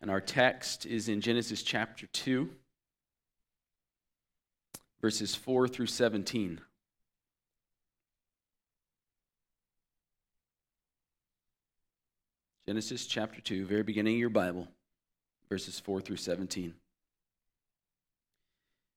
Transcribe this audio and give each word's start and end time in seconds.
And 0.00 0.10
our 0.10 0.20
text 0.20 0.86
is 0.86 1.08
in 1.08 1.20
Genesis 1.20 1.62
chapter 1.62 2.06
2, 2.06 2.48
verses 5.00 5.34
4 5.34 5.66
through 5.68 5.86
17. 5.86 6.60
Genesis 12.68 13.06
chapter 13.06 13.40
2, 13.40 13.64
very 13.64 13.82
beginning 13.82 14.16
of 14.16 14.20
your 14.20 14.28
Bible, 14.28 14.68
verses 15.48 15.80
4 15.80 16.00
through 16.02 16.16
17. 16.16 16.74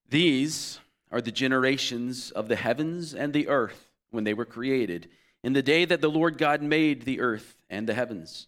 These 0.09 0.79
are 1.09 1.21
the 1.21 1.31
generations 1.31 2.31
of 2.31 2.49
the 2.49 2.57
heavens 2.57 3.15
and 3.15 3.31
the 3.31 3.47
earth 3.47 3.87
when 4.09 4.25
they 4.25 4.33
were 4.33 4.45
created, 4.45 5.09
in 5.41 5.53
the 5.53 5.63
day 5.63 5.85
that 5.85 6.01
the 6.01 6.09
Lord 6.09 6.37
God 6.37 6.61
made 6.61 7.03
the 7.03 7.21
earth 7.21 7.55
and 7.69 7.87
the 7.87 7.93
heavens. 7.93 8.47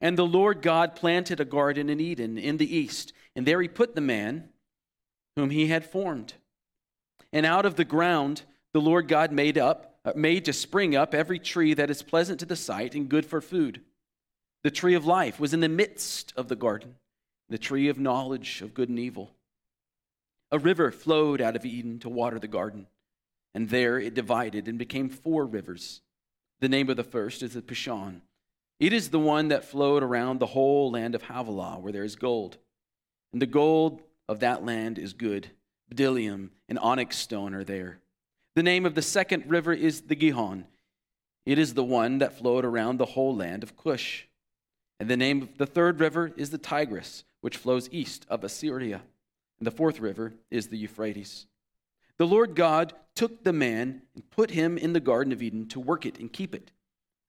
And 0.00 0.18
the 0.18 0.26
Lord 0.26 0.60
God 0.60 0.96
planted 0.96 1.40
a 1.40 1.44
garden 1.44 1.88
in 1.88 2.00
Eden 2.00 2.36
in 2.36 2.56
the 2.58 2.76
east, 2.76 3.12
and 3.34 3.46
there 3.46 3.62
he 3.62 3.68
put 3.68 3.94
the 3.94 4.00
man 4.00 4.48
whom 5.36 5.50
he 5.50 5.68
had 5.68 5.84
formed. 5.84 6.34
And 7.32 7.46
out 7.46 7.66
of 7.66 7.76
the 7.76 7.84
ground 7.84 8.42
the 8.72 8.80
Lord 8.80 9.08
God 9.08 9.32
made 9.32 9.56
up 9.56 9.94
uh, 10.04 10.12
made 10.14 10.44
to 10.44 10.52
spring 10.52 10.94
up 10.94 11.14
every 11.14 11.38
tree 11.38 11.72
that 11.74 11.90
is 11.90 12.02
pleasant 12.02 12.40
to 12.40 12.46
the 12.46 12.56
sight 12.56 12.94
and 12.94 13.08
good 13.08 13.24
for 13.24 13.40
food. 13.40 13.80
The 14.62 14.70
tree 14.70 14.94
of 14.94 15.06
life 15.06 15.40
was 15.40 15.54
in 15.54 15.60
the 15.60 15.68
midst 15.68 16.32
of 16.36 16.48
the 16.48 16.56
garden, 16.56 16.96
the 17.48 17.58
tree 17.58 17.88
of 17.88 17.98
knowledge 17.98 18.60
of 18.60 18.74
good 18.74 18.90
and 18.90 18.98
evil. 18.98 19.30
A 20.50 20.58
river 20.58 20.90
flowed 20.90 21.40
out 21.40 21.56
of 21.56 21.64
Eden 21.64 21.98
to 22.00 22.08
water 22.08 22.38
the 22.38 22.48
garden, 22.48 22.86
and 23.54 23.70
there 23.70 23.98
it 23.98 24.14
divided 24.14 24.68
and 24.68 24.78
became 24.78 25.08
four 25.08 25.46
rivers. 25.46 26.02
The 26.60 26.68
name 26.68 26.90
of 26.90 26.96
the 26.96 27.02
first 27.02 27.42
is 27.42 27.54
the 27.54 27.62
Pishon. 27.62 28.20
It 28.80 28.92
is 28.92 29.10
the 29.10 29.18
one 29.18 29.48
that 29.48 29.64
flowed 29.64 30.02
around 30.02 30.40
the 30.40 30.46
whole 30.46 30.90
land 30.90 31.14
of 31.14 31.22
Havilah, 31.22 31.78
where 31.80 31.92
there 31.92 32.04
is 32.04 32.16
gold. 32.16 32.58
And 33.32 33.40
the 33.40 33.46
gold 33.46 34.02
of 34.28 34.40
that 34.40 34.64
land 34.64 34.98
is 34.98 35.12
good. 35.12 35.50
Bdellium 35.92 36.50
and 36.68 36.78
onyx 36.78 37.16
stone 37.16 37.54
are 37.54 37.64
there. 37.64 38.00
The 38.54 38.62
name 38.62 38.86
of 38.86 38.94
the 38.94 39.02
second 39.02 39.48
river 39.48 39.72
is 39.72 40.02
the 40.02 40.14
Gihon. 40.14 40.66
It 41.46 41.58
is 41.58 41.74
the 41.74 41.84
one 41.84 42.18
that 42.18 42.38
flowed 42.38 42.64
around 42.64 42.98
the 42.98 43.04
whole 43.04 43.34
land 43.34 43.62
of 43.62 43.76
Cush. 43.76 44.26
And 44.98 45.10
the 45.10 45.16
name 45.16 45.42
of 45.42 45.58
the 45.58 45.66
third 45.66 46.00
river 46.00 46.32
is 46.36 46.50
the 46.50 46.58
Tigris, 46.58 47.24
which 47.40 47.56
flows 47.56 47.88
east 47.92 48.26
of 48.30 48.44
Assyria. 48.44 49.02
And 49.58 49.66
the 49.66 49.72
fourth 49.72 50.00
river 50.00 50.34
is 50.50 50.68
the 50.68 50.78
Euphrates. 50.78 51.46
The 52.16 52.26
Lord 52.26 52.54
God 52.54 52.92
took 53.14 53.44
the 53.44 53.52
man 53.52 54.02
and 54.14 54.30
put 54.30 54.52
him 54.52 54.78
in 54.78 54.92
the 54.92 55.00
Garden 55.00 55.32
of 55.32 55.42
Eden 55.42 55.66
to 55.68 55.80
work 55.80 56.06
it 56.06 56.18
and 56.18 56.32
keep 56.32 56.54
it. 56.54 56.70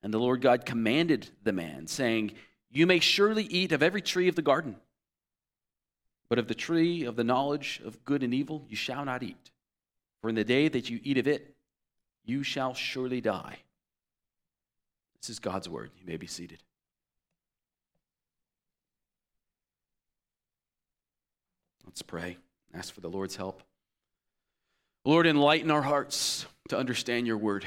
And 0.05 0.13
the 0.13 0.19
Lord 0.19 0.39
God 0.39 0.67
commanded 0.67 1.31
the 1.43 1.51
man, 1.51 1.87
saying, 1.87 2.33
You 2.69 2.85
may 2.85 2.99
surely 2.99 3.41
eat 3.45 3.71
of 3.71 3.81
every 3.81 4.03
tree 4.03 4.27
of 4.27 4.35
the 4.35 4.43
garden, 4.43 4.75
but 6.29 6.37
of 6.37 6.47
the 6.47 6.53
tree 6.53 7.05
of 7.05 7.15
the 7.15 7.23
knowledge 7.23 7.81
of 7.83 8.05
good 8.05 8.21
and 8.21 8.31
evil 8.31 8.63
you 8.69 8.75
shall 8.75 9.03
not 9.03 9.23
eat. 9.23 9.49
For 10.21 10.29
in 10.29 10.35
the 10.35 10.43
day 10.43 10.67
that 10.67 10.91
you 10.91 10.99
eat 11.01 11.17
of 11.17 11.27
it, 11.27 11.55
you 12.23 12.43
shall 12.43 12.75
surely 12.75 13.19
die. 13.19 13.57
This 15.19 15.31
is 15.31 15.39
God's 15.39 15.67
word. 15.67 15.89
You 15.97 16.05
may 16.05 16.17
be 16.17 16.27
seated. 16.27 16.61
Let's 21.83 22.03
pray. 22.03 22.37
Ask 22.75 22.93
for 22.93 23.01
the 23.01 23.09
Lord's 23.09 23.37
help. 23.37 23.63
Lord, 25.03 25.25
enlighten 25.25 25.71
our 25.71 25.81
hearts 25.81 26.45
to 26.69 26.77
understand 26.77 27.25
your 27.25 27.39
word. 27.39 27.65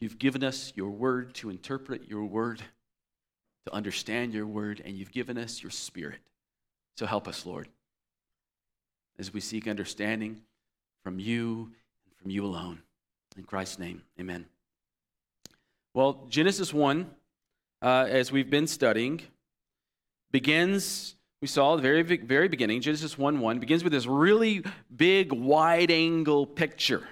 You've 0.00 0.18
given 0.18 0.42
us 0.42 0.72
your 0.74 0.90
word 0.90 1.34
to 1.36 1.50
interpret 1.50 2.08
your 2.08 2.24
word, 2.24 2.62
to 3.66 3.74
understand 3.74 4.32
your 4.32 4.46
word, 4.46 4.82
and 4.84 4.96
you've 4.96 5.12
given 5.12 5.36
us 5.36 5.62
your 5.62 5.70
spirit. 5.70 6.20
So 6.96 7.06
help 7.06 7.28
us, 7.28 7.44
Lord, 7.44 7.68
as 9.18 9.32
we 9.32 9.40
seek 9.40 9.68
understanding 9.68 10.40
from 11.04 11.18
you 11.18 11.72
and 12.06 12.16
from 12.16 12.30
you 12.30 12.44
alone. 12.44 12.80
In 13.36 13.44
Christ's 13.44 13.78
name, 13.78 14.02
amen. 14.18 14.46
Well, 15.92 16.26
Genesis 16.28 16.72
1, 16.72 17.10
uh, 17.82 18.06
as 18.08 18.32
we've 18.32 18.50
been 18.50 18.66
studying, 18.66 19.20
begins 20.30 21.14
we 21.40 21.48
saw 21.48 21.74
the 21.76 21.82
very, 21.82 22.02
very 22.02 22.48
beginning, 22.48 22.82
Genesis 22.82 23.16
1 23.16 23.40
1, 23.40 23.58
begins 23.60 23.82
with 23.82 23.94
this 23.94 24.04
really 24.06 24.62
big, 24.94 25.32
wide 25.32 25.90
angle 25.90 26.46
picture. 26.46 27.08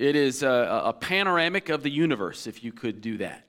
It 0.00 0.16
is 0.16 0.42
a, 0.42 0.82
a, 0.86 0.94
panoramic 0.94 1.68
of 1.68 1.82
the 1.82 1.90
universe, 1.90 2.46
if 2.46 2.64
you 2.64 2.72
could 2.72 3.02
do 3.02 3.18
that. 3.18 3.46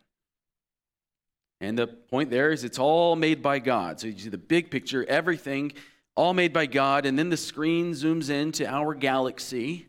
And 1.61 1.79
the 1.79 1.87
point 1.87 2.29
there 2.29 2.51
is 2.51 2.65
it's 2.65 2.77
all 2.77 3.15
made 3.15 3.41
by 3.41 3.59
God. 3.59 4.01
So 4.01 4.07
you 4.07 4.19
see 4.19 4.27
the 4.27 4.37
big 4.37 4.69
picture, 4.69 5.05
everything, 5.07 5.71
all 6.13 6.33
made 6.33 6.51
by 6.51 6.65
God. 6.65 7.05
And 7.05 7.17
then 7.17 7.29
the 7.29 7.37
screen 7.37 7.93
zooms 7.93 8.29
into 8.29 8.67
our 8.67 8.93
galaxy, 8.93 9.87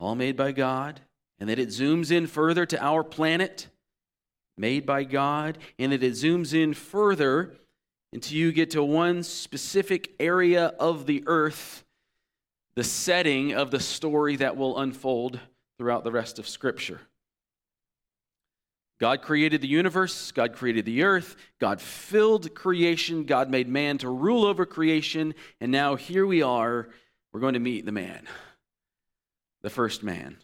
all 0.00 0.16
made 0.16 0.36
by 0.36 0.50
God. 0.50 1.00
And 1.38 1.48
then 1.48 1.60
it 1.60 1.68
zooms 1.68 2.10
in 2.10 2.26
further 2.26 2.66
to 2.66 2.84
our 2.84 3.04
planet, 3.04 3.68
made 4.58 4.84
by 4.84 5.04
God. 5.04 5.58
And 5.78 5.92
then 5.92 6.02
it 6.02 6.14
zooms 6.14 6.52
in 6.52 6.74
further 6.74 7.54
until 8.12 8.36
you 8.36 8.50
get 8.50 8.72
to 8.72 8.82
one 8.82 9.22
specific 9.22 10.12
area 10.18 10.74
of 10.80 11.06
the 11.06 11.22
earth, 11.28 11.84
the 12.80 12.84
setting 12.84 13.52
of 13.52 13.70
the 13.70 13.78
story 13.78 14.36
that 14.36 14.56
will 14.56 14.78
unfold 14.78 15.38
throughout 15.76 16.02
the 16.02 16.10
rest 16.10 16.38
of 16.38 16.48
Scripture. 16.48 16.98
God 18.98 19.20
created 19.20 19.60
the 19.60 19.68
universe, 19.68 20.32
God 20.32 20.54
created 20.54 20.86
the 20.86 21.02
earth, 21.02 21.36
God 21.58 21.82
filled 21.82 22.54
creation, 22.54 23.24
God 23.24 23.50
made 23.50 23.68
man 23.68 23.98
to 23.98 24.08
rule 24.08 24.46
over 24.46 24.64
creation, 24.64 25.34
and 25.60 25.70
now 25.70 25.94
here 25.94 26.24
we 26.26 26.40
are. 26.40 26.88
We're 27.34 27.40
going 27.40 27.52
to 27.52 27.60
meet 27.60 27.84
the 27.84 27.92
man, 27.92 28.26
the 29.60 29.68
first 29.68 30.02
man. 30.02 30.38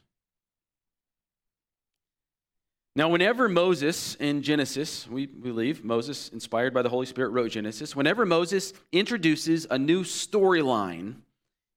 Now, 2.95 3.09
whenever 3.09 3.49
Moses 3.49 4.15
in 4.17 4.43
Genesis, 4.43 5.09
we 5.09 5.25
believe 5.25 5.83
Moses, 5.83 6.29
inspired 6.29 6.75
by 6.75 6.83
the 6.83 6.91
Holy 6.91 7.07
Spirit, 7.07 7.31
wrote 7.31 7.53
Genesis, 7.53 7.97
whenever 7.97 8.27
Moses 8.27 8.75
introduces 8.93 9.67
a 9.71 9.79
new 9.79 10.03
storyline 10.05 11.23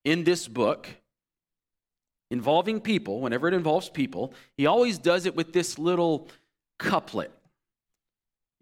in 0.04 0.24
this 0.24 0.48
book 0.48 0.88
involving 2.32 2.80
people, 2.80 3.22
whenever 3.22 3.48
it 3.48 3.54
involves 3.54 3.90
people, 3.90 4.34
he 4.56 4.66
always 4.66 4.98
does 4.98 5.26
it 5.26 5.36
with 5.36 5.54
this 5.54 5.80
little 5.80 6.28
couplet. 6.78 7.32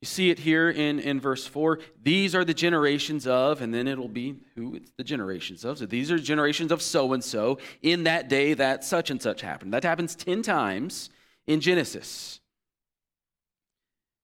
You 0.01 0.05
see 0.05 0.29
it 0.29 0.37
here 0.37 0.69
in, 0.69 0.99
in 0.99 1.19
verse 1.19 1.47
4. 1.47 1.79
These 2.03 2.35
are 2.35 2.45
the 2.45 2.53
generations 2.53 3.25
of, 3.25 3.61
and 3.61 3.73
then 3.73 3.87
it'll 3.87 4.07
be 4.07 4.35
who 4.55 4.75
it's 4.75 4.91
the 4.95 5.03
generations 5.03 5.65
of. 5.65 5.79
So 5.79 5.87
these 5.87 6.11
are 6.11 6.19
generations 6.19 6.71
of 6.71 6.83
so 6.83 7.13
and 7.13 7.23
so. 7.23 7.57
In 7.81 8.03
that 8.03 8.29
day, 8.29 8.53
that 8.53 8.83
such 8.83 9.09
and 9.09 9.19
such 9.19 9.41
happened. 9.41 9.73
That 9.73 9.83
happens 9.83 10.15
10 10.15 10.43
times 10.43 11.09
in 11.47 11.61
Genesis. 11.61 12.39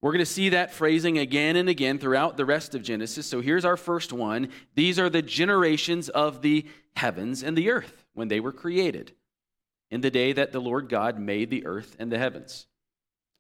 We're 0.04 0.12
going 0.12 0.20
to 0.20 0.26
see 0.26 0.50
that 0.50 0.74
phrasing 0.74 1.18
again 1.18 1.56
and 1.56 1.70
again 1.70 1.98
throughout 1.98 2.36
the 2.36 2.44
rest 2.44 2.76
of 2.76 2.84
Genesis. 2.84 3.26
So 3.26 3.40
here's 3.40 3.64
our 3.64 3.78
first 3.78 4.12
one. 4.12 4.50
These 4.76 5.00
are 5.00 5.10
the 5.10 5.22
generations 5.22 6.10
of 6.10 6.42
the 6.42 6.66
heavens 6.98 7.42
and 7.42 7.58
the 7.58 7.72
earth 7.72 8.04
when 8.14 8.28
they 8.28 8.42
were 8.42 8.52
created 8.52 9.14
in 9.90 10.02
the 10.02 10.12
day 10.12 10.34
that 10.34 10.52
the 10.52 10.60
Lord 10.60 10.90
God 10.90 11.18
made 11.18 11.50
the 11.50 11.66
earth 11.66 11.96
and 12.00 12.12
the 12.12 12.18
heavens. 12.18 12.68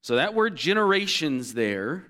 So 0.03 0.15
that 0.15 0.35
word 0.35 0.55
generations 0.55 1.53
there, 1.53 2.05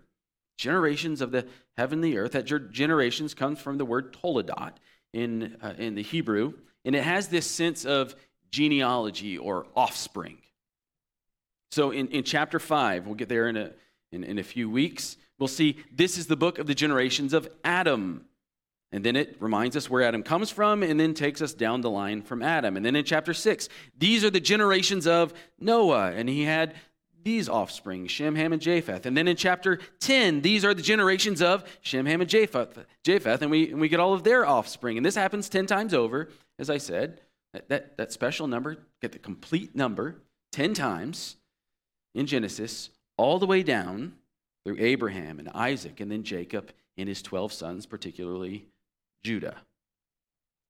generations 0.56 1.22
of 1.22 1.32
the 1.32 1.48
heaven 1.76 2.04
and 2.04 2.04
the 2.04 2.20
earth, 2.20 2.34
that 2.34 2.46
generations 2.72 3.34
comes 3.34 3.60
from 3.60 3.80
the 3.80 3.86
word 3.86 4.16
toledot 4.22 4.74
in, 5.14 5.58
uh, 5.64 5.74
in 5.80 5.96
the 5.96 6.04
Hebrew, 6.04 6.54
and 6.86 6.96
it 6.96 7.04
has 7.04 7.28
this 7.28 7.50
sense 7.50 7.86
of 7.86 8.16
genealogy 8.52 9.36
or 9.36 9.66
offspring. 9.76 10.38
So 11.72 11.90
in, 11.90 12.10
in 12.10 12.24
chapter 12.24 12.60
5, 12.60 13.08
we'll 13.08 13.16
get 13.16 13.30
there 13.30 13.48
in 13.48 13.58
a 13.58 13.72
in, 14.14 14.24
in 14.24 14.38
a 14.38 14.44
few 14.44 14.70
weeks, 14.70 15.18
we'll 15.40 15.48
see 15.48 15.78
this 15.92 16.18
is 16.18 16.28
the 16.28 16.36
book 16.36 16.60
of 16.60 16.68
the 16.68 16.76
generations 16.76 17.34
of 17.34 17.50
Adam. 17.64 18.26
And 18.92 19.04
then 19.04 19.16
it 19.16 19.38
reminds 19.40 19.76
us 19.76 19.90
where 19.90 20.04
Adam 20.04 20.22
comes 20.22 20.52
from 20.52 20.84
and 20.84 21.00
then 21.00 21.16
takes 21.16 21.42
us 21.42 21.54
down 21.54 21.82
the 21.82 21.90
line 21.90 22.22
from 22.22 22.44
Adam. 22.44 22.78
And 22.78 22.86
then 22.86 22.96
in 22.96 23.04
chapter 23.04 23.34
6, 23.34 23.68
these 23.98 24.24
are 24.24 24.30
the 24.30 24.40
generations 24.40 25.08
of 25.08 25.34
Noah. 25.60 26.12
And 26.12 26.30
he 26.30 26.44
had 26.44 26.76
these 27.24 27.50
offspring, 27.50 28.06
Shem, 28.08 28.36
Ham, 28.36 28.54
and 28.54 28.62
Japheth. 28.62 29.06
And 29.06 29.18
then 29.18 29.28
in 29.28 29.36
chapter 29.36 29.80
10, 30.02 30.42
these 30.42 30.64
are 30.64 30.74
the 30.74 30.82
generations 30.82 31.42
of 31.42 31.64
Shem, 31.82 32.06
Ham, 32.06 32.22
and 32.22 32.30
Japheth, 32.30 32.86
Japheth 33.04 33.42
and, 33.42 33.50
we, 33.50 33.72
and 33.72 33.82
we 33.82 33.90
get 33.90 34.00
all 34.00 34.14
of 34.14 34.24
their 34.24 34.46
offspring. 34.46 34.98
And 34.98 35.06
this 35.06 35.16
happens 35.16 35.50
10 35.50 35.66
times 35.66 35.94
over, 35.94 36.30
as 36.60 36.70
I 36.70 36.78
said. 36.78 37.22
That, 37.54 37.70
that, 37.70 37.98
that 37.98 38.12
special 38.12 38.48
number, 38.48 38.78
get 39.02 39.12
the 39.12 39.20
complete 39.20 39.76
number 39.76 40.22
10 40.52 40.74
times 40.74 41.38
in 42.16 42.26
Genesis, 42.26 42.90
all 43.18 43.40
the 43.40 43.46
way 43.46 43.64
down 43.64 44.14
through 44.66 44.78
Abraham 44.80 45.40
and 45.40 45.50
Isaac, 45.50 46.00
and 46.00 46.12
then 46.12 46.24
Jacob 46.24 46.72
and 46.98 47.10
his 47.10 47.22
12 47.22 47.52
sons, 47.52 47.86
particularly 47.86 48.66
Judah. 49.24 49.58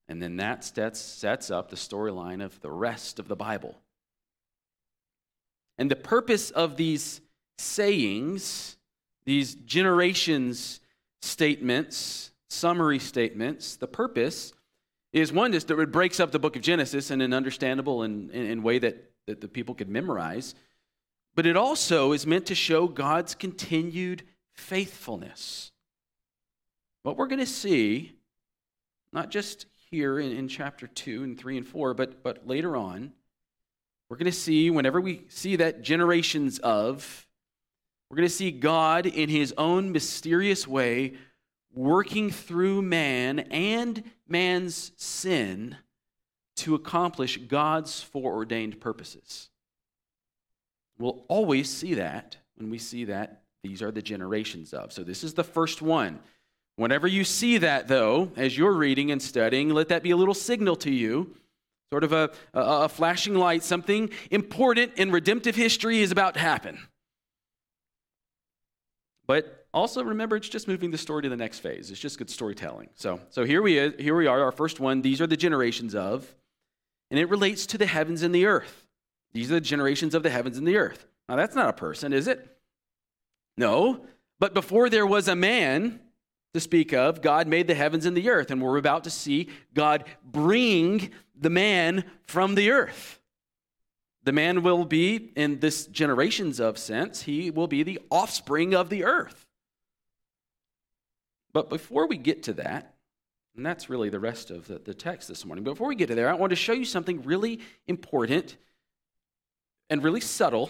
And 0.08 0.22
then 0.22 0.38
that 0.38 0.64
sets, 0.64 1.00
sets 1.00 1.50
up 1.50 1.70
the 1.70 1.76
storyline 1.76 2.44
of 2.44 2.60
the 2.62 2.72
rest 2.72 3.20
of 3.20 3.28
the 3.28 3.36
Bible. 3.36 3.78
And 5.78 5.90
the 5.90 5.96
purpose 5.96 6.52
of 6.52 6.78
these 6.78 7.22
sayings, 7.58 8.78
these 9.26 9.56
generations 9.56 10.80
statements, 11.22 12.32
summary 12.50 13.00
statements, 13.00 13.78
the 13.78 13.88
purpose 13.88 14.54
is 15.14 15.32
one, 15.32 15.52
just 15.52 15.68
that 15.68 15.80
it 15.80 15.92
breaks 15.92 16.20
up 16.20 16.32
the 16.32 16.40
book 16.40 16.56
of 16.56 16.62
Genesis 16.62 17.12
in 17.12 17.22
an 17.22 17.34
understandable 17.34 18.04
and 18.04 18.30
in 18.32 18.64
way 18.64 18.80
that, 18.80 19.12
that 19.28 19.42
the 19.42 19.48
people 19.48 19.74
could 19.74 19.90
memorize. 19.90 20.56
But 21.36 21.46
it 21.46 21.58
also 21.58 22.12
is 22.12 22.28
meant 22.28 22.46
to 22.48 22.56
show 22.56 22.88
God's 22.88 23.36
continued 23.36 24.24
faithfulness. 24.54 25.72
What 27.02 27.18
we're 27.18 27.28
going 27.28 27.40
to 27.40 27.46
see, 27.46 28.14
not 29.12 29.30
just 29.30 29.66
here 29.90 30.20
in, 30.20 30.32
in 30.32 30.48
chapter 30.48 30.88
2 30.88 31.24
and 31.24 31.38
3 31.40 31.58
and 31.58 31.68
4, 31.68 31.94
but, 31.94 32.24
but 32.24 32.48
later 32.48 32.78
on, 32.78 33.14
we're 34.10 34.18
going 34.18 34.26
to 34.26 34.32
see, 34.32 34.70
whenever 34.70 35.02
we 35.02 35.26
see 35.30 35.56
that 35.56 35.82
generations 35.82 36.60
of, 36.60 37.28
we're 38.10 38.18
going 38.18 38.30
to 38.30 38.34
see 38.34 38.52
God 38.52 39.08
in 39.08 39.28
his 39.28 39.54
own 39.58 39.92
mysterious 39.92 40.68
way 40.68 41.14
working 41.74 42.30
through 42.30 42.84
man 42.84 43.40
and 43.40 44.04
man's 44.28 44.92
sin 44.98 45.76
to 46.58 46.76
accomplish 46.76 47.38
God's 47.38 48.02
foreordained 48.02 48.80
purposes. 48.80 49.50
We'll 51.00 51.24
always 51.28 51.70
see 51.70 51.96
that 51.96 52.38
when 52.56 52.70
we 52.70 52.78
see 52.78 53.06
that 53.06 53.42
these 53.64 53.82
are 53.82 53.92
the 53.92 54.02
generations 54.02 54.74
of. 54.74 54.92
So 54.94 55.04
this 55.04 55.24
is 55.24 55.34
the 55.34 55.44
first 55.44 55.82
one. 55.82 56.20
Whenever 56.76 57.08
you 57.08 57.24
see 57.24 57.60
that, 57.60 57.88
though, 57.88 58.32
as 58.36 58.58
you're 58.58 58.74
reading 58.74 59.12
and 59.12 59.22
studying, 59.22 59.70
let 59.70 59.90
that 59.90 60.04
be 60.04 60.12
a 60.12 60.18
little 60.18 60.34
signal 60.34 60.76
to 60.78 60.92
you 60.92 61.36
sort 61.92 62.04
of 62.04 62.12
a, 62.12 62.32
a, 62.56 62.60
a 62.60 62.90
flashing 62.90 63.36
light. 63.36 63.64
Something 63.64 64.10
important 64.32 64.94
in 64.96 65.12
redemptive 65.12 65.56
history 65.56 66.02
is 66.02 66.12
about 66.12 66.34
to 66.34 66.40
happen. 66.40 66.80
But 69.28 69.68
also 69.74 70.04
remember, 70.04 70.36
it's 70.36 70.50
just 70.50 70.68
moving 70.68 70.90
the 70.90 70.98
story 70.98 71.22
to 71.22 71.30
the 71.30 71.38
next 71.38 71.60
phase. 71.60 71.92
It's 71.92 72.00
just 72.00 72.18
good 72.18 72.32
storytelling. 72.32 72.90
So, 72.96 73.20
so 73.30 73.46
here, 73.46 73.62
we 73.62 73.78
is, 73.78 73.94
here 74.00 74.16
we 74.16 74.26
are, 74.26 74.42
our 74.42 74.52
first 74.52 74.80
one. 74.80 75.04
These 75.04 75.22
are 75.22 75.28
the 75.28 75.38
generations 75.38 75.94
of, 75.94 76.34
and 77.12 77.20
it 77.20 77.30
relates 77.30 77.68
to 77.68 77.78
the 77.78 77.86
heavens 77.86 78.24
and 78.24 78.34
the 78.34 78.48
earth. 78.48 78.83
These 79.34 79.52
are 79.52 79.56
the 79.56 79.62
generations 79.62 80.14
of 80.14 80.24
the 80.24 80.30
heavens 80.30 80.58
and 80.58 80.68
the 80.68 80.78
earth. 80.78 81.06
Now, 81.28 81.36
that's 81.36 81.56
not 81.56 81.70
a 81.70 81.74
person, 81.74 82.14
is 82.14 82.28
it? 82.28 82.58
No. 83.58 84.06
But 84.40 84.54
before 84.54 84.90
there 84.90 85.08
was 85.08 85.28
a 85.28 85.36
man 85.36 86.00
to 86.54 86.60
speak 86.60 86.94
of, 86.94 87.22
God 87.22 87.48
made 87.48 87.68
the 87.68 87.74
heavens 87.74 88.06
and 88.06 88.16
the 88.16 88.30
earth. 88.30 88.52
And 88.52 88.62
we're 88.62 88.78
about 88.78 89.06
to 89.06 89.10
see 89.10 89.50
God 89.74 90.06
bring 90.24 91.12
the 91.36 91.50
man 91.50 92.04
from 92.28 92.56
the 92.56 92.72
earth. 92.72 93.20
The 94.24 94.32
man 94.32 94.64
will 94.64 94.86
be, 94.86 95.32
in 95.36 95.60
this 95.60 95.88
generations 95.88 96.60
of 96.60 96.78
sense, 96.78 97.24
he 97.24 97.52
will 97.52 97.68
be 97.68 97.84
the 97.84 98.00
offspring 98.10 98.74
of 98.74 98.90
the 98.90 99.04
earth. 99.04 99.48
But 101.52 101.70
before 101.70 102.08
we 102.08 102.18
get 102.18 102.44
to 102.44 102.54
that, 102.54 102.96
and 103.56 103.66
that's 103.66 103.90
really 103.90 104.10
the 104.10 104.20
rest 104.20 104.50
of 104.50 104.68
the, 104.68 104.94
text 104.94 105.28
this 105.28 105.46
morning, 105.46 105.64
before 105.64 105.88
we 105.88 105.96
get 105.96 106.08
to 106.08 106.16
there, 106.16 106.30
I 106.30 106.34
want 106.34 106.52
to 106.52 106.56
show 106.56 106.74
you 106.74 106.86
something 106.86 107.22
really 107.24 107.60
important 107.88 108.58
and 109.90 110.04
really 110.04 110.22
subtle 110.22 110.70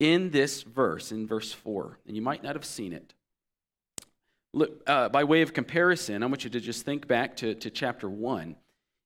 in 0.00 0.30
this 0.30 0.62
verse, 0.62 1.12
in 1.12 1.26
verse 1.26 1.52
4. 1.52 1.98
And 2.06 2.16
you 2.16 2.22
might 2.22 2.42
not 2.42 2.54
have 2.54 2.64
seen 2.64 2.92
it. 2.92 3.14
Look, 4.54 4.82
uh, 4.86 5.08
by 5.08 5.24
way 5.24 5.42
of 5.42 5.52
comparison, 5.52 6.22
I 6.22 6.26
want 6.26 6.44
you 6.44 6.50
to 6.50 6.60
just 6.60 6.84
think 6.84 7.06
back 7.06 7.36
to, 7.36 7.54
to 7.54 7.70
chapter 7.70 8.08
1. 8.08 8.56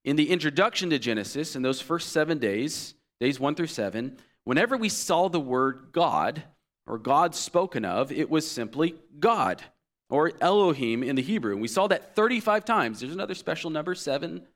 In 0.05 0.17
the 0.17 0.31
introduction 0.31 0.91
to 0.91 0.99
Genesis, 0.99 1.57
in 1.57 1.63
those 1.63 1.81
first 1.81 2.11
seven 2.11 2.39
days, 2.39 2.95
days 3.21 3.39
one 3.39 3.55
through 3.55 3.69
seven, 3.69 4.17
whenever 4.45 4.77
we 4.77 4.89
saw 4.89 5.29
the 5.29 5.41
word 5.41 5.89
God 5.93 6.43
or 6.87 6.99
God 6.99 7.35
spoken 7.35 7.85
of, 7.85 8.11
it 8.11 8.29
was 8.29 8.49
simply 8.49 8.97
God 9.21 9.63
or 10.11 10.33
Elohim 10.41 11.03
in 11.03 11.17
the 11.17 11.23
Hebrew. 11.23 11.53
And 11.53 11.63
we 11.63 11.69
saw 11.69 11.87
that 11.87 12.15
35 12.15 12.65
times. 12.65 13.01
There's 13.01 13.15
another 13.15 13.35
special 13.35 13.71
number, 13.71 13.95
seven 13.95 14.47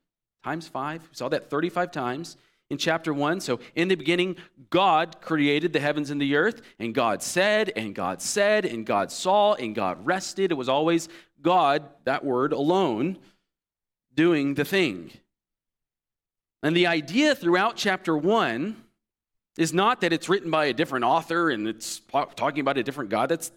times 0.45 0.69
five. 0.69 1.03
We 1.03 1.15
saw 1.15 1.29
that 1.29 1.49
35 1.49 1.93
times 1.93 2.37
in 2.71 2.79
chapter 2.79 3.15
1. 3.15 3.41
So, 3.41 3.61
in 3.75 3.89
the 3.89 3.95
beginning, 3.95 4.37
God 4.71 5.21
created 5.21 5.73
the 5.73 5.81
heavens 5.81 6.11
and 6.11 6.21
the 6.21 6.37
earth, 6.37 6.63
and 6.79 6.95
God 6.95 7.23
said, 7.23 7.73
and 7.77 7.95
God 7.95 8.21
said, 8.21 8.65
and 8.65 8.85
God 8.85 9.13
saw, 9.13 9.55
and 9.55 9.75
God 9.75 10.05
rested. 10.05 10.51
It 10.51 10.57
was 10.57 10.69
always 10.69 11.09
God, 11.43 11.85
that 12.05 12.25
word 12.25 12.53
alone, 12.53 13.19
doing 14.15 14.55
the 14.55 14.65
thing. 14.65 15.13
And 16.63 16.77
the 16.77 16.87
idea 16.87 17.35
throughout 17.35 17.77
chapter 17.77 18.17
1 18.17 18.83
is 19.57 19.73
not 19.73 20.01
that 20.01 20.13
it's 20.13 20.29
written 20.29 20.51
by 20.51 20.67
a 20.67 20.73
different 20.73 21.05
author 21.05 21.51
and 21.51 21.69
it's 21.69 22.01
talking 22.35 22.61
about 22.61 22.79
a 22.79 22.83
different 22.83 23.11
God. 23.11 23.29
That's 23.29 23.53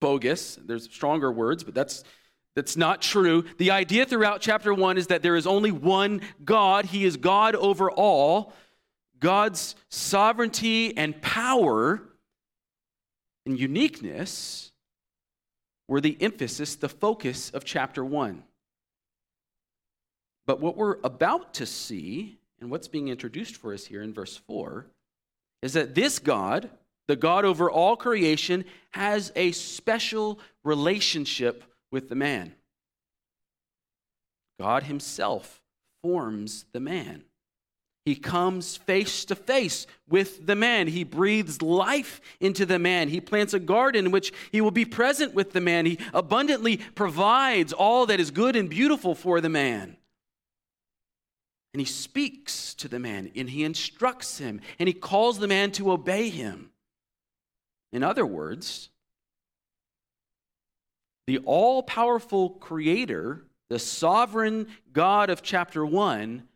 bogus. 0.00 0.58
There's 0.64 0.84
stronger 0.84 1.30
words, 1.30 1.64
but 1.64 1.74
that's 1.74 2.04
that's 2.54 2.76
not 2.76 3.02
true. 3.02 3.44
The 3.58 3.72
idea 3.72 4.06
throughout 4.06 4.40
chapter 4.40 4.72
1 4.72 4.96
is 4.98 5.08
that 5.08 5.22
there 5.22 5.36
is 5.36 5.46
only 5.46 5.72
one 5.72 6.20
God. 6.44 6.86
He 6.86 7.04
is 7.04 7.16
God 7.16 7.54
over 7.56 7.90
all. 7.90 8.52
God's 9.18 9.74
sovereignty 9.88 10.96
and 10.96 11.20
power 11.20 12.02
and 13.46 13.58
uniqueness 13.58 14.72
were 15.88 16.00
the 16.00 16.16
emphasis, 16.20 16.76
the 16.76 16.88
focus 16.88 17.50
of 17.50 17.64
chapter 17.64 18.04
1. 18.04 18.42
But 20.46 20.60
what 20.60 20.76
we're 20.76 20.98
about 21.02 21.54
to 21.54 21.66
see 21.66 22.38
and 22.60 22.70
what's 22.70 22.88
being 22.88 23.08
introduced 23.08 23.56
for 23.56 23.74
us 23.74 23.86
here 23.86 24.02
in 24.02 24.14
verse 24.14 24.36
4 24.36 24.86
is 25.62 25.72
that 25.72 25.94
this 25.94 26.18
God, 26.18 26.70
the 27.08 27.16
God 27.16 27.44
over 27.44 27.70
all 27.70 27.96
creation, 27.96 28.64
has 28.90 29.32
a 29.34 29.52
special 29.52 30.38
relationship 30.62 31.64
with 31.94 32.08
the 32.08 32.14
man. 32.16 32.52
God 34.58 34.82
Himself 34.82 35.62
forms 36.02 36.66
the 36.72 36.80
man. 36.80 37.22
He 38.04 38.16
comes 38.16 38.76
face 38.76 39.24
to 39.26 39.36
face 39.36 39.86
with 40.08 40.44
the 40.44 40.56
man. 40.56 40.88
He 40.88 41.04
breathes 41.04 41.62
life 41.62 42.20
into 42.40 42.66
the 42.66 42.80
man. 42.80 43.08
He 43.08 43.20
plants 43.20 43.54
a 43.54 43.60
garden 43.60 44.06
in 44.06 44.10
which 44.10 44.32
he 44.50 44.60
will 44.60 44.72
be 44.72 44.84
present 44.84 45.34
with 45.34 45.52
the 45.52 45.60
man. 45.60 45.86
He 45.86 45.98
abundantly 46.12 46.78
provides 46.96 47.72
all 47.72 48.06
that 48.06 48.20
is 48.20 48.32
good 48.32 48.56
and 48.56 48.68
beautiful 48.68 49.14
for 49.14 49.40
the 49.40 49.48
man. 49.48 49.96
And 51.72 51.80
he 51.80 51.86
speaks 51.86 52.74
to 52.74 52.88
the 52.88 52.98
man 52.98 53.30
and 53.36 53.48
he 53.48 53.62
instructs 53.62 54.38
him 54.38 54.60
and 54.80 54.88
he 54.88 54.92
calls 54.92 55.38
the 55.38 55.48
man 55.48 55.70
to 55.72 55.92
obey 55.92 56.28
him. 56.28 56.72
In 57.92 58.02
other 58.02 58.26
words, 58.26 58.90
the 61.26 61.38
all 61.38 61.82
powerful 61.82 62.50
creator, 62.50 63.44
the 63.68 63.78
sovereign 63.78 64.66
God 64.92 65.30
of 65.30 65.42
chapter 65.42 65.84
1, 65.84 66.46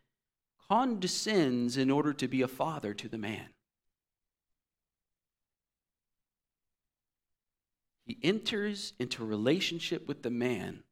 condescends 0.69 1.77
in 1.77 1.89
order 1.89 2.13
to 2.13 2.27
be 2.27 2.41
a 2.41 2.47
father 2.47 2.93
to 2.93 3.07
the 3.07 3.17
man. 3.17 3.47
He 8.05 8.17
enters 8.23 8.93
into 8.99 9.23
relationship 9.23 10.07
with 10.07 10.23
the 10.23 10.31
man 10.31 10.83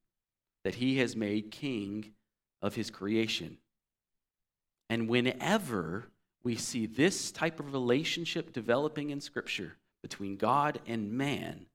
that 0.63 0.75
he 0.75 0.97
has 0.99 1.15
made 1.15 1.51
king 1.51 2.13
of 2.61 2.75
his 2.75 2.89
creation. 2.89 3.57
And 4.89 5.09
whenever 5.09 6.09
we 6.43 6.55
see 6.55 6.85
this 6.85 7.31
type 7.31 7.59
of 7.59 7.73
relationship 7.73 8.53
developing 8.53 9.09
in 9.09 9.19
Scripture 9.19 9.77
between 10.01 10.37
God 10.37 10.79
and 10.87 11.11
man, 11.11 11.65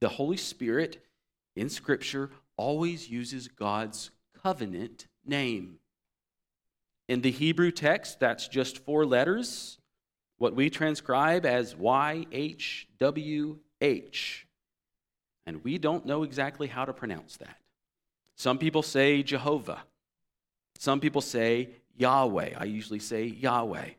the 0.00 0.08
Holy 0.08 0.36
Spirit 0.36 1.04
in 1.56 1.68
Scripture 1.68 2.30
always 2.56 3.10
uses 3.10 3.48
God's 3.48 4.10
covenant 4.42 5.08
name. 5.24 5.78
In 7.08 7.22
the 7.22 7.30
Hebrew 7.30 7.70
text, 7.70 8.20
that's 8.20 8.46
just 8.48 8.78
four 8.78 9.06
letters, 9.06 9.78
what 10.38 10.54
we 10.54 10.70
transcribe 10.70 11.46
as 11.46 11.74
YHWH. 11.74 13.56
And 15.46 15.64
we 15.64 15.78
don't 15.78 16.04
know 16.06 16.22
exactly 16.24 16.66
how 16.66 16.84
to 16.84 16.92
pronounce 16.92 17.36
that. 17.38 17.56
Some 18.34 18.58
people 18.58 18.82
say 18.82 19.22
Jehovah. 19.22 19.82
Some 20.78 21.00
people 21.00 21.20
say 21.22 21.70
Yahweh. 21.96 22.54
I 22.58 22.64
usually 22.64 22.98
say 22.98 23.24
Yahweh. 23.24 23.90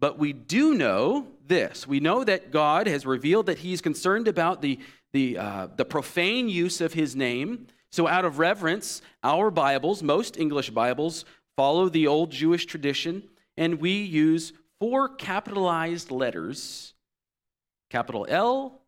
But 0.00 0.18
we 0.18 0.32
do 0.32 0.74
know 0.74 1.26
this. 1.46 1.86
We 1.86 1.98
know 1.98 2.22
that 2.22 2.52
God 2.52 2.86
has 2.86 3.04
revealed 3.04 3.46
that 3.46 3.58
he's 3.58 3.80
concerned 3.80 4.28
about 4.28 4.62
the, 4.62 4.78
the, 5.12 5.38
uh, 5.38 5.68
the 5.76 5.84
profane 5.84 6.48
use 6.48 6.80
of 6.80 6.92
his 6.92 7.16
name. 7.16 7.66
So, 7.90 8.06
out 8.06 8.24
of 8.24 8.38
reverence, 8.38 9.00
our 9.22 9.50
Bibles, 9.50 10.02
most 10.02 10.38
English 10.38 10.70
Bibles, 10.70 11.24
follow 11.56 11.88
the 11.88 12.06
old 12.06 12.30
Jewish 12.30 12.66
tradition, 12.66 13.22
and 13.56 13.80
we 13.80 13.92
use 13.92 14.52
four 14.78 15.08
capitalized 15.08 16.10
letters 16.10 16.94
capital 17.90 18.26
L, 18.28 18.82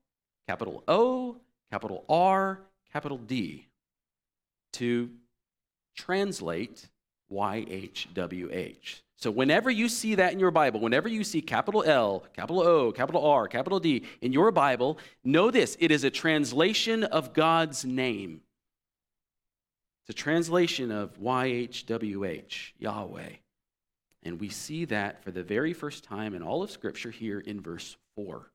capital 0.46 0.84
O, 0.86 1.36
capital 1.70 2.04
R, 2.08 2.60
capital 2.92 3.18
D 3.18 3.66
to 4.74 5.10
translate 5.96 6.88
YHWH. 7.32 9.00
So, 9.20 9.30
whenever 9.30 9.70
you 9.70 9.90
see 9.90 10.14
that 10.14 10.32
in 10.32 10.40
your 10.40 10.50
Bible, 10.50 10.80
whenever 10.80 11.06
you 11.06 11.24
see 11.24 11.42
capital 11.42 11.84
L, 11.84 12.24
capital 12.34 12.62
O, 12.62 12.90
capital 12.90 13.22
R, 13.26 13.48
capital 13.48 13.78
D 13.78 14.04
in 14.22 14.32
your 14.32 14.50
Bible, 14.50 14.98
know 15.22 15.50
this 15.50 15.76
it 15.78 15.90
is 15.90 16.04
a 16.04 16.10
translation 16.10 17.04
of 17.04 17.34
God's 17.34 17.84
name. 17.84 18.40
It's 20.02 20.18
a 20.18 20.22
translation 20.22 20.90
of 20.90 21.20
YHWH, 21.20 22.72
Yahweh. 22.78 23.32
And 24.22 24.40
we 24.40 24.48
see 24.48 24.86
that 24.86 25.22
for 25.22 25.30
the 25.30 25.42
very 25.42 25.74
first 25.74 26.02
time 26.02 26.34
in 26.34 26.42
all 26.42 26.62
of 26.62 26.70
Scripture 26.70 27.10
here 27.10 27.40
in 27.40 27.60
verse 27.60 27.98
4. 28.16 28.50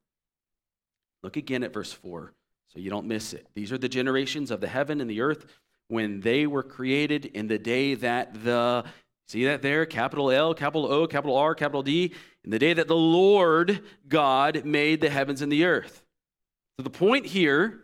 Look 1.22 1.38
again 1.38 1.64
at 1.64 1.74
verse 1.74 1.94
4 1.94 2.34
so 2.74 2.80
you 2.80 2.90
don't 2.90 3.08
miss 3.08 3.34
it. 3.34 3.48
These 3.54 3.72
are 3.72 3.78
the 3.78 3.90
generations 3.90 4.50
of 4.50 4.62
the 4.62 4.68
heaven 4.68 5.00
and 5.00 5.10
the 5.10 5.22
earth 5.22 5.46
when 5.90 6.22
they 6.22 6.48
were 6.48 6.64
created 6.64 7.26
in 7.26 7.48
the 7.48 7.60
day 7.60 7.94
that 7.94 8.44
the 8.44 8.84
See 9.28 9.46
that 9.46 9.62
there? 9.62 9.86
Capital 9.86 10.32
L, 10.32 10.54
capital 10.54 10.92
O, 10.92 11.08
capital 11.08 11.36
R, 11.36 11.56
capital 11.56 11.82
D. 11.84 12.14
In 12.44 12.52
the 12.52 12.60
day 12.60 12.74
that 12.74 12.88
the 12.88 12.96
Lord 12.96 13.84
God 14.08 14.66
made 14.66 15.02
the 15.02 15.10
heavens 15.10 15.42
and 15.42 15.52
the 15.52 15.66
earth. 15.66 16.04
So 16.78 16.84
the 16.84 16.92
point 16.92 17.26
here, 17.26 17.82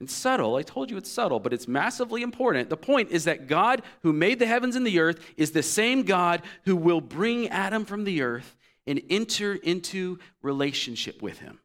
it's 0.00 0.14
subtle. 0.14 0.56
I 0.56 0.62
told 0.62 0.90
you 0.90 0.96
it's 0.96 1.10
subtle, 1.10 1.40
but 1.40 1.52
it's 1.52 1.66
massively 1.66 2.22
important. 2.22 2.68
The 2.68 2.76
point 2.76 3.10
is 3.10 3.24
that 3.24 3.48
God, 3.48 3.82
who 4.02 4.12
made 4.12 4.38
the 4.38 4.46
heavens 4.46 4.76
and 4.76 4.86
the 4.86 5.00
earth, 5.00 5.18
is 5.36 5.52
the 5.52 5.62
same 5.62 6.02
God 6.02 6.42
who 6.64 6.76
will 6.76 7.00
bring 7.00 7.48
Adam 7.48 7.84
from 7.84 8.04
the 8.04 8.22
earth 8.22 8.56
and 8.86 9.00
enter 9.10 9.54
into 9.54 10.18
relationship 10.42 11.22
with 11.22 11.38
him. 11.38 11.58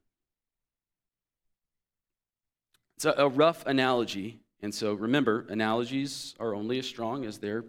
It's 2.96 3.06
a 3.06 3.30
rough 3.30 3.66
analogy. 3.66 4.40
And 4.62 4.74
so 4.74 4.94
remember, 4.94 5.46
analogies 5.50 6.36
are 6.40 6.56
only 6.56 6.80
as 6.80 6.88
strong 6.88 7.26
as 7.26 7.40
their 7.40 7.66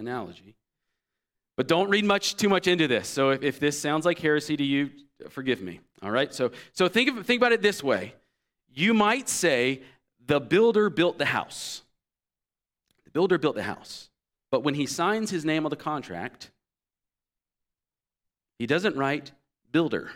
analogy. 0.00 0.56
But 1.56 1.68
don't 1.68 1.90
read 1.90 2.04
much 2.04 2.36
too 2.36 2.48
much 2.48 2.66
into 2.66 2.88
this. 2.88 3.06
So 3.06 3.30
if, 3.30 3.42
if 3.42 3.60
this 3.60 3.78
sounds 3.78 4.04
like 4.04 4.18
heresy 4.18 4.56
to 4.56 4.64
you, 4.64 4.90
forgive 5.28 5.60
me. 5.60 5.80
All 6.02 6.10
right? 6.10 6.34
So, 6.34 6.50
so 6.72 6.88
think, 6.88 7.10
of, 7.10 7.26
think 7.26 7.40
about 7.40 7.52
it 7.52 7.62
this 7.62 7.82
way. 7.82 8.14
You 8.72 8.94
might 8.94 9.28
say 9.28 9.82
the 10.26 10.40
builder 10.40 10.90
built 10.90 11.18
the 11.18 11.26
house. 11.26 11.82
The 13.04 13.10
builder 13.10 13.38
built 13.38 13.56
the 13.56 13.62
house. 13.62 14.08
But 14.50 14.64
when 14.64 14.74
he 14.74 14.86
signs 14.86 15.30
his 15.30 15.44
name 15.44 15.66
on 15.66 15.70
the 15.70 15.76
contract, 15.76 16.50
he 18.58 18.66
doesn't 18.66 18.96
write 18.96 19.32
builder, 19.70 20.10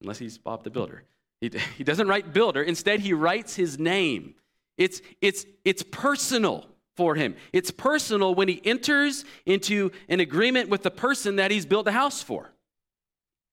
unless 0.00 0.18
he's 0.18 0.38
Bob 0.38 0.64
the 0.64 0.70
builder. 0.70 1.04
He, 1.40 1.50
he 1.76 1.84
doesn't 1.84 2.08
write 2.08 2.32
builder. 2.32 2.62
Instead, 2.62 3.00
he 3.00 3.12
writes 3.12 3.54
his 3.56 3.78
name. 3.78 4.34
It's, 4.78 5.00
it's, 5.20 5.44
it's 5.64 5.82
personal 5.82 6.66
for 6.96 7.14
him. 7.14 7.36
It's 7.52 7.70
personal 7.70 8.34
when 8.34 8.48
he 8.48 8.60
enters 8.64 9.24
into 9.44 9.90
an 10.08 10.20
agreement 10.20 10.68
with 10.68 10.82
the 10.82 10.90
person 10.90 11.36
that 11.36 11.50
he's 11.50 11.66
built 11.66 11.84
the 11.84 11.92
house 11.92 12.22
for. 12.22 12.50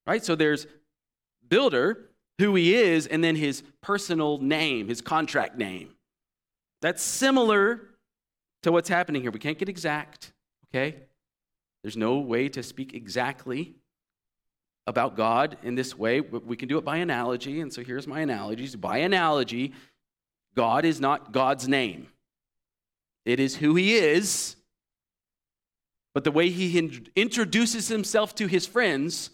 Right? 0.07 0.23
So 0.23 0.35
there's 0.35 0.65
builder, 1.47 2.09
who 2.39 2.55
he 2.55 2.75
is, 2.75 3.05
and 3.05 3.23
then 3.23 3.35
his 3.35 3.63
personal 3.81 4.37
name, 4.39 4.87
his 4.87 5.01
contract 5.01 5.57
name. 5.57 5.89
That's 6.81 7.03
similar 7.03 7.81
to 8.63 8.71
what's 8.71 8.89
happening 8.89 9.21
here. 9.21 9.31
We 9.31 9.39
can't 9.39 9.57
get 9.57 9.69
exact, 9.69 10.33
okay? 10.67 10.95
There's 11.83 11.97
no 11.97 12.19
way 12.19 12.49
to 12.49 12.63
speak 12.63 12.93
exactly 12.93 13.75
about 14.87 15.15
God 15.15 15.57
in 15.63 15.75
this 15.75 15.97
way. 15.97 16.21
We 16.21 16.57
can 16.57 16.67
do 16.67 16.77
it 16.77 16.83
by 16.83 16.97
analogy, 16.97 17.61
and 17.61 17.71
so 17.71 17.83
here's 17.83 18.07
my 18.07 18.21
analogies. 18.21 18.75
By 18.75 18.97
analogy, 18.99 19.73
God 20.55 20.85
is 20.85 20.99
not 20.99 21.31
God's 21.31 21.67
name. 21.67 22.07
It 23.25 23.39
is 23.39 23.57
who 23.57 23.75
he 23.75 23.95
is, 23.95 24.55
but 26.13 26.23
the 26.23 26.31
way 26.31 26.49
he 26.49 26.77
introduces 27.15 27.87
himself 27.87 28.35
to 28.35 28.47
his 28.47 28.65
friends 28.65 29.29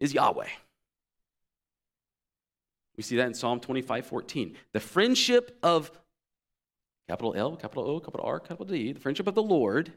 is 0.00 0.12
Yahweh. 0.12 0.48
We 2.96 3.02
see 3.02 3.16
that 3.16 3.26
in 3.26 3.34
Psalm 3.34 3.60
25 3.60 4.06
14. 4.06 4.56
The 4.72 4.80
friendship 4.80 5.58
of 5.62 5.90
capital 7.08 7.34
L, 7.34 7.56
capital 7.56 7.88
O, 7.88 8.00
capital 8.00 8.26
R, 8.26 8.40
capital 8.40 8.66
D, 8.66 8.92
the 8.92 9.00
friendship 9.00 9.26
of 9.26 9.34
the 9.34 9.42
Lord 9.42 9.92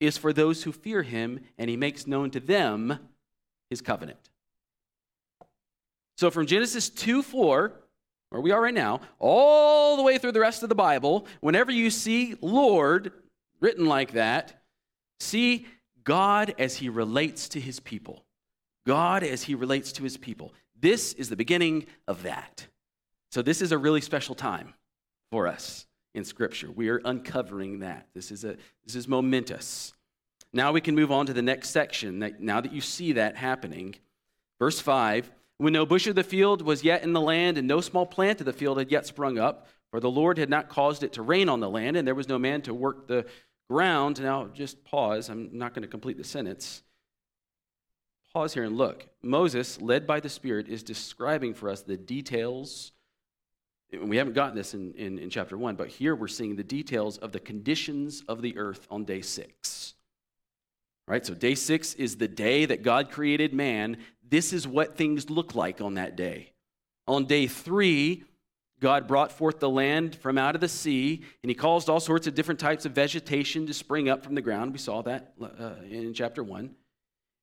is 0.00 0.18
for 0.18 0.32
those 0.32 0.62
who 0.62 0.72
fear 0.72 1.02
him, 1.02 1.40
and 1.58 1.70
he 1.70 1.76
makes 1.76 2.06
known 2.06 2.30
to 2.30 2.40
them 2.40 2.98
his 3.70 3.80
covenant. 3.80 4.30
So 6.16 6.30
from 6.30 6.46
Genesis 6.46 6.88
2 6.88 7.22
4 7.22 7.72
where 8.32 8.40
we 8.40 8.50
are 8.50 8.62
right 8.62 8.72
now, 8.72 9.00
all 9.18 9.96
the 9.96 10.02
way 10.02 10.16
through 10.16 10.32
the 10.32 10.40
rest 10.40 10.62
of 10.62 10.70
the 10.70 10.74
Bible, 10.74 11.26
whenever 11.40 11.70
you 11.70 11.90
see 11.90 12.34
Lord 12.40 13.12
written 13.60 13.84
like 13.84 14.12
that, 14.12 14.62
see 15.20 15.66
God 16.02 16.54
as 16.58 16.76
he 16.76 16.88
relates 16.88 17.50
to 17.50 17.60
his 17.60 17.78
people. 17.78 18.24
God 18.86 19.22
as 19.22 19.42
he 19.42 19.54
relates 19.54 19.92
to 19.92 20.02
his 20.02 20.16
people. 20.16 20.54
This 20.80 21.12
is 21.12 21.28
the 21.28 21.36
beginning 21.36 21.84
of 22.08 22.22
that. 22.22 22.66
So, 23.30 23.42
this 23.42 23.60
is 23.60 23.70
a 23.70 23.78
really 23.78 24.00
special 24.00 24.34
time 24.34 24.72
for 25.30 25.46
us 25.46 25.86
in 26.14 26.24
Scripture. 26.24 26.70
We 26.70 26.88
are 26.88 27.02
uncovering 27.04 27.80
that. 27.80 28.08
This 28.14 28.30
is, 28.30 28.44
a, 28.44 28.56
this 28.84 28.96
is 28.96 29.06
momentous. 29.06 29.92
Now 30.54 30.72
we 30.72 30.80
can 30.80 30.94
move 30.94 31.12
on 31.12 31.26
to 31.26 31.32
the 31.34 31.42
next 31.42 31.68
section. 31.68 32.34
Now 32.40 32.62
that 32.62 32.72
you 32.72 32.80
see 32.80 33.12
that 33.12 33.36
happening, 33.36 33.94
verse 34.58 34.80
5 34.80 35.30
when 35.62 35.72
no 35.72 35.86
bush 35.86 36.08
of 36.08 36.16
the 36.16 36.24
field 36.24 36.60
was 36.60 36.82
yet 36.82 37.04
in 37.04 37.12
the 37.12 37.20
land, 37.20 37.56
and 37.56 37.68
no 37.68 37.80
small 37.80 38.04
plant 38.04 38.40
of 38.40 38.46
the 38.46 38.52
field 38.52 38.78
had 38.78 38.90
yet 38.90 39.06
sprung 39.06 39.38
up, 39.38 39.68
for 39.92 40.00
the 40.00 40.10
Lord 40.10 40.36
had 40.36 40.50
not 40.50 40.68
caused 40.68 41.04
it 41.04 41.12
to 41.12 41.22
rain 41.22 41.48
on 41.48 41.60
the 41.60 41.70
land, 41.70 41.96
and 41.96 42.06
there 42.06 42.16
was 42.16 42.28
no 42.28 42.36
man 42.36 42.62
to 42.62 42.74
work 42.74 43.06
the 43.06 43.26
ground. 43.70 44.20
Now, 44.20 44.48
just 44.48 44.84
pause. 44.84 45.28
I'm 45.28 45.50
not 45.52 45.72
going 45.72 45.82
to 45.82 45.88
complete 45.88 46.18
the 46.18 46.24
sentence. 46.24 46.82
Pause 48.34 48.54
here 48.54 48.64
and 48.64 48.76
look. 48.76 49.06
Moses, 49.22 49.80
led 49.80 50.04
by 50.04 50.18
the 50.18 50.28
Spirit, 50.28 50.68
is 50.68 50.82
describing 50.82 51.54
for 51.54 51.68
us 51.68 51.82
the 51.82 51.96
details. 51.96 52.90
We 53.92 54.16
haven't 54.16 54.32
gotten 54.32 54.56
this 54.56 54.74
in, 54.74 54.94
in, 54.94 55.18
in 55.18 55.30
chapter 55.30 55.56
one, 55.56 55.76
but 55.76 55.88
here 55.88 56.16
we're 56.16 56.26
seeing 56.26 56.56
the 56.56 56.64
details 56.64 57.18
of 57.18 57.30
the 57.30 57.40
conditions 57.40 58.24
of 58.26 58.42
the 58.42 58.56
earth 58.56 58.86
on 58.90 59.04
day 59.04 59.20
six. 59.20 59.94
Right? 61.06 61.24
So, 61.26 61.34
day 61.34 61.54
six 61.54 61.94
is 61.94 62.16
the 62.16 62.28
day 62.28 62.64
that 62.64 62.82
God 62.82 63.10
created 63.10 63.52
man 63.52 63.98
this 64.32 64.54
is 64.54 64.66
what 64.66 64.96
things 64.96 65.28
look 65.28 65.54
like 65.54 65.82
on 65.82 65.94
that 65.94 66.16
day. 66.16 66.52
On 67.06 67.26
day 67.26 67.46
three, 67.46 68.24
God 68.80 69.06
brought 69.06 69.30
forth 69.30 69.60
the 69.60 69.68
land 69.68 70.16
from 70.16 70.38
out 70.38 70.54
of 70.54 70.62
the 70.62 70.70
sea, 70.70 71.22
and 71.42 71.50
he 71.50 71.54
caused 71.54 71.90
all 71.90 72.00
sorts 72.00 72.26
of 72.26 72.34
different 72.34 72.58
types 72.58 72.86
of 72.86 72.92
vegetation 72.92 73.66
to 73.66 73.74
spring 73.74 74.08
up 74.08 74.24
from 74.24 74.34
the 74.34 74.40
ground. 74.40 74.72
We 74.72 74.78
saw 74.78 75.02
that 75.02 75.34
uh, 75.38 75.74
in 75.86 76.14
chapter 76.14 76.42
one. 76.42 76.74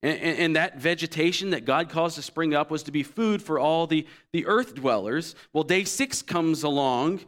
And, 0.02 0.20
and, 0.20 0.56
that 0.56 0.80
vegetation 0.80 1.52
that 1.52 1.66
God 1.66 1.90
caused 1.90 2.16
to 2.16 2.24
spring 2.24 2.56
up 2.56 2.72
was 2.72 2.82
to 2.84 2.92
be 2.92 3.04
food 3.04 3.44
for 3.44 3.60
all 3.60 3.86
the, 3.86 4.08
the 4.34 4.48
earth 4.48 4.74
dwellers. 4.74 5.36
Well, 5.54 5.66
day 5.66 5.84
six 5.84 6.24
comes 6.24 6.64
along. 6.64 7.20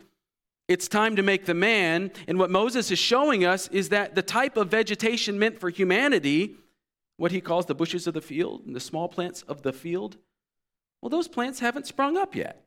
It's 0.69 0.87
time 0.87 1.17
to 1.17 1.21
make 1.21 1.45
the 1.45 1.53
man. 1.53 2.11
And 2.27 2.39
what 2.39 2.49
Moses 2.49 2.89
is 2.89 2.97
showing 2.97 3.45
us 3.45 3.67
is 3.67 3.89
that 3.89 4.15
the 4.15 4.21
type 4.23 4.57
of 4.57 4.69
vegetation 4.69 5.37
meant 5.37 5.59
for 5.59 5.69
humanity 5.69 6.55
what 7.21 7.31
he 7.31 7.39
calls 7.39 7.67
the 7.67 7.75
bushes 7.75 8.07
of 8.07 8.15
the 8.15 8.19
field 8.19 8.63
and 8.65 8.75
the 8.75 8.79
small 8.79 9.07
plants 9.07 9.43
of 9.43 9.61
the 9.61 9.71
field, 9.71 10.17
well, 10.99 11.11
those 11.11 11.27
plants 11.27 11.59
haven't 11.59 11.85
sprung 11.85 12.17
up 12.17 12.35
yet. 12.35 12.65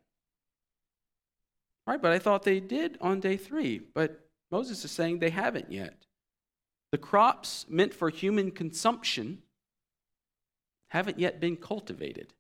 Right, 1.89 2.01
but 2.01 2.13
I 2.13 2.21
thought 2.21 2.45
they 2.45 2.61
did 2.61 2.97
on 3.01 3.19
day 3.19 3.37
three. 3.37 3.81
But 3.81 4.29
Moses 4.53 4.85
is 4.85 4.93
saying 4.93 5.19
they 5.19 5.31
haven't 5.31 5.73
yet. 5.73 6.07
The 6.93 6.99
crops 6.99 7.67
meant 7.69 7.95
for 7.95 8.11
human 8.11 8.53
consumption 8.53 9.43
haven't 10.91 11.19
yet 11.19 11.41
been 11.41 11.57
cultivated. 11.57 12.33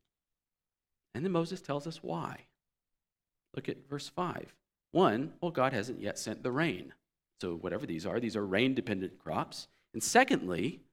And 1.16 1.24
then 1.24 1.32
Moses 1.32 1.60
tells 1.60 1.84
us 1.84 2.00
why. 2.00 2.42
Look 3.56 3.68
at 3.68 3.88
verse 3.90 4.08
5. 4.08 4.54
One, 4.92 5.32
well, 5.40 5.50
God 5.50 5.72
hasn't 5.72 6.00
yet 6.00 6.20
sent 6.20 6.44
the 6.44 6.52
rain. 6.52 6.92
So, 7.40 7.56
whatever 7.56 7.86
these 7.86 8.06
are, 8.06 8.20
these 8.20 8.36
are 8.36 8.46
rain 8.46 8.72
dependent 8.72 9.18
crops. 9.18 9.66
And 9.92 10.00
secondly, 10.00 10.84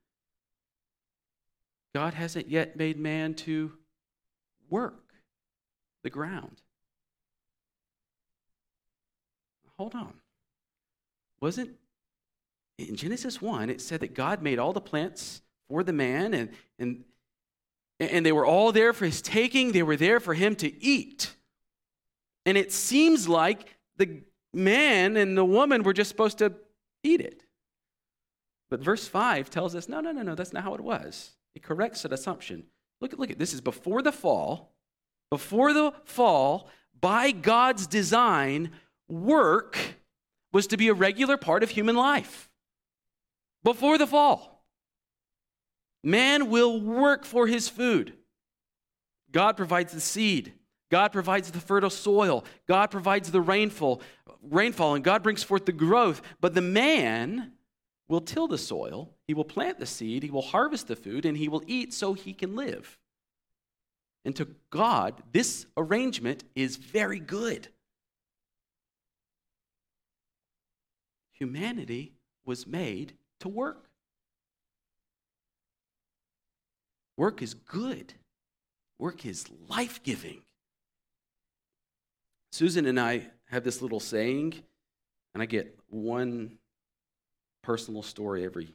God 1.94 2.14
hasn't 2.14 2.48
yet 2.48 2.76
made 2.76 2.98
man 2.98 3.34
to 3.34 3.72
work 4.70 5.12
the 6.02 6.10
ground. 6.10 6.62
Hold 9.76 9.94
on. 9.94 10.14
Wasn't 11.40 11.70
in 12.78 12.96
Genesis 12.96 13.40
1, 13.40 13.68
it 13.68 13.80
said 13.80 14.00
that 14.00 14.14
God 14.14 14.42
made 14.42 14.58
all 14.58 14.72
the 14.72 14.80
plants 14.80 15.42
for 15.68 15.82
the 15.82 15.92
man, 15.92 16.34
and, 16.34 16.50
and 16.78 17.04
and 18.10 18.26
they 18.26 18.32
were 18.32 18.46
all 18.46 18.72
there 18.72 18.92
for 18.92 19.04
his 19.04 19.22
taking, 19.22 19.72
they 19.72 19.82
were 19.82 19.96
there 19.96 20.18
for 20.18 20.34
him 20.34 20.56
to 20.56 20.84
eat. 20.84 21.34
And 22.44 22.58
it 22.58 22.72
seems 22.72 23.28
like 23.28 23.76
the 23.96 24.22
man 24.52 25.16
and 25.16 25.36
the 25.38 25.44
woman 25.44 25.82
were 25.82 25.92
just 25.92 26.08
supposed 26.08 26.38
to 26.38 26.52
eat 27.04 27.20
it. 27.20 27.44
But 28.70 28.80
verse 28.80 29.06
5 29.06 29.50
tells 29.50 29.74
us 29.76 29.88
no, 29.88 30.00
no, 30.00 30.10
no, 30.12 30.22
no, 30.22 30.34
that's 30.34 30.52
not 30.52 30.64
how 30.64 30.74
it 30.74 30.80
was. 30.80 31.32
It 31.54 31.62
corrects 31.62 32.02
that 32.02 32.12
assumption. 32.12 32.64
Look 33.00 33.12
at, 33.12 33.18
look 33.18 33.30
at 33.30 33.38
this 33.38 33.52
is 33.52 33.60
before 33.60 34.02
the 34.02 34.12
fall. 34.12 34.72
Before 35.30 35.72
the 35.72 35.92
fall, 36.04 36.68
by 37.00 37.30
God's 37.30 37.86
design, 37.86 38.70
work 39.08 39.78
was 40.52 40.66
to 40.68 40.76
be 40.76 40.88
a 40.88 40.94
regular 40.94 41.36
part 41.36 41.62
of 41.62 41.70
human 41.70 41.96
life. 41.96 42.48
Before 43.64 43.96
the 43.98 44.06
fall, 44.06 44.64
man 46.04 46.50
will 46.50 46.80
work 46.80 47.24
for 47.24 47.46
his 47.46 47.68
food. 47.68 48.14
God 49.30 49.56
provides 49.56 49.92
the 49.92 50.00
seed. 50.00 50.52
God 50.90 51.10
provides 51.10 51.50
the 51.50 51.60
fertile 51.60 51.90
soil. 51.90 52.44
God 52.68 52.90
provides 52.90 53.30
the 53.30 53.40
rainfall, 53.40 54.02
rainfall, 54.42 54.94
and 54.94 55.02
God 55.02 55.22
brings 55.22 55.42
forth 55.42 55.64
the 55.64 55.72
growth. 55.72 56.20
But 56.40 56.54
the 56.54 56.60
man 56.60 57.52
will 58.12 58.20
till 58.20 58.46
the 58.46 58.58
soil, 58.58 59.08
he 59.26 59.32
will 59.32 59.42
plant 59.42 59.78
the 59.78 59.86
seed, 59.86 60.22
he 60.22 60.30
will 60.30 60.42
harvest 60.42 60.86
the 60.86 60.94
food, 60.94 61.24
and 61.24 61.34
he 61.34 61.48
will 61.48 61.62
eat 61.66 61.94
so 61.94 62.12
he 62.12 62.34
can 62.34 62.54
live. 62.54 62.98
And 64.26 64.36
to 64.36 64.48
God, 64.68 65.22
this 65.32 65.64
arrangement 65.78 66.44
is 66.54 66.76
very 66.76 67.18
good. 67.18 67.68
Humanity 71.32 72.12
was 72.44 72.66
made 72.66 73.14
to 73.40 73.48
work. 73.48 73.88
Work 77.16 77.40
is 77.40 77.54
good, 77.54 78.12
work 78.98 79.24
is 79.24 79.46
life 79.68 80.02
giving. 80.02 80.42
Susan 82.50 82.84
and 82.84 83.00
I 83.00 83.28
have 83.46 83.64
this 83.64 83.80
little 83.80 84.00
saying, 84.00 84.62
and 85.32 85.42
I 85.42 85.46
get 85.46 85.78
one 85.88 86.58
personal 87.62 88.02
story 88.02 88.44
every 88.44 88.74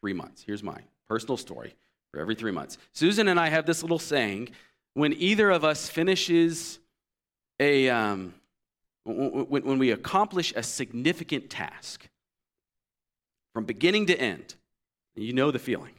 three 0.00 0.12
months. 0.12 0.42
Here's 0.46 0.62
my 0.62 0.78
personal 1.08 1.36
story 1.36 1.74
for 2.12 2.20
every 2.20 2.34
three 2.34 2.52
months. 2.52 2.78
Susan 2.92 3.28
and 3.28 3.38
I 3.38 3.48
have 3.48 3.66
this 3.66 3.82
little 3.82 3.98
saying 3.98 4.50
when 4.94 5.12
either 5.14 5.50
of 5.50 5.64
us 5.64 5.88
finishes 5.88 6.78
a, 7.58 7.88
um, 7.88 8.34
when, 9.04 9.64
when 9.64 9.78
we 9.78 9.90
accomplish 9.90 10.52
a 10.56 10.62
significant 10.62 11.50
task 11.50 12.08
from 13.52 13.64
beginning 13.64 14.06
to 14.06 14.20
end, 14.20 14.54
you 15.14 15.32
know 15.32 15.50
the 15.50 15.58
feeling, 15.58 15.94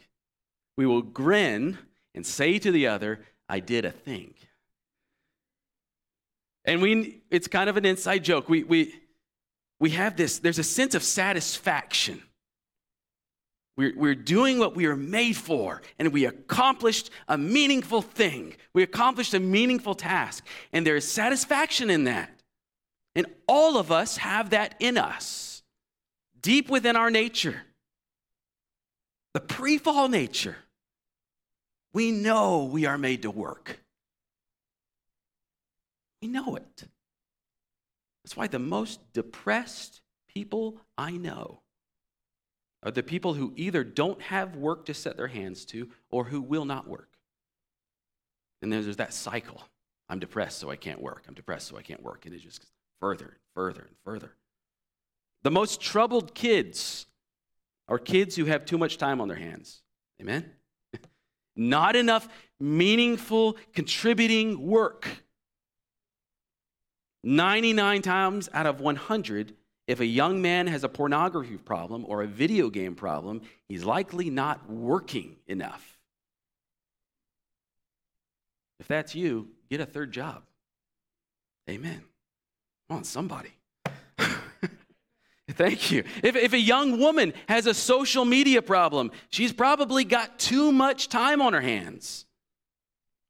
we 0.77 0.85
will 0.85 1.01
grin 1.01 1.77
and 2.15 2.25
say 2.25 2.57
to 2.59 2.71
the 2.71 2.87
other, 2.87 3.19
I 3.47 3.59
did 3.59 3.85
a 3.85 3.91
thing. 3.91 4.33
And 6.65 6.81
we, 6.81 7.21
it's 7.29 7.47
kind 7.47 7.69
of 7.69 7.77
an 7.77 7.85
inside 7.85 8.23
joke. 8.23 8.47
We, 8.49 8.63
we, 8.63 8.93
we 9.81 9.89
have 9.89 10.15
this, 10.15 10.37
there's 10.37 10.59
a 10.59 10.63
sense 10.63 10.93
of 10.93 11.01
satisfaction. 11.01 12.21
We're, 13.75 13.93
we're 13.97 14.15
doing 14.15 14.59
what 14.59 14.75
we 14.75 14.85
are 14.85 14.95
made 14.95 15.35
for, 15.35 15.81
and 15.97 16.13
we 16.13 16.25
accomplished 16.25 17.09
a 17.27 17.35
meaningful 17.35 18.03
thing. 18.03 18.53
We 18.73 18.83
accomplished 18.83 19.33
a 19.33 19.39
meaningful 19.39 19.95
task, 19.95 20.45
and 20.71 20.85
there 20.85 20.95
is 20.95 21.11
satisfaction 21.11 21.89
in 21.89 22.03
that. 22.03 22.29
And 23.15 23.25
all 23.47 23.75
of 23.75 23.91
us 23.91 24.17
have 24.17 24.51
that 24.51 24.75
in 24.79 24.99
us, 24.99 25.63
deep 26.39 26.69
within 26.69 26.95
our 26.95 27.09
nature. 27.09 27.63
The 29.33 29.39
pre 29.39 29.79
fall 29.79 30.09
nature. 30.09 30.57
We 31.91 32.11
know 32.11 32.65
we 32.65 32.85
are 32.85 32.99
made 32.99 33.23
to 33.23 33.31
work. 33.31 33.79
We 36.21 36.27
know 36.27 36.55
it. 36.55 36.83
That's 38.31 38.37
why 38.37 38.47
the 38.47 38.59
most 38.59 39.01
depressed 39.11 39.99
people 40.33 40.77
I 40.97 41.11
know 41.11 41.63
are 42.81 42.89
the 42.89 43.03
people 43.03 43.33
who 43.33 43.51
either 43.57 43.83
don't 43.83 44.21
have 44.21 44.55
work 44.55 44.85
to 44.85 44.93
set 44.93 45.17
their 45.17 45.27
hands 45.27 45.65
to 45.65 45.89
or 46.09 46.23
who 46.23 46.41
will 46.41 46.63
not 46.63 46.87
work. 46.87 47.09
And 48.61 48.71
there's, 48.71 48.95
that 48.95 49.13
cycle. 49.13 49.61
I'm 50.07 50.19
depressed, 50.19 50.59
so 50.59 50.69
I 50.69 50.77
can't 50.77 51.01
work. 51.01 51.25
I'm 51.27 51.33
depressed, 51.33 51.67
so 51.67 51.77
I 51.77 51.81
can't 51.81 52.01
work. 52.01 52.25
And 52.25 52.33
it 52.33 52.37
just 52.37 52.65
further 53.01 53.25
and 53.25 53.35
further 53.53 53.81
and 53.81 53.97
further. 54.05 54.31
The 55.43 55.51
most 55.51 55.81
troubled 55.81 56.33
kids 56.33 57.07
are 57.89 57.99
kids 57.99 58.37
who 58.37 58.45
have 58.45 58.63
too 58.63 58.77
much 58.77 58.97
time 58.97 59.19
on 59.19 59.27
their 59.27 59.35
hands. 59.35 59.81
Amen? 60.21 60.49
Not 61.57 61.97
enough 61.97 62.29
meaningful, 62.61 63.57
contributing 63.73 64.65
work 64.65 65.09
99 67.23 68.01
times 68.01 68.49
out 68.53 68.65
of 68.65 68.81
100, 68.81 69.53
if 69.87 69.99
a 69.99 70.05
young 70.05 70.41
man 70.41 70.67
has 70.67 70.83
a 70.83 70.89
pornography 70.89 71.57
problem 71.57 72.05
or 72.07 72.23
a 72.23 72.27
video 72.27 72.69
game 72.69 72.95
problem, 72.95 73.41
he's 73.67 73.83
likely 73.83 74.29
not 74.29 74.69
working 74.69 75.35
enough. 75.47 75.99
If 78.79 78.87
that's 78.87 79.13
you, 79.13 79.49
get 79.69 79.81
a 79.81 79.85
third 79.85 80.11
job. 80.11 80.43
Amen. 81.69 82.01
Come 82.89 82.97
on, 82.97 83.03
somebody. 83.03 83.51
Thank 85.49 85.91
you. 85.91 86.03
If, 86.23 86.35
if 86.35 86.53
a 86.53 86.59
young 86.59 86.99
woman 86.99 87.33
has 87.47 87.67
a 87.67 87.73
social 87.73 88.25
media 88.25 88.61
problem, 88.61 89.11
she's 89.29 89.53
probably 89.53 90.03
got 90.03 90.39
too 90.39 90.71
much 90.71 91.09
time 91.09 91.41
on 91.41 91.53
her 91.53 91.61
hands. 91.61 92.25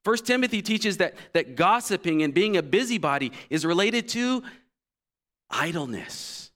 First 0.04 0.26
Timothy 0.26 0.62
teaches 0.62 0.98
that, 0.98 1.16
that 1.34 1.56
gossiping 1.56 2.24
and 2.24 2.34
being 2.34 2.58
a 2.58 2.64
busybody 2.64 3.32
is 3.50 3.66
related 3.66 4.08
to 4.10 4.44
idleness. 5.50 6.52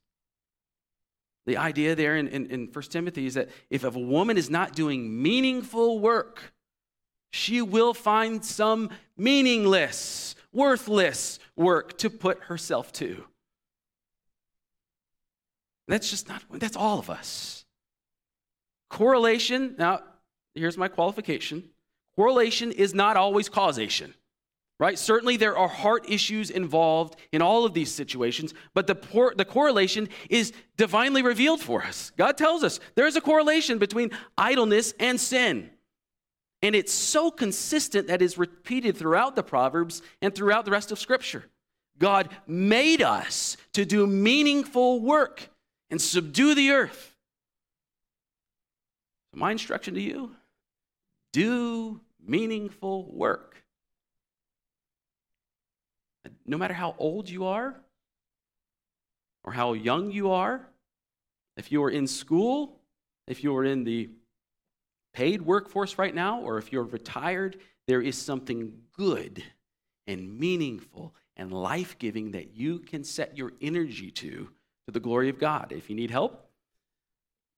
The 1.45 1.57
idea 1.57 1.95
there 1.95 2.17
in, 2.17 2.27
in, 2.27 2.47
in 2.47 2.69
1 2.73 2.83
Timothy 2.85 3.27
is 3.27 3.35
that 3.35 3.49
if 3.69 3.83
a 3.83 3.91
woman 3.91 4.37
is 4.37 4.49
not 4.49 4.73
doing 4.73 5.21
meaningful 5.21 5.99
work, 5.99 6.53
she 7.31 7.61
will 7.61 7.93
find 7.93 8.43
some 8.43 8.89
meaningless, 9.15 10.35
worthless 10.51 11.37
work 11.55 11.97
to 11.99 12.09
put 12.09 12.39
herself 12.43 12.91
to. 12.93 13.25
That's 15.87 16.09
just 16.09 16.27
not, 16.27 16.41
that's 16.49 16.75
all 16.75 16.97
of 16.97 17.11
us. 17.11 17.65
Correlation, 18.89 19.75
now, 19.77 20.01
here's 20.55 20.77
my 20.77 20.87
qualification 20.87 21.69
Correlation 22.15 22.71
is 22.71 22.93
not 22.93 23.17
always 23.17 23.49
causation, 23.49 24.13
right? 24.79 24.97
Certainly 24.97 25.37
there 25.37 25.57
are 25.57 25.67
heart 25.67 26.09
issues 26.09 26.49
involved 26.49 27.17
in 27.31 27.41
all 27.41 27.65
of 27.65 27.73
these 27.73 27.93
situations, 27.93 28.53
but 28.73 28.87
the, 28.87 28.95
por- 28.95 29.33
the 29.35 29.45
correlation 29.45 30.07
is 30.29 30.53
divinely 30.77 31.21
revealed 31.21 31.61
for 31.61 31.83
us. 31.83 32.11
God 32.17 32.37
tells 32.37 32.63
us 32.63 32.79
there 32.95 33.07
is 33.07 33.15
a 33.15 33.21
correlation 33.21 33.77
between 33.77 34.11
idleness 34.37 34.93
and 34.99 35.19
sin. 35.19 35.69
And 36.61 36.73
it's 36.73 36.93
so 36.93 37.29
consistent 37.29 38.07
that 38.07 38.21
is 38.21 38.37
repeated 38.37 38.97
throughout 38.97 39.35
the 39.35 39.43
Proverbs 39.43 40.01
and 40.21 40.33
throughout 40.33 40.65
the 40.65 40.71
rest 40.71 40.91
of 40.91 40.97
Scripture. 40.97 41.45
God 41.97 42.29
made 42.47 43.01
us 43.01 43.57
to 43.73 43.85
do 43.85 44.07
meaningful 44.07 44.99
work 44.99 45.49
and 45.89 46.01
subdue 46.01 46.55
the 46.55 46.71
earth. 46.71 47.15
My 49.33 49.51
instruction 49.51 49.93
to 49.95 50.01
you 50.01 50.31
do 51.33 51.99
meaningful 52.25 53.11
work. 53.11 53.63
No 56.45 56.57
matter 56.57 56.73
how 56.73 56.95
old 56.97 57.29
you 57.29 57.45
are 57.45 57.75
or 59.43 59.53
how 59.53 59.73
young 59.73 60.11
you 60.11 60.31
are, 60.31 60.67
if 61.57 61.71
you 61.71 61.83
are 61.83 61.89
in 61.89 62.07
school, 62.07 62.79
if 63.27 63.43
you 63.43 63.55
are 63.55 63.63
in 63.63 63.83
the 63.83 64.09
paid 65.13 65.41
workforce 65.41 65.97
right 65.97 66.13
now, 66.13 66.41
or 66.41 66.57
if 66.57 66.71
you're 66.71 66.83
retired, 66.83 67.57
there 67.87 68.01
is 68.01 68.17
something 68.17 68.73
good 68.97 69.43
and 70.07 70.37
meaningful 70.37 71.15
and 71.37 71.51
life 71.51 71.97
giving 71.97 72.31
that 72.31 72.55
you 72.55 72.79
can 72.79 73.03
set 73.03 73.37
your 73.37 73.53
energy 73.61 74.11
to 74.11 74.49
to 74.85 74.91
the 74.91 74.99
glory 74.99 75.29
of 75.29 75.39
God. 75.39 75.71
If 75.71 75.89
you 75.89 75.95
need 75.95 76.11
help, 76.11 76.47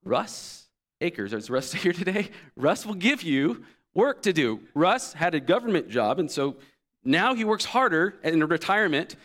Russ 0.04 0.68
Akers, 1.02 1.34
is 1.34 1.50
Russ 1.50 1.74
here 1.84 1.94
today? 1.94 2.30
Russ 2.56 2.86
will 2.86 2.96
give 2.96 3.24
you 3.24 3.66
work 3.98 4.22
to 4.22 4.32
do. 4.32 4.62
Russ 4.76 5.14
had 5.14 5.34
a 5.34 5.40
government 5.40 5.90
job, 5.90 6.20
and 6.20 6.32
so 6.32 6.56
now 7.04 7.34
he 7.34 7.44
works 7.44 7.66
harder 7.66 8.16
in 8.24 8.42
retirement 8.46 9.16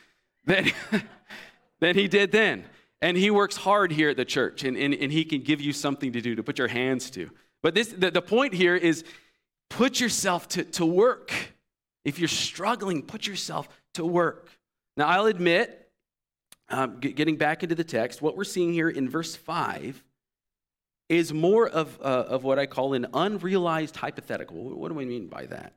than, 0.47 0.73
than 1.81 1.95
he 1.95 2.09
did 2.09 2.33
then. 2.33 2.65
And 3.03 3.17
he 3.17 3.31
works 3.31 3.57
hard 3.57 3.93
here 3.93 4.09
at 4.09 4.17
the 4.17 4.25
church, 4.25 4.65
and, 4.65 4.77
and, 4.77 4.95
and 4.95 5.13
he 5.13 5.25
can 5.25 5.43
give 5.43 5.61
you 5.61 5.73
something 5.73 6.13
to 6.13 6.21
do, 6.21 6.35
to 6.37 6.43
put 6.43 6.59
your 6.59 6.69
hands 6.69 7.11
to. 7.11 7.31
But 7.63 7.75
this, 7.75 7.89
the, 7.89 8.11
the 8.11 8.23
point 8.23 8.55
here 8.55 8.75
is 8.75 9.05
put 9.69 10.01
yourself 10.01 10.49
to, 10.49 10.65
to 10.65 10.87
work. 10.87 11.33
If 12.05 12.19
you're 12.19 12.29
struggling, 12.29 13.03
put 13.03 13.27
yourself 13.27 13.69
to 13.95 14.07
work. 14.07 14.49
Now, 14.97 15.07
I'll 15.07 15.27
admit, 15.27 15.91
um, 16.71 16.99
getting 16.99 17.37
back 17.37 17.63
into 17.63 17.75
the 17.75 17.85
text, 17.85 18.23
what 18.23 18.37
we're 18.37 18.45
seeing 18.45 18.73
here 18.73 18.89
in 18.89 19.09
verse 19.09 19.37
5 19.37 20.03
is 21.19 21.33
more 21.33 21.69
of, 21.69 21.99
uh, 22.01 22.25
of 22.29 22.45
what 22.45 22.59
I 22.59 22.67
call 22.67 22.95
an 22.95 23.07
unrealized 23.13 23.97
hypothetical. 23.97 24.57
What 24.57 24.93
do 24.93 25.01
I 25.01 25.05
mean 25.05 25.29
by 25.29 25.47
that? 25.47 25.75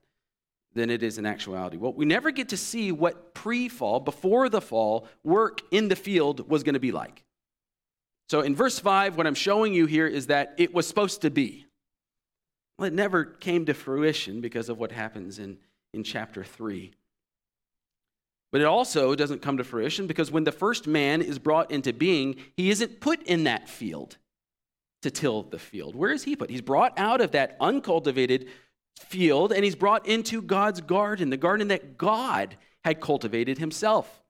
than 0.73 0.89
it 0.89 1.01
is 1.01 1.17
in 1.17 1.25
actuality. 1.25 1.77
Well, 1.77 1.93
we 1.93 2.03
never 2.03 2.31
get 2.31 2.49
to 2.49 2.57
see 2.57 2.91
what 2.91 3.33
pre 3.33 3.69
fall, 3.69 4.01
before 4.01 4.49
the 4.49 4.59
fall, 4.59 5.07
work 5.23 5.61
in 5.71 5.87
the 5.87 5.95
field 5.95 6.49
was 6.49 6.63
going 6.63 6.73
to 6.73 6.81
be 6.81 6.91
like. 6.91 7.23
So 8.27 8.41
in 8.41 8.55
verse 8.55 8.77
5, 8.77 9.15
what 9.15 9.25
I'm 9.25 9.35
showing 9.35 9.73
you 9.73 9.85
here 9.85 10.05
is 10.05 10.27
that 10.27 10.53
it 10.57 10.73
was 10.73 10.85
supposed 10.85 11.21
to 11.21 11.29
be. 11.29 11.65
Well, 12.77 12.87
it 12.87 12.93
never 12.93 13.23
came 13.23 13.65
to 13.67 13.73
fruition 13.73 14.41
because 14.41 14.67
of 14.67 14.77
what 14.77 14.91
happens 14.91 15.39
in, 15.39 15.57
in 15.93 16.03
chapter 16.03 16.43
3. 16.43 16.91
But 18.51 18.59
it 18.61 18.65
also 18.65 19.15
doesn't 19.15 19.41
come 19.41 19.57
to 19.57 19.63
fruition 19.63 20.07
because 20.07 20.29
when 20.29 20.43
the 20.43 20.51
first 20.51 20.87
man 20.87 21.21
is 21.21 21.39
brought 21.39 21.71
into 21.71 21.93
being, 21.93 22.35
he 22.57 22.69
isn't 22.69 22.99
put 22.99 23.23
in 23.23 23.45
that 23.45 23.69
field 23.69 24.17
to 25.05 25.11
till 25.11 25.43
the 25.43 25.59
field. 25.59 25.95
Where 25.95 26.11
is 26.11 26.23
he 26.23 26.35
put? 26.35 26.49
He's 26.49 26.61
brought 26.61 26.97
out 26.97 27.21
of 27.21 27.31
that 27.31 27.55
uncultivated 27.61 28.47
field 28.97 29.53
and 29.53 29.63
he's 29.63 29.75
brought 29.75 30.07
into 30.07 30.41
God's 30.41 30.81
garden, 30.81 31.29
the 31.29 31.37
garden 31.37 31.67
that 31.67 31.95
God 31.95 32.57
had 32.83 32.99
cultivated 32.99 33.59
himself. 33.59 34.23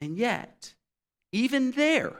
And 0.00 0.16
yet, 0.16 0.74
even 1.32 1.72
there, 1.72 2.14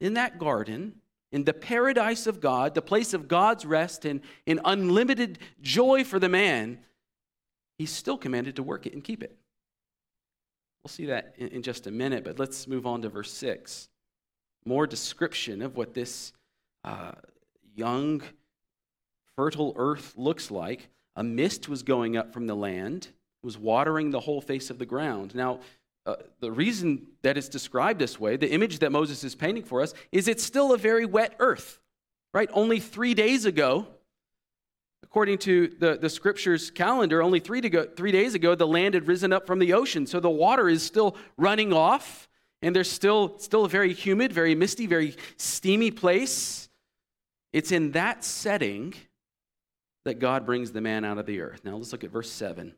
in 0.00 0.14
that 0.14 0.38
garden, 0.38 0.94
in 1.30 1.44
the 1.44 1.52
paradise 1.52 2.26
of 2.26 2.40
God, 2.40 2.74
the 2.74 2.80
place 2.80 3.12
of 3.12 3.28
God's 3.28 3.66
rest 3.66 4.06
and 4.06 4.22
in 4.46 4.60
unlimited 4.64 5.38
joy 5.60 6.04
for 6.04 6.18
the 6.18 6.30
man, 6.30 6.78
he's 7.76 7.92
still 7.92 8.16
commanded 8.16 8.56
to 8.56 8.62
work 8.62 8.86
it 8.86 8.94
and 8.94 9.04
keep 9.04 9.22
it. 9.22 9.36
We'll 10.82 10.90
see 10.90 11.06
that 11.06 11.34
in, 11.36 11.62
just 11.62 11.86
a 11.86 11.90
minute, 11.90 12.24
but 12.24 12.38
let's 12.38 12.66
move 12.66 12.86
on 12.86 13.02
to 13.02 13.10
verse 13.10 13.32
6. 13.32 13.90
More 14.66 14.86
description 14.86 15.62
of 15.62 15.76
what 15.76 15.94
this 15.94 16.32
uh, 16.84 17.12
young, 17.76 18.22
fertile 19.36 19.74
earth 19.76 20.14
looks 20.16 20.50
like. 20.50 20.88
A 21.16 21.22
mist 21.22 21.68
was 21.68 21.82
going 21.82 22.16
up 22.16 22.32
from 22.32 22.46
the 22.46 22.56
land, 22.56 23.08
was 23.42 23.58
watering 23.58 24.10
the 24.10 24.20
whole 24.20 24.40
face 24.40 24.70
of 24.70 24.78
the 24.78 24.86
ground. 24.86 25.34
Now, 25.34 25.60
uh, 26.06 26.16
the 26.40 26.50
reason 26.50 27.06
that 27.22 27.38
it's 27.38 27.48
described 27.48 27.98
this 27.98 28.18
way, 28.20 28.36
the 28.36 28.50
image 28.50 28.80
that 28.80 28.92
Moses 28.92 29.24
is 29.24 29.34
painting 29.34 29.64
for 29.64 29.80
us, 29.80 29.94
is 30.12 30.28
it's 30.28 30.42
still 30.42 30.72
a 30.72 30.78
very 30.78 31.06
wet 31.06 31.34
earth, 31.38 31.80
right? 32.32 32.50
Only 32.52 32.80
three 32.80 33.14
days 33.14 33.44
ago, 33.44 33.86
according 35.02 35.38
to 35.38 35.68
the, 35.78 35.96
the 35.96 36.10
scripture's 36.10 36.70
calendar, 36.70 37.22
only 37.22 37.40
three, 37.40 37.60
to 37.60 37.70
go, 37.70 37.84
three 37.84 38.12
days 38.12 38.34
ago, 38.34 38.54
the 38.54 38.66
land 38.66 38.94
had 38.94 39.06
risen 39.06 39.32
up 39.32 39.46
from 39.46 39.60
the 39.60 39.72
ocean. 39.72 40.06
So 40.06 40.20
the 40.20 40.28
water 40.28 40.68
is 40.68 40.82
still 40.82 41.16
running 41.36 41.72
off, 41.72 42.28
and 42.62 42.74
there's 42.74 42.90
still, 42.90 43.38
still 43.38 43.64
a 43.64 43.68
very 43.68 43.92
humid, 43.92 44.32
very 44.32 44.54
misty, 44.54 44.86
very 44.86 45.16
steamy 45.36 45.90
place. 45.90 46.68
It's 47.52 47.72
in 47.72 47.92
that 47.92 48.24
setting 48.24 48.94
that 50.04 50.18
God 50.18 50.46
brings 50.46 50.72
the 50.72 50.80
man 50.80 51.04
out 51.04 51.18
of 51.18 51.26
the 51.26 51.40
earth. 51.40 51.62
Now 51.64 51.76
let's 51.76 51.92
look 51.92 52.04
at 52.04 52.10
verse 52.10 52.30
7. 52.30 52.74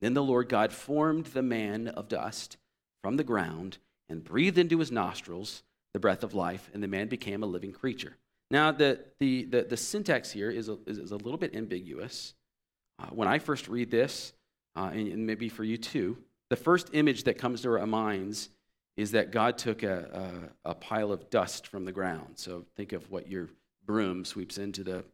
Then 0.00 0.14
the 0.14 0.22
Lord 0.22 0.48
God 0.48 0.72
formed 0.72 1.26
the 1.26 1.42
man 1.42 1.88
of 1.88 2.08
dust 2.08 2.56
from 3.02 3.16
the 3.16 3.24
ground 3.24 3.78
and 4.08 4.24
breathed 4.24 4.58
into 4.58 4.78
his 4.78 4.90
nostrils 4.90 5.62
the 5.94 6.00
breath 6.00 6.22
of 6.22 6.34
life, 6.34 6.70
and 6.72 6.82
the 6.82 6.88
man 6.88 7.08
became 7.08 7.42
a 7.42 7.46
living 7.46 7.72
creature. 7.72 8.16
Now, 8.50 8.72
the, 8.72 9.00
the, 9.18 9.44
the, 9.44 9.62
the 9.62 9.76
syntax 9.76 10.30
here 10.30 10.50
is 10.50 10.68
a, 10.68 10.78
is, 10.86 11.10
a 11.10 11.16
little 11.16 11.38
bit 11.38 11.54
ambiguous. 11.54 12.34
Uh, 12.98 13.06
when 13.06 13.28
I 13.28 13.38
first 13.38 13.68
read 13.68 13.90
this, 13.90 14.32
uh, 14.76 14.90
and, 14.92 15.08
and, 15.08 15.26
maybe 15.26 15.48
for 15.48 15.64
you 15.64 15.76
too, 15.76 16.18
the 16.50 16.56
first 16.56 16.90
image 16.92 17.24
that 17.24 17.38
comes 17.38 17.62
to 17.62 17.78
our 17.78 17.86
minds 17.86 18.50
is 18.96 19.12
that 19.12 19.30
God 19.30 19.58
took 19.58 19.82
a, 19.82 20.50
a, 20.64 20.70
a 20.70 20.74
pile 20.74 21.12
of 21.12 21.30
dust 21.30 21.66
from 21.66 21.84
the 21.84 21.92
ground. 21.92 22.34
So 22.36 22.66
think 22.76 22.92
of 22.92 23.10
what 23.10 23.28
your 23.28 23.48
broom 23.86 24.24
sweeps 24.24 24.58
into 24.58 24.84
the 24.84 25.04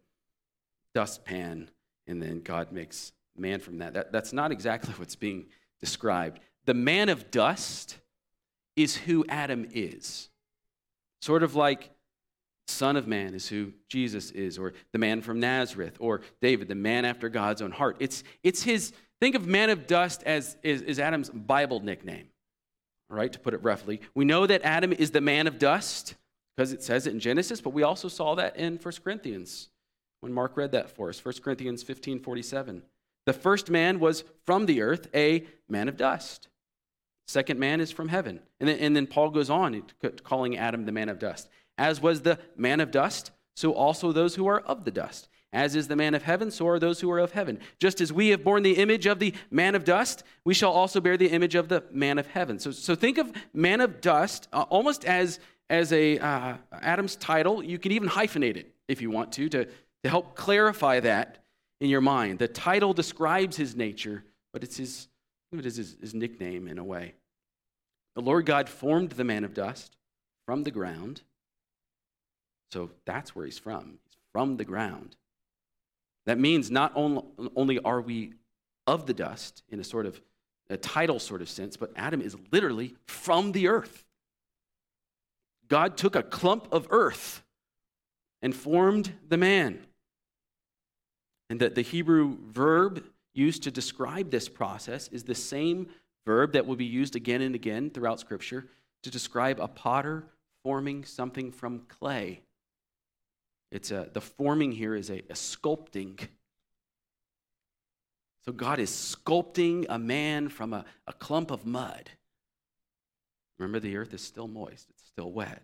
dustpan, 0.94 1.70
and 2.06 2.20
then 2.20 2.40
God 2.40 2.72
makes 2.72 3.12
man 3.36 3.60
from 3.60 3.78
that. 3.78 3.94
that. 3.94 4.12
That's 4.12 4.32
not 4.32 4.50
exactly 4.52 4.94
what's 4.96 5.16
being 5.16 5.46
described. 5.80 6.40
The 6.64 6.74
man 6.74 7.08
of 7.08 7.30
dust 7.30 7.98
is 8.76 8.96
who 8.96 9.24
Adam 9.28 9.66
is. 9.72 10.28
Sort 11.20 11.42
of 11.42 11.54
like 11.54 11.90
Son 12.68 12.96
of 12.96 13.06
Man 13.06 13.34
is 13.34 13.48
who 13.48 13.72
Jesus 13.88 14.30
is, 14.30 14.58
or 14.58 14.74
the 14.92 14.98
man 14.98 15.22
from 15.22 15.40
Nazareth, 15.40 15.96
or 15.98 16.20
David, 16.40 16.68
the 16.68 16.74
man 16.74 17.04
after 17.04 17.28
God's 17.28 17.62
own 17.62 17.70
heart. 17.70 17.96
It's, 17.98 18.22
it's 18.42 18.62
his, 18.62 18.92
think 19.20 19.34
of 19.34 19.46
man 19.46 19.70
of 19.70 19.86
dust 19.86 20.22
as 20.24 20.56
is, 20.62 20.82
is 20.82 21.00
Adam's 21.00 21.30
Bible 21.30 21.80
nickname, 21.80 22.28
right, 23.16 23.32
to 23.32 23.38
put 23.38 23.54
it 23.54 23.62
roughly. 23.62 24.00
We 24.14 24.24
know 24.24 24.46
that 24.46 24.62
Adam 24.62 24.92
is 24.92 25.10
the 25.10 25.20
man 25.20 25.46
of 25.46 25.58
dust 25.58 26.14
because 26.56 26.72
it 26.72 26.82
says 26.82 27.06
it 27.06 27.12
in 27.12 27.20
Genesis, 27.20 27.60
but 27.60 27.70
we 27.70 27.82
also 27.82 28.08
saw 28.08 28.34
that 28.34 28.56
in 28.56 28.76
1 28.76 28.94
Corinthians 29.02 29.68
when 30.20 30.32
Mark 30.32 30.56
read 30.56 30.72
that 30.72 30.90
for 30.90 31.08
us, 31.08 31.24
1 31.24 31.34
Corinthians 31.42 31.82
15 31.82 32.20
47. 32.20 32.82
The 33.26 33.32
first 33.32 33.70
man 33.70 34.00
was 34.00 34.24
from 34.46 34.66
the 34.66 34.82
earth, 34.82 35.08
a 35.14 35.46
man 35.68 35.88
of 35.88 35.96
dust. 35.96 36.48
Second 37.26 37.60
man 37.60 37.80
is 37.80 37.92
from 37.92 38.08
heaven. 38.08 38.40
And 38.58 38.68
then, 38.68 38.78
and 38.78 38.96
then 38.96 39.06
Paul 39.06 39.30
goes 39.30 39.50
on 39.50 39.82
calling 40.24 40.56
Adam 40.56 40.86
the 40.86 40.92
man 40.92 41.10
of 41.10 41.18
dust. 41.18 41.48
As 41.76 42.00
was 42.00 42.22
the 42.22 42.38
man 42.56 42.80
of 42.80 42.90
dust, 42.90 43.30
so 43.54 43.72
also 43.72 44.12
those 44.12 44.34
who 44.34 44.46
are 44.46 44.60
of 44.60 44.84
the 44.84 44.90
dust. 44.90 45.28
As 45.52 45.74
is 45.74 45.88
the 45.88 45.96
man 45.96 46.14
of 46.14 46.22
heaven, 46.22 46.50
so 46.50 46.68
are 46.68 46.78
those 46.78 47.00
who 47.00 47.10
are 47.10 47.18
of 47.18 47.32
heaven. 47.32 47.58
Just 47.78 48.00
as 48.02 48.12
we 48.12 48.28
have 48.28 48.44
borne 48.44 48.62
the 48.62 48.76
image 48.76 49.06
of 49.06 49.18
the 49.18 49.32
man 49.50 49.74
of 49.74 49.84
dust, 49.84 50.22
we 50.44 50.52
shall 50.52 50.72
also 50.72 51.00
bear 51.00 51.16
the 51.16 51.28
image 51.28 51.54
of 51.54 51.68
the 51.68 51.84
man 51.90 52.18
of 52.18 52.26
heaven. 52.26 52.58
So, 52.58 52.70
so 52.70 52.94
think 52.94 53.16
of 53.16 53.32
man 53.54 53.80
of 53.80 54.02
dust 54.02 54.46
uh, 54.52 54.66
almost 54.68 55.06
as, 55.06 55.40
as 55.70 55.92
a 55.92 56.18
uh, 56.18 56.56
Adam's 56.72 57.16
title. 57.16 57.62
You 57.62 57.78
can 57.78 57.92
even 57.92 58.10
hyphenate 58.10 58.56
it 58.56 58.74
if 58.88 59.00
you 59.00 59.10
want 59.10 59.32
to, 59.32 59.48
to, 59.48 59.64
to 59.64 60.08
help 60.08 60.34
clarify 60.34 61.00
that 61.00 61.38
in 61.80 61.88
your 61.88 62.02
mind. 62.02 62.40
The 62.40 62.48
title 62.48 62.92
describes 62.92 63.56
his 63.56 63.74
nature, 63.74 64.24
but 64.52 64.62
it's 64.62 64.76
his, 64.76 65.08
it 65.52 65.64
is 65.64 65.76
his, 65.76 65.96
his 65.98 66.14
nickname 66.14 66.68
in 66.68 66.78
a 66.78 66.84
way. 66.84 67.14
The 68.16 68.22
Lord 68.22 68.44
God 68.44 68.68
formed 68.68 69.12
the 69.12 69.24
man 69.24 69.44
of 69.44 69.54
dust 69.54 69.96
from 70.44 70.64
the 70.64 70.70
ground. 70.70 71.22
So 72.70 72.90
that's 73.06 73.34
where 73.34 73.46
he's 73.46 73.58
from. 73.58 73.98
He's 74.04 74.18
from 74.32 74.58
the 74.58 74.64
ground. 74.66 75.16
That 76.28 76.38
means 76.38 76.70
not 76.70 76.92
only 76.94 77.78
are 77.78 78.02
we 78.02 78.34
of 78.86 79.06
the 79.06 79.14
dust 79.14 79.62
in 79.70 79.80
a 79.80 79.84
sort 79.84 80.04
of 80.04 80.20
a 80.68 80.76
title 80.76 81.18
sort 81.18 81.40
of 81.40 81.48
sense, 81.48 81.78
but 81.78 81.90
Adam 81.96 82.20
is 82.20 82.36
literally 82.52 82.94
from 83.06 83.52
the 83.52 83.68
earth. 83.68 84.04
God 85.68 85.96
took 85.96 86.14
a 86.14 86.22
clump 86.22 86.68
of 86.70 86.86
earth 86.90 87.42
and 88.42 88.54
formed 88.54 89.10
the 89.26 89.38
man. 89.38 89.78
And 91.48 91.60
that 91.60 91.74
the 91.74 91.80
Hebrew 91.80 92.36
verb 92.50 93.04
used 93.32 93.62
to 93.62 93.70
describe 93.70 94.30
this 94.30 94.50
process 94.50 95.08
is 95.08 95.22
the 95.22 95.34
same 95.34 95.88
verb 96.26 96.52
that 96.52 96.66
will 96.66 96.76
be 96.76 96.84
used 96.84 97.16
again 97.16 97.40
and 97.40 97.54
again 97.54 97.88
throughout 97.88 98.20
Scripture 98.20 98.66
to 99.02 99.10
describe 99.10 99.60
a 99.60 99.68
potter 99.68 100.26
forming 100.62 101.06
something 101.06 101.50
from 101.50 101.86
clay. 101.88 102.42
It's 103.70 103.90
a, 103.90 104.08
the 104.12 104.20
forming 104.20 104.72
here 104.72 104.94
is 104.94 105.10
a, 105.10 105.18
a 105.18 105.34
sculpting. 105.34 106.18
So 108.44 108.52
God 108.52 108.78
is 108.78 108.90
sculpting 108.90 109.86
a 109.88 109.98
man 109.98 110.48
from 110.48 110.72
a, 110.72 110.84
a 111.06 111.12
clump 111.12 111.50
of 111.50 111.66
mud. 111.66 112.10
Remember, 113.58 113.80
the 113.80 113.96
earth 113.96 114.14
is 114.14 114.22
still 114.22 114.48
moist, 114.48 114.86
it's 114.90 115.04
still 115.04 115.30
wet. 115.30 115.62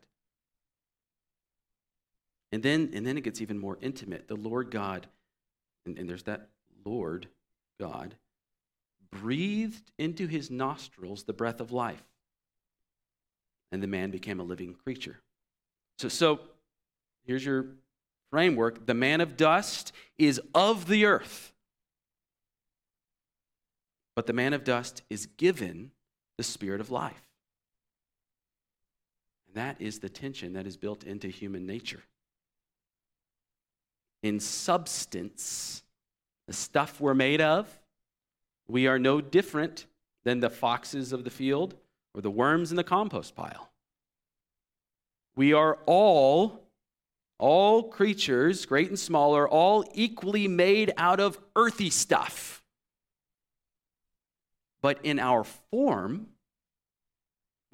And 2.52 2.62
then, 2.62 2.90
and 2.94 3.06
then 3.06 3.16
it 3.16 3.24
gets 3.24 3.40
even 3.40 3.58
more 3.58 3.78
intimate. 3.80 4.28
The 4.28 4.36
Lord 4.36 4.70
God 4.70 5.08
and, 5.86 5.98
and 5.98 6.08
there's 6.08 6.24
that 6.24 6.48
Lord 6.84 7.28
God, 7.80 8.16
breathed 9.10 9.90
into 9.98 10.26
his 10.26 10.50
nostrils 10.50 11.24
the 11.24 11.32
breath 11.32 11.60
of 11.60 11.72
life. 11.72 12.02
And 13.72 13.82
the 13.82 13.86
man 13.86 14.10
became 14.10 14.40
a 14.40 14.44
living 14.44 14.74
creature. 14.74 15.20
So, 15.98 16.08
so 16.08 16.40
here's 17.24 17.44
your 17.44 17.66
framework 18.34 18.84
the 18.86 18.94
man 18.94 19.20
of 19.20 19.36
dust 19.36 19.92
is 20.18 20.40
of 20.56 20.88
the 20.88 21.04
earth, 21.04 21.52
but 24.16 24.26
the 24.26 24.32
man 24.32 24.52
of 24.52 24.64
dust 24.64 25.02
is 25.08 25.26
given 25.36 25.92
the 26.36 26.42
spirit 26.42 26.80
of 26.80 26.90
life. 26.90 27.28
And 29.46 29.54
that 29.54 29.80
is 29.80 30.00
the 30.00 30.08
tension 30.08 30.54
that 30.54 30.66
is 30.66 30.76
built 30.76 31.04
into 31.04 31.28
human 31.28 31.64
nature 31.64 32.02
in 34.24 34.40
substance, 34.40 35.84
the 36.48 36.52
stuff 36.52 37.00
we're 37.00 37.14
made 37.14 37.40
of, 37.40 37.68
we 38.66 38.88
are 38.88 38.98
no 38.98 39.20
different 39.20 39.86
than 40.24 40.40
the 40.40 40.50
foxes 40.50 41.12
of 41.12 41.22
the 41.22 41.30
field 41.30 41.76
or 42.14 42.20
the 42.20 42.32
worms 42.32 42.72
in 42.72 42.76
the 42.76 42.82
compost 42.82 43.36
pile. 43.36 43.70
We 45.36 45.52
are 45.52 45.78
all, 45.86 46.63
all 47.38 47.84
creatures, 47.84 48.66
great 48.66 48.88
and 48.88 48.98
small, 48.98 49.36
are 49.36 49.48
all 49.48 49.84
equally 49.94 50.48
made 50.48 50.92
out 50.96 51.20
of 51.20 51.38
earthy 51.56 51.90
stuff. 51.90 52.62
But 54.82 54.98
in 55.04 55.18
our 55.18 55.44
form, 55.44 56.28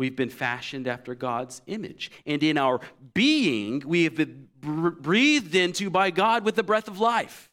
We've 0.01 0.17
been 0.17 0.31
fashioned 0.31 0.89
after 0.89 1.15
God's 1.15 1.61
image. 1.67 2.11
And 2.25 2.43
in 2.43 2.57
our 2.57 2.81
being, 3.13 3.83
we 3.85 4.05
have 4.05 4.15
been 4.15 4.49
breathed 4.63 5.55
into 5.55 5.91
by 5.91 6.11
God 6.11 6.43
with 6.43 6.55
the 6.55 6.63
breath 6.63 6.89
of 6.89 6.99
life. 6.99 7.51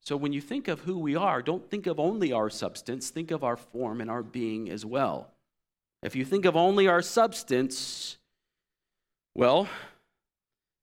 So 0.00 0.16
when 0.16 0.32
you 0.32 0.40
think 0.40 0.68
of 0.68 0.78
who 0.78 0.96
we 0.96 1.16
are, 1.16 1.42
don't 1.42 1.68
think 1.68 1.88
of 1.88 1.98
only 1.98 2.32
our 2.32 2.48
substance, 2.48 3.10
think 3.10 3.32
of 3.32 3.42
our 3.42 3.56
form 3.56 4.00
and 4.00 4.08
our 4.08 4.22
being 4.22 4.70
as 4.70 4.86
well. 4.86 5.32
If 6.04 6.14
you 6.14 6.24
think 6.24 6.44
of 6.44 6.54
only 6.54 6.86
our 6.86 7.02
substance, 7.02 8.16
well, 9.36 9.68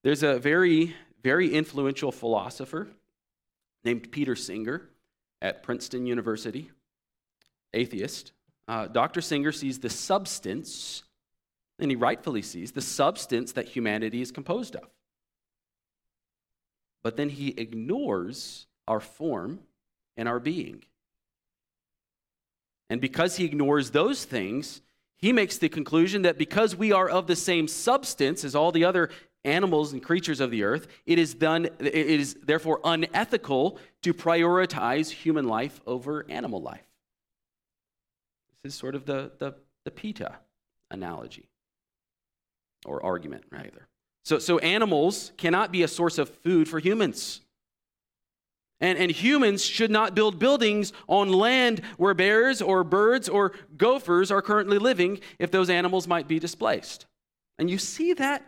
there's 0.03 0.21
a 0.21 0.37
very, 0.37 0.95
very 1.23 1.51
influential 1.51 2.11
philosopher 2.11 2.87
named 3.83 4.11
Peter 4.11 4.35
Singer 4.35 4.83
at 5.41 5.63
Princeton 5.63 6.05
University, 6.05 6.69
atheist. 7.73 8.31
Uh, 8.67 8.85
Dr. 8.85 9.21
Singer 9.21 9.51
sees 9.51 9.79
the 9.79 9.89
substance, 9.89 11.01
and 11.79 11.89
he 11.89 11.95
rightfully 11.95 12.43
sees 12.43 12.71
the 12.71 12.81
substance 12.81 13.53
that 13.53 13.69
humanity 13.69 14.21
is 14.21 14.31
composed 14.31 14.75
of. 14.75 14.87
But 17.01 17.17
then 17.17 17.29
he 17.29 17.55
ignores 17.57 18.67
our 18.87 18.99
form, 18.99 19.61
and 20.15 20.27
our 20.27 20.39
being. 20.39 20.83
And 22.89 23.01
because 23.01 23.37
he 23.37 23.45
ignores 23.45 23.89
those 23.89 24.25
things, 24.25 24.81
he 25.23 25.31
makes 25.31 25.57
the 25.57 25.69
conclusion 25.69 26.23
that 26.23 26.37
because 26.37 26.75
we 26.75 26.91
are 26.91 27.07
of 27.07 27.27
the 27.27 27.35
same 27.37 27.65
substance 27.65 28.43
as 28.43 28.55
all 28.55 28.73
the 28.73 28.83
other 28.83 29.09
animals 29.45 29.93
and 29.93 30.03
creatures 30.03 30.41
of 30.41 30.51
the 30.51 30.63
earth, 30.63 30.85
it 31.05 31.17
is 31.17 31.33
done 31.33 31.69
it 31.79 31.95
is 31.95 32.35
therefore 32.43 32.81
unethical 32.83 33.79
to 34.01 34.13
prioritize 34.13 35.09
human 35.09 35.47
life 35.47 35.79
over 35.87 36.25
animal 36.27 36.61
life. 36.61 36.83
This 38.65 38.73
is 38.73 38.77
sort 38.77 38.95
of 38.95 39.05
the, 39.05 39.31
the, 39.39 39.55
the 39.85 39.91
PETA 39.91 40.39
analogy 40.91 41.47
or 42.85 43.01
argument, 43.01 43.45
rather. 43.49 43.87
So, 44.25 44.39
so 44.39 44.57
animals 44.57 45.31
cannot 45.37 45.71
be 45.71 45.83
a 45.83 45.87
source 45.87 46.17
of 46.17 46.27
food 46.27 46.67
for 46.67 46.79
humans. 46.79 47.39
And, 48.83 48.97
and 48.99 49.09
humans 49.09 49.63
should 49.63 49.89
not 49.89 50.13
build 50.13 50.39
buildings 50.39 50.91
on 51.07 51.29
land 51.29 51.81
where 51.95 52.13
bears 52.13 52.61
or 52.61 52.83
birds 52.83 53.29
or 53.29 53.53
gophers 53.77 54.29
are 54.29 54.41
currently 54.41 54.77
living 54.77 55.21
if 55.39 55.51
those 55.51 55.69
animals 55.69 56.05
might 56.05 56.27
be 56.27 56.37
displaced. 56.37 57.05
And 57.57 57.69
you 57.69 57.77
see 57.77 58.11
that 58.11 58.45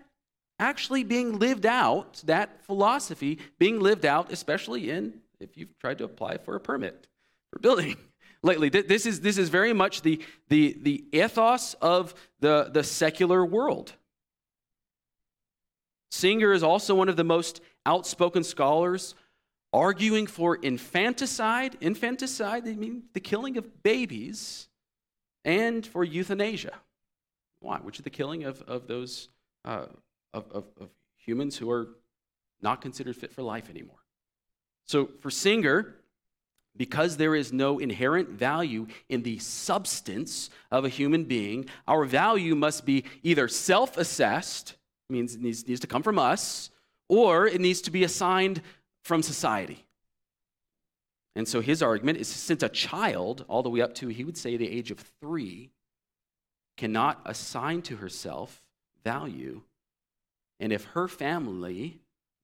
actually 0.59 1.05
being 1.05 1.39
lived 1.39 1.65
out, 1.65 2.21
that 2.25 2.61
philosophy 2.65 3.39
being 3.59 3.79
lived 3.79 4.05
out, 4.05 4.29
especially 4.29 4.89
in 4.89 5.21
if 5.39 5.55
you've 5.55 5.77
tried 5.79 5.99
to 5.99 6.03
apply 6.03 6.37
for 6.39 6.57
a 6.57 6.59
permit 6.59 7.07
for 7.53 7.59
building 7.59 7.95
lately. 8.43 8.67
This 8.67 9.05
is, 9.05 9.21
this 9.21 9.37
is 9.37 9.47
very 9.47 9.71
much 9.71 10.01
the, 10.01 10.21
the, 10.49 10.77
the 10.81 11.05
ethos 11.13 11.75
of 11.75 12.13
the, 12.41 12.69
the 12.73 12.83
secular 12.83 13.45
world. 13.45 13.93
Singer 16.11 16.51
is 16.51 16.61
also 16.61 16.93
one 16.93 17.07
of 17.07 17.15
the 17.15 17.23
most 17.23 17.61
outspoken 17.85 18.43
scholars 18.43 19.15
arguing 19.75 20.25
for 20.25 20.55
infanticide, 20.55 21.75
infanticide, 21.81 22.65
I 22.65 22.75
mean 22.75 23.03
the 23.13 23.19
killing 23.19 23.57
of 23.57 23.83
babies, 23.83 24.69
and 25.43 25.85
for 25.85 26.03
euthanasia. 26.03 26.73
Why? 27.59 27.77
Which 27.79 27.99
is 27.99 28.03
the 28.03 28.09
killing 28.09 28.45
of, 28.45 28.61
of 28.63 28.87
those 28.87 29.27
uh, 29.65 29.87
of, 30.33 30.49
of, 30.51 30.63
of 30.79 30.89
humans 31.17 31.57
who 31.57 31.69
are 31.69 31.89
not 32.61 32.81
considered 32.81 33.17
fit 33.17 33.33
for 33.33 33.41
life 33.41 33.69
anymore. 33.69 33.99
So 34.85 35.09
for 35.19 35.29
Singer, 35.29 35.95
because 36.77 37.17
there 37.17 37.35
is 37.35 37.51
no 37.51 37.79
inherent 37.79 38.29
value 38.29 38.87
in 39.09 39.23
the 39.23 39.39
substance 39.39 40.49
of 40.71 40.85
a 40.85 40.89
human 40.89 41.25
being, 41.25 41.67
our 41.85 42.05
value 42.05 42.55
must 42.55 42.85
be 42.85 43.03
either 43.23 43.49
self 43.49 43.97
assessed, 43.97 44.75
means 45.09 45.35
it 45.35 45.41
needs, 45.41 45.67
needs 45.67 45.81
to 45.81 45.87
come 45.87 46.03
from 46.03 46.17
us, 46.17 46.69
or 47.09 47.45
it 47.45 47.59
needs 47.59 47.81
to 47.81 47.91
be 47.91 48.05
assigned 48.05 48.61
from 49.05 49.21
society. 49.21 49.85
And 51.35 51.47
so 51.47 51.61
his 51.61 51.83
argument 51.83 52.17
is 52.17 52.27
since 52.27 52.63
a 52.63 52.69
child, 52.69 53.45
all 53.47 53.61
the 53.61 53.69
way 53.69 53.81
up 53.81 53.93
to, 53.95 54.07
he 54.07 54.23
would 54.23 54.35
say, 54.35 54.57
the 54.57 54.69
age 54.69 54.89
of 54.89 54.99
three, 55.21 55.69
cannot 56.75 57.21
assign 57.23 57.83
to 57.83 57.97
herself 57.97 58.65
value, 59.03 59.61
and 60.59 60.73
if 60.73 60.85
her 60.85 61.07
family 61.07 61.99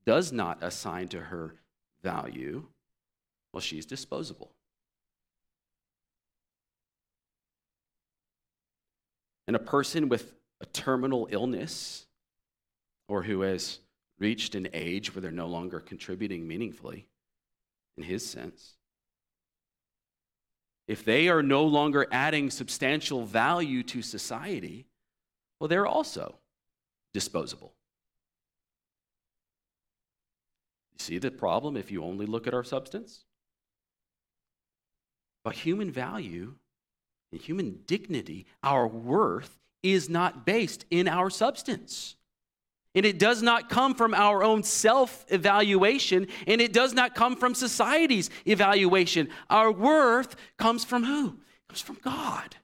does 0.06 0.32
not 0.32 0.60
assign 0.62 1.08
to 1.08 1.20
her 1.20 1.56
value, 2.04 2.68
well, 3.52 3.62
she's 3.62 3.88
disposable. 3.88 4.52
And 9.48 9.56
a 9.56 9.60
person 9.60 10.10
with 10.10 10.36
a 10.62 10.68
terminal 10.68 11.28
illness 11.32 12.06
or 13.08 13.24
who 13.24 13.42
has 13.42 13.80
reached 14.22 14.54
an 14.54 14.70
age 14.72 15.14
where 15.14 15.22
they're 15.22 15.32
no 15.32 15.48
longer 15.48 15.80
contributing 15.80 16.48
meaningfully, 16.48 17.08
in 17.98 18.04
his 18.04 18.30
sense. 18.30 18.76
If 20.88 21.04
they 21.04 21.28
are 21.28 21.42
no 21.42 21.64
longer 21.64 22.06
adding 22.12 22.52
substantial 22.52 23.26
value 23.26 23.82
to 23.84 24.02
society, 24.02 24.86
well, 25.60 25.68
they're 25.68 25.88
also 25.88 26.36
disposable. 27.14 27.74
You 30.94 31.00
see 31.00 31.18
the 31.18 31.32
problem 31.32 31.76
if 31.76 31.92
you 31.92 32.04
only 32.04 32.26
look 32.26 32.46
at 32.46 32.54
our 32.54 32.64
substance? 32.64 33.26
But 35.44 35.56
human 35.56 35.92
value 35.92 36.56
and 37.32 37.42
human 37.42 37.80
dignity, 37.88 38.46
our 38.62 38.88
worth, 38.88 39.58
is 39.82 40.10
not 40.10 40.46
based 40.46 40.86
in 40.92 41.08
our 41.08 41.32
substance. 41.32 42.16
And 42.94 43.06
it 43.06 43.20
does 43.20 43.42
not 43.42 43.70
come 43.70 43.96
from 43.96 44.14
our 44.14 44.44
own 44.44 44.64
self 44.64 45.26
evaluation, 45.30 46.28
and 46.46 46.60
it 46.60 46.74
does 46.74 46.94
not 46.94 47.16
come 47.16 47.36
from 47.36 47.56
society's 47.56 48.30
evaluation. 48.46 49.30
Our 49.50 49.72
worth 49.72 50.36
comes 50.58 50.84
from 50.84 51.04
who? 51.06 51.28
It 51.28 51.70
comes 51.70 51.82
from 51.82 52.00
God. 52.04 52.56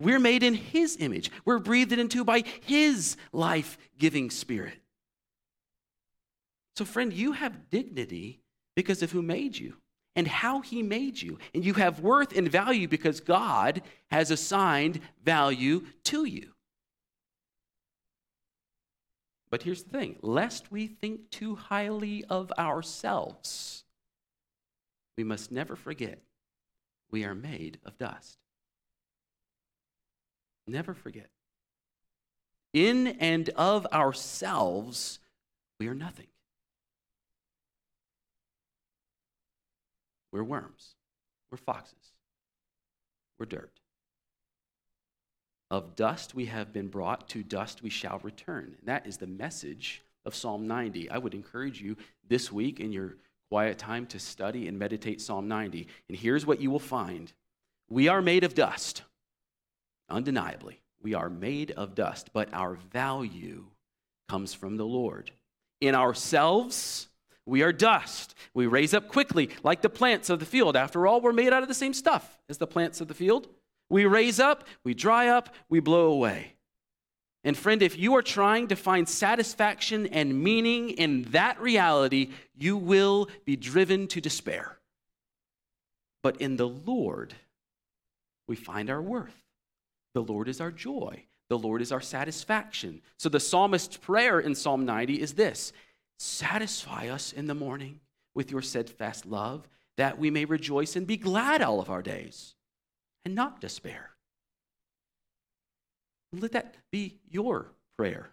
We're 0.00 0.20
made 0.20 0.42
in 0.42 0.54
His 0.54 0.96
image, 0.98 1.30
we're 1.44 1.58
breathed 1.58 1.92
into 1.92 2.24
by 2.24 2.42
His 2.62 3.16
life 3.32 3.78
giving 3.98 4.30
spirit. 4.30 4.78
So, 6.76 6.84
friend, 6.84 7.12
you 7.12 7.32
have 7.32 7.70
dignity 7.70 8.40
because 8.76 9.02
of 9.02 9.10
who 9.10 9.22
made 9.22 9.58
you 9.58 9.74
and 10.14 10.28
how 10.28 10.60
He 10.60 10.82
made 10.82 11.20
you. 11.20 11.38
And 11.52 11.64
you 11.64 11.74
have 11.74 12.00
worth 12.00 12.36
and 12.36 12.50
value 12.50 12.86
because 12.86 13.20
God 13.20 13.82
has 14.10 14.30
assigned 14.30 15.00
value 15.24 15.86
to 16.04 16.24
you. 16.24 16.52
But 19.50 19.62
here's 19.62 19.82
the 19.82 19.90
thing 19.90 20.16
lest 20.22 20.70
we 20.70 20.86
think 20.86 21.30
too 21.30 21.54
highly 21.54 22.24
of 22.24 22.52
ourselves, 22.58 23.84
we 25.16 25.24
must 25.24 25.50
never 25.50 25.76
forget 25.76 26.20
we 27.10 27.24
are 27.24 27.34
made 27.34 27.78
of 27.84 27.98
dust. 27.98 28.38
Never 30.66 30.92
forget. 30.92 31.30
In 32.74 33.06
and 33.06 33.48
of 33.50 33.86
ourselves, 33.86 35.18
we 35.80 35.88
are 35.88 35.94
nothing. 35.94 36.26
We're 40.30 40.44
worms. 40.44 40.94
We're 41.50 41.56
foxes. 41.56 42.12
We're 43.38 43.46
dirt. 43.46 43.80
Of 45.70 45.96
dust 45.96 46.34
we 46.34 46.46
have 46.46 46.72
been 46.72 46.88
brought, 46.88 47.28
to 47.30 47.42
dust 47.42 47.82
we 47.82 47.90
shall 47.90 48.20
return. 48.22 48.76
That 48.84 49.06
is 49.06 49.18
the 49.18 49.26
message 49.26 50.02
of 50.24 50.34
Psalm 50.34 50.66
90. 50.66 51.10
I 51.10 51.18
would 51.18 51.34
encourage 51.34 51.80
you 51.80 51.96
this 52.26 52.50
week 52.50 52.80
in 52.80 52.90
your 52.90 53.16
quiet 53.50 53.78
time 53.78 54.06
to 54.06 54.18
study 54.18 54.66
and 54.66 54.78
meditate 54.78 55.20
Psalm 55.20 55.46
90. 55.46 55.86
And 56.08 56.16
here's 56.16 56.46
what 56.46 56.60
you 56.60 56.70
will 56.70 56.78
find 56.78 57.32
We 57.88 58.08
are 58.08 58.22
made 58.22 58.44
of 58.44 58.54
dust, 58.54 59.02
undeniably. 60.08 60.80
We 61.02 61.14
are 61.14 61.30
made 61.30 61.70
of 61.72 61.94
dust, 61.94 62.30
but 62.32 62.48
our 62.52 62.74
value 62.74 63.66
comes 64.28 64.54
from 64.54 64.76
the 64.76 64.86
Lord. 64.86 65.30
In 65.80 65.94
ourselves, 65.94 67.08
we 67.46 67.62
are 67.62 67.72
dust. 67.72 68.34
We 68.52 68.66
raise 68.66 68.92
up 68.92 69.08
quickly 69.08 69.50
like 69.62 69.80
the 69.80 69.88
plants 69.88 70.28
of 70.28 70.40
the 70.40 70.46
field. 70.46 70.76
After 70.76 71.06
all, 71.06 71.20
we're 71.20 71.32
made 71.32 71.52
out 71.52 71.62
of 71.62 71.68
the 71.68 71.74
same 71.74 71.94
stuff 71.94 72.38
as 72.48 72.58
the 72.58 72.66
plants 72.66 73.00
of 73.00 73.08
the 73.08 73.14
field. 73.14 73.48
We 73.90 74.04
raise 74.04 74.38
up, 74.38 74.64
we 74.84 74.94
dry 74.94 75.28
up, 75.28 75.54
we 75.68 75.80
blow 75.80 76.12
away. 76.12 76.54
And 77.44 77.56
friend, 77.56 77.82
if 77.82 77.96
you 77.96 78.14
are 78.16 78.22
trying 78.22 78.68
to 78.68 78.76
find 78.76 79.08
satisfaction 79.08 80.06
and 80.08 80.42
meaning 80.42 80.90
in 80.90 81.22
that 81.30 81.60
reality, 81.60 82.30
you 82.54 82.76
will 82.76 83.28
be 83.44 83.56
driven 83.56 84.06
to 84.08 84.20
despair. 84.20 84.76
But 86.22 86.40
in 86.40 86.56
the 86.56 86.68
Lord, 86.68 87.34
we 88.46 88.56
find 88.56 88.90
our 88.90 89.00
worth. 89.00 89.44
The 90.14 90.22
Lord 90.22 90.48
is 90.48 90.60
our 90.60 90.72
joy. 90.72 91.24
The 91.48 91.58
Lord 91.58 91.80
is 91.80 91.92
our 91.92 92.00
satisfaction. 92.00 93.00
So 93.16 93.28
the 93.28 93.40
psalmist's 93.40 93.96
prayer 93.96 94.40
in 94.40 94.54
Psalm 94.54 94.84
90 94.84 95.20
is 95.20 95.34
this 95.34 95.72
Satisfy 96.18 97.08
us 97.08 97.32
in 97.32 97.46
the 97.46 97.54
morning 97.54 98.00
with 98.34 98.50
your 98.50 98.62
steadfast 98.62 99.24
love, 99.24 99.66
that 99.96 100.18
we 100.18 100.30
may 100.30 100.44
rejoice 100.44 100.96
and 100.96 101.06
be 101.06 101.16
glad 101.16 101.62
all 101.62 101.80
of 101.80 101.88
our 101.88 102.02
days 102.02 102.54
and 103.24 103.34
not 103.34 103.60
despair. 103.60 104.10
Let 106.32 106.52
that 106.52 106.76
be 106.90 107.18
your 107.28 107.72
prayer. 107.96 108.30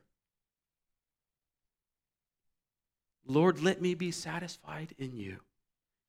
Lord, 3.28 3.62
let 3.62 3.82
me 3.82 3.96
be 3.96 4.12
satisfied 4.12 4.94
in 4.98 5.16
you. 5.16 5.40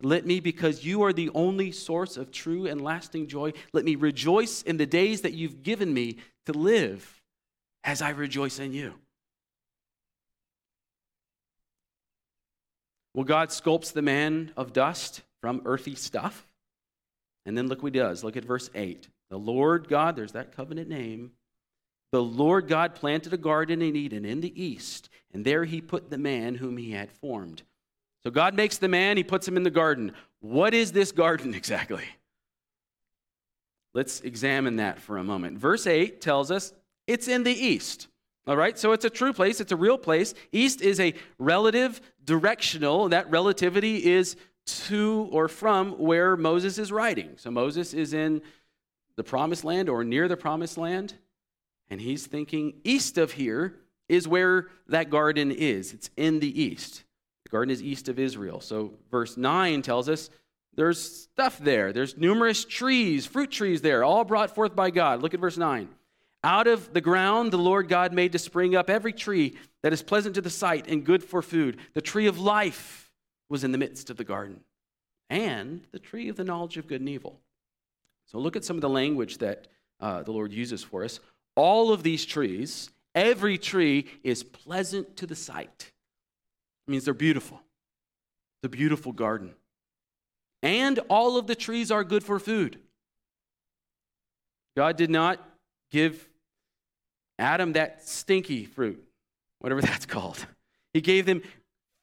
Let 0.02 0.26
me, 0.26 0.40
because 0.40 0.84
you 0.84 1.02
are 1.04 1.12
the 1.12 1.30
only 1.34 1.72
source 1.72 2.18
of 2.18 2.30
true 2.30 2.66
and 2.66 2.82
lasting 2.82 3.28
joy, 3.28 3.52
let 3.72 3.84
me 3.84 3.94
rejoice 3.94 4.60
in 4.62 4.76
the 4.76 4.84
days 4.84 5.22
that 5.22 5.32
you've 5.32 5.62
given 5.62 5.92
me 5.94 6.18
to 6.44 6.52
live 6.52 7.22
as 7.82 8.02
I 8.02 8.10
rejoice 8.10 8.58
in 8.58 8.74
you. 8.74 8.94
Well, 13.14 13.24
God 13.24 13.48
sculpts 13.48 13.94
the 13.94 14.02
man 14.02 14.52
of 14.58 14.74
dust 14.74 15.22
from 15.40 15.62
earthy 15.64 15.94
stuff. 15.94 16.46
And 17.46 17.56
then 17.56 17.68
look 17.68 17.82
what 17.82 17.94
he 17.94 18.00
does. 18.00 18.22
Look 18.22 18.36
at 18.36 18.44
verse 18.44 18.68
8. 18.74 19.08
The 19.30 19.38
Lord 19.38 19.88
God, 19.88 20.16
there's 20.16 20.32
that 20.32 20.54
covenant 20.54 20.88
name. 20.88 21.30
The 22.12 22.22
Lord 22.22 22.68
God 22.68 22.94
planted 22.94 23.32
a 23.32 23.38
garden 23.38 23.80
in 23.82 23.96
Eden 23.96 24.24
in 24.24 24.40
the 24.40 24.62
east, 24.62 25.08
and 25.32 25.44
there 25.44 25.64
he 25.64 25.80
put 25.80 26.10
the 26.10 26.18
man 26.18 26.54
whom 26.54 26.76
he 26.76 26.92
had 26.92 27.10
formed. 27.10 27.62
So 28.22 28.30
God 28.30 28.54
makes 28.54 28.78
the 28.78 28.88
man, 28.88 29.16
he 29.16 29.24
puts 29.24 29.46
him 29.46 29.56
in 29.56 29.62
the 29.62 29.70
garden. 29.70 30.12
What 30.40 30.74
is 30.74 30.92
this 30.92 31.12
garden 31.12 31.54
exactly? 31.54 32.04
Let's 33.94 34.20
examine 34.20 34.76
that 34.76 35.00
for 35.00 35.16
a 35.16 35.24
moment. 35.24 35.58
Verse 35.58 35.86
8 35.86 36.20
tells 36.20 36.50
us 36.50 36.72
it's 37.06 37.28
in 37.28 37.44
the 37.44 37.52
east. 37.52 38.08
All 38.46 38.56
right, 38.56 38.78
so 38.78 38.92
it's 38.92 39.04
a 39.04 39.10
true 39.10 39.32
place, 39.32 39.60
it's 39.60 39.72
a 39.72 39.76
real 39.76 39.98
place. 39.98 40.32
East 40.52 40.80
is 40.80 41.00
a 41.00 41.14
relative, 41.38 42.00
directional. 42.24 43.08
That 43.08 43.28
relativity 43.28 44.06
is 44.06 44.36
to 44.66 45.28
or 45.30 45.48
from 45.48 45.92
where 45.92 46.36
Moses 46.36 46.78
is 46.78 46.92
writing. 46.92 47.32
So 47.36 47.50
Moses 47.50 47.94
is 47.94 48.12
in 48.12 48.42
the 49.16 49.24
promised 49.24 49.64
land 49.64 49.88
or 49.88 50.04
near 50.04 50.28
the 50.28 50.36
promised 50.36 50.76
land, 50.76 51.14
and 51.88 52.00
he's 52.00 52.26
thinking 52.26 52.74
east 52.84 53.16
of 53.16 53.32
here 53.32 53.76
is 54.08 54.28
where 54.28 54.68
that 54.88 55.10
garden 55.10 55.50
is. 55.50 55.92
It's 55.92 56.10
in 56.16 56.40
the 56.40 56.62
east. 56.62 57.04
The 57.44 57.50
garden 57.50 57.72
is 57.72 57.82
east 57.82 58.08
of 58.08 58.18
Israel. 58.18 58.60
So 58.60 58.94
verse 59.10 59.36
9 59.36 59.82
tells 59.82 60.08
us 60.08 60.30
there's 60.74 61.00
stuff 61.00 61.58
there. 61.58 61.92
There's 61.92 62.16
numerous 62.16 62.64
trees, 62.64 63.24
fruit 63.24 63.50
trees 63.50 63.80
there, 63.80 64.04
all 64.04 64.24
brought 64.24 64.54
forth 64.54 64.76
by 64.76 64.90
God. 64.90 65.22
Look 65.22 65.32
at 65.32 65.40
verse 65.40 65.56
9. 65.56 65.88
Out 66.44 66.66
of 66.66 66.92
the 66.92 67.00
ground 67.00 67.52
the 67.52 67.58
Lord 67.58 67.88
God 67.88 68.12
made 68.12 68.32
to 68.32 68.38
spring 68.38 68.76
up 68.76 68.90
every 68.90 69.12
tree 69.12 69.56
that 69.82 69.92
is 69.92 70.02
pleasant 70.02 70.34
to 70.34 70.40
the 70.40 70.50
sight 70.50 70.86
and 70.88 71.04
good 71.04 71.24
for 71.24 71.40
food. 71.40 71.78
The 71.94 72.02
tree 72.02 72.26
of 72.26 72.38
life 72.38 73.05
was 73.48 73.64
in 73.64 73.72
the 73.72 73.78
midst 73.78 74.10
of 74.10 74.16
the 74.16 74.24
garden, 74.24 74.60
and 75.30 75.82
the 75.92 75.98
tree 75.98 76.28
of 76.28 76.36
the 76.36 76.44
knowledge 76.44 76.76
of 76.76 76.86
good 76.86 77.00
and 77.00 77.08
evil. 77.08 77.40
So 78.26 78.38
look 78.38 78.56
at 78.56 78.64
some 78.64 78.76
of 78.76 78.80
the 78.80 78.88
language 78.88 79.38
that 79.38 79.68
uh, 80.00 80.22
the 80.22 80.32
Lord 80.32 80.52
uses 80.52 80.82
for 80.82 81.04
us. 81.04 81.20
All 81.54 81.92
of 81.92 82.02
these 82.02 82.24
trees, 82.24 82.90
every 83.14 83.56
tree 83.56 84.06
is 84.22 84.42
pleasant 84.42 85.16
to 85.18 85.26
the 85.26 85.36
sight. 85.36 85.92
It 86.86 86.90
means 86.90 87.04
they're 87.04 87.14
beautiful. 87.14 87.60
The 88.62 88.68
beautiful 88.68 89.12
garden. 89.12 89.54
And 90.62 90.98
all 91.08 91.36
of 91.36 91.46
the 91.46 91.54
trees 91.54 91.90
are 91.90 92.04
good 92.04 92.24
for 92.24 92.38
food. 92.38 92.78
God 94.76 94.96
did 94.96 95.10
not 95.10 95.40
give 95.90 96.28
Adam 97.38 97.72
that 97.74 98.06
stinky 98.06 98.64
fruit, 98.64 99.02
whatever 99.60 99.80
that's 99.82 100.06
called. 100.06 100.44
He 100.92 101.00
gave 101.00 101.26
them 101.26 101.42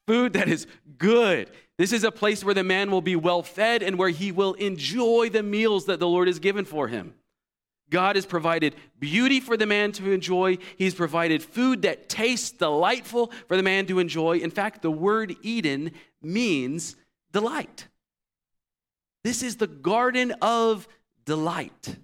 food 0.06 0.32
that 0.34 0.48
is 0.48 0.66
good. 0.98 1.50
This 1.76 1.92
is 1.92 2.04
a 2.04 2.12
place 2.12 2.44
where 2.44 2.54
the 2.54 2.64
man 2.64 2.90
will 2.90 3.00
be 3.00 3.16
well 3.16 3.42
fed 3.42 3.82
and 3.82 3.98
where 3.98 4.10
he 4.10 4.30
will 4.30 4.54
enjoy 4.54 5.28
the 5.30 5.42
meals 5.42 5.86
that 5.86 5.98
the 5.98 6.08
Lord 6.08 6.28
has 6.28 6.38
given 6.38 6.64
for 6.64 6.88
him. 6.88 7.14
God 7.90 8.16
has 8.16 8.26
provided 8.26 8.74
beauty 8.98 9.40
for 9.40 9.56
the 9.56 9.66
man 9.66 9.92
to 9.92 10.10
enjoy. 10.10 10.58
He's 10.76 10.94
provided 10.94 11.42
food 11.42 11.82
that 11.82 12.08
tastes 12.08 12.50
delightful 12.50 13.30
for 13.46 13.56
the 13.56 13.62
man 13.62 13.86
to 13.86 13.98
enjoy. 13.98 14.38
In 14.38 14.50
fact, 14.50 14.82
the 14.82 14.90
word 14.90 15.36
Eden 15.42 15.92
means 16.22 16.96
delight. 17.32 17.88
This 19.22 19.42
is 19.42 19.56
the 19.56 19.66
garden 19.66 20.32
of 20.42 20.88
delight. 21.24 21.96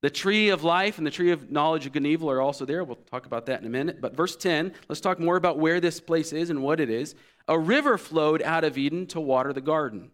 The 0.00 0.10
tree 0.10 0.50
of 0.50 0.62
life 0.62 0.98
and 0.98 1.06
the 1.06 1.10
tree 1.10 1.32
of 1.32 1.50
knowledge 1.50 1.84
of 1.86 1.92
good 1.92 2.02
and 2.02 2.06
evil 2.06 2.30
are 2.30 2.40
also 2.40 2.64
there. 2.64 2.84
We'll 2.84 2.96
talk 2.96 3.26
about 3.26 3.46
that 3.46 3.60
in 3.60 3.66
a 3.66 3.70
minute. 3.70 4.00
But 4.00 4.16
verse 4.16 4.36
10, 4.36 4.72
let's 4.88 5.00
talk 5.00 5.18
more 5.18 5.36
about 5.36 5.58
where 5.58 5.80
this 5.80 6.00
place 6.00 6.32
is 6.32 6.50
and 6.50 6.62
what 6.62 6.78
it 6.78 6.88
is. 6.88 7.16
A 7.48 7.58
river 7.58 7.98
flowed 7.98 8.40
out 8.42 8.62
of 8.62 8.78
Eden 8.78 9.06
to 9.08 9.20
water 9.20 9.52
the 9.52 9.60
garden. 9.60 10.12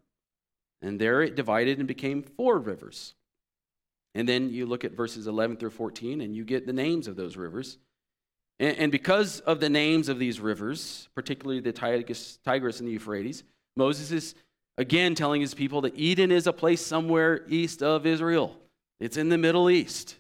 And 0.81 0.99
there 0.99 1.21
it 1.23 1.35
divided 1.35 1.79
and 1.79 1.87
became 1.87 2.23
four 2.23 2.59
rivers. 2.59 3.15
And 4.15 4.29
then 4.29 4.51
you 4.51 4.65
look 4.65 4.85
at 4.85 4.93
verses 4.93 5.27
11 5.27 5.57
through 5.57 5.71
14 5.71 6.21
and 6.21 6.35
you 6.35 6.45
get 6.45 6.67
the 6.67 6.73
names 6.73 7.07
of 7.07 7.17
those 7.17 7.37
rivers. 7.37 7.79
And, 8.61 8.93
because 8.93 9.41
of 9.41 9.59
the 9.59 9.69
names 9.69 10.09
of 10.09 10.21
these 10.21 10.39
rivers, 10.39 11.09
particularly 11.17 11.61
the 11.61 11.73
Tigris, 11.73 12.39
Tigris 12.45 12.79
and 12.79 12.89
the 12.89 12.93
Euphrates, 12.93 13.43
Moses 13.77 14.13
is 14.13 14.37
again 14.79 15.17
telling 15.17 15.41
his 15.41 15.55
people 15.55 15.81
that 15.81 15.97
Eden 15.97 16.31
is 16.31 16.47
a 16.47 16.53
place 16.53 16.81
somewhere 16.81 17.45
east 17.49 17.83
of 17.83 18.07
Israel. 18.07 18.57
It's 19.01 19.17
in 19.17 19.29
the 19.29 19.39
Middle 19.39 19.71
East. 19.71 20.17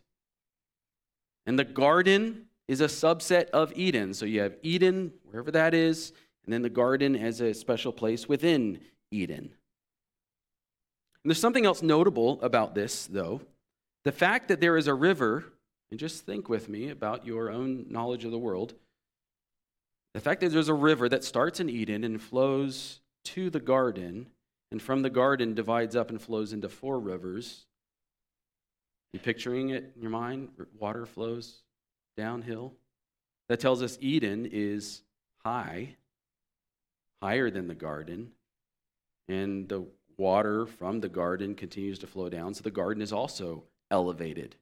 And 1.46 1.58
the 1.58 1.64
garden 1.64 2.46
is 2.68 2.80
a 2.80 2.86
subset 2.86 3.50
of 3.50 3.72
Eden. 3.76 4.14
So 4.14 4.26
you 4.26 4.40
have 4.40 4.56
Eden, 4.62 5.12
wherever 5.24 5.50
that 5.50 5.74
is, 5.74 6.12
and 6.44 6.52
then 6.52 6.62
the 6.62 6.70
garden 6.70 7.16
as 7.16 7.40
a 7.40 7.54
special 7.54 7.92
place 7.92 8.28
within 8.28 8.80
Eden. 9.10 9.38
And 11.22 11.30
there's 11.30 11.40
something 11.40 11.66
else 11.66 11.82
notable 11.82 12.40
about 12.42 12.74
this, 12.74 13.06
though. 13.06 13.40
The 14.04 14.12
fact 14.12 14.48
that 14.48 14.60
there 14.60 14.76
is 14.76 14.86
a 14.86 14.94
river, 14.94 15.44
and 15.90 15.98
just 15.98 16.26
think 16.26 16.48
with 16.48 16.68
me 16.68 16.90
about 16.90 17.26
your 17.26 17.50
own 17.50 17.86
knowledge 17.88 18.24
of 18.24 18.30
the 18.30 18.38
world. 18.38 18.74
The 20.12 20.20
fact 20.20 20.42
that 20.42 20.50
there's 20.50 20.68
a 20.68 20.74
river 20.74 21.08
that 21.08 21.24
starts 21.24 21.60
in 21.60 21.70
Eden 21.70 22.04
and 22.04 22.20
flows 22.20 23.00
to 23.24 23.48
the 23.48 23.60
garden, 23.60 24.26
and 24.70 24.82
from 24.82 25.02
the 25.02 25.10
garden 25.10 25.54
divides 25.54 25.96
up 25.96 26.10
and 26.10 26.20
flows 26.20 26.52
into 26.52 26.68
four 26.68 27.00
rivers, 27.00 27.66
you 29.14 29.20
picturing 29.20 29.70
it 29.70 29.92
in 29.94 30.02
your 30.02 30.10
mind? 30.10 30.48
Water 30.76 31.06
flows 31.06 31.62
downhill. 32.16 32.74
That 33.48 33.60
tells 33.60 33.80
us 33.80 33.96
Eden 34.00 34.48
is 34.50 35.02
high, 35.44 35.94
higher 37.22 37.48
than 37.48 37.68
the 37.68 37.76
garden, 37.76 38.32
and 39.28 39.68
the 39.68 39.86
water 40.16 40.66
from 40.66 41.00
the 41.00 41.08
garden 41.08 41.54
continues 41.54 42.00
to 42.00 42.08
flow 42.08 42.28
down. 42.28 42.54
So 42.54 42.62
the 42.62 42.72
garden 42.72 43.00
is 43.02 43.12
also 43.12 43.62
elevated. 43.88 44.56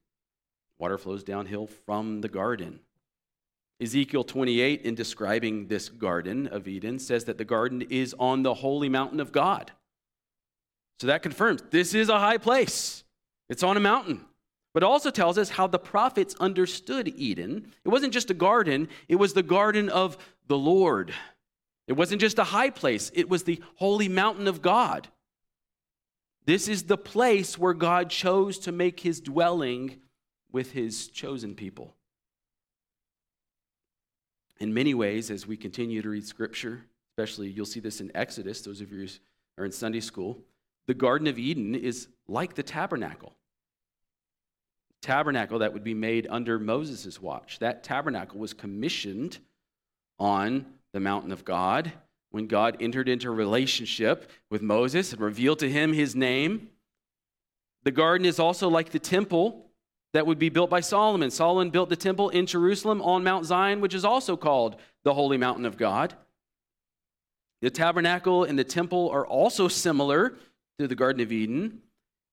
Water 0.77 0.99
flows 0.99 1.23
downhill 1.23 1.65
from 1.65 2.21
the 2.21 2.29
garden. 2.29 2.79
Ezekiel 3.81 4.23
28, 4.23 4.83
in 4.83 4.93
describing 4.93 5.67
this 5.67 5.89
garden 5.89 6.45
of 6.45 6.67
Eden, 6.67 6.99
says 6.99 7.25
that 7.25 7.39
the 7.39 7.45
garden 7.45 7.81
is 7.89 8.13
on 8.19 8.43
the 8.43 8.53
holy 8.53 8.87
mountain 8.87 9.19
of 9.19 9.31
God. 9.31 9.71
So 10.99 11.07
that 11.07 11.23
confirms 11.23 11.63
this 11.71 11.95
is 11.95 12.09
a 12.09 12.19
high 12.19 12.37
place, 12.37 13.03
it's 13.49 13.63
on 13.63 13.77
a 13.77 13.79
mountain 13.79 14.25
but 14.73 14.83
also 14.83 15.11
tells 15.11 15.37
us 15.37 15.51
how 15.51 15.67
the 15.67 15.79
prophets 15.79 16.35
understood 16.39 17.07
Eden. 17.15 17.71
It 17.85 17.89
wasn't 17.89 18.13
just 18.13 18.31
a 18.31 18.35
garden, 18.35 18.89
it 19.07 19.15
was 19.15 19.33
the 19.33 19.43
garden 19.43 19.89
of 19.89 20.17
the 20.47 20.57
Lord. 20.57 21.13
It 21.87 21.93
wasn't 21.93 22.21
just 22.21 22.39
a 22.39 22.45
high 22.45 22.71
place, 22.71 23.11
it 23.13 23.29
was 23.29 23.43
the 23.43 23.61
holy 23.75 24.09
mountain 24.09 24.47
of 24.47 24.61
God. 24.61 25.07
This 26.45 26.67
is 26.67 26.83
the 26.83 26.97
place 26.97 27.57
where 27.57 27.73
God 27.73 28.09
chose 28.09 28.59
to 28.59 28.71
make 28.71 28.99
his 28.99 29.21
dwelling 29.21 30.01
with 30.51 30.71
his 30.71 31.07
chosen 31.07 31.55
people. 31.55 31.95
In 34.59 34.73
many 34.73 34.93
ways, 34.93 35.31
as 35.31 35.47
we 35.47 35.55
continue 35.55 36.01
to 36.01 36.09
read 36.09 36.25
scripture, 36.25 36.85
especially 37.11 37.49
you'll 37.49 37.65
see 37.65 37.79
this 37.79 38.01
in 38.01 38.11
Exodus, 38.15 38.61
those 38.61 38.81
of 38.81 38.91
you 38.91 38.99
who 38.99 39.07
are 39.61 39.65
in 39.65 39.71
Sunday 39.71 39.99
school, 39.99 40.41
the 40.85 40.93
Garden 40.93 41.27
of 41.27 41.39
Eden 41.39 41.75
is 41.75 42.07
like 42.27 42.55
the 42.55 42.63
tabernacle 42.63 43.33
tabernacle 45.03 45.59
that 45.59 45.73
would 45.73 45.83
be 45.83 45.93
made 45.93 46.25
under 46.29 46.57
Moses' 46.57 47.21
watch. 47.21 47.59
That 47.59 47.83
tabernacle 47.83 48.39
was 48.39 48.53
commissioned 48.53 49.37
on 50.17 50.65
the 50.93 50.99
mountain 50.99 51.31
of 51.31 51.45
God 51.45 51.91
when 52.31 52.47
God 52.47 52.77
entered 52.79 53.07
into 53.07 53.29
relationship 53.29 54.31
with 54.49 54.61
Moses 54.61 55.11
and 55.11 55.21
revealed 55.21 55.59
to 55.59 55.69
him 55.69 55.93
his 55.93 56.15
name. 56.15 56.69
The 57.83 57.91
garden 57.91 58.25
is 58.25 58.39
also 58.39 58.69
like 58.69 58.89
the 58.89 58.99
temple 58.99 59.69
that 60.13 60.25
would 60.25 60.39
be 60.39 60.49
built 60.49 60.69
by 60.69 60.79
Solomon. 60.79 61.29
Solomon 61.29 61.69
built 61.69 61.89
the 61.89 61.95
temple 61.95 62.29
in 62.29 62.45
Jerusalem 62.45 63.01
on 63.01 63.23
Mount 63.23 63.45
Zion, 63.45 63.81
which 63.81 63.93
is 63.93 64.05
also 64.05 64.37
called 64.37 64.77
the 65.03 65.13
holy 65.13 65.37
mountain 65.37 65.65
of 65.65 65.77
God. 65.77 66.15
The 67.61 67.69
tabernacle 67.69 68.43
and 68.43 68.57
the 68.57 68.63
temple 68.63 69.09
are 69.11 69.27
also 69.27 69.67
similar 69.67 70.35
to 70.79 70.87
the 70.87 70.95
Garden 70.95 71.21
of 71.21 71.31
Eden 71.31 71.81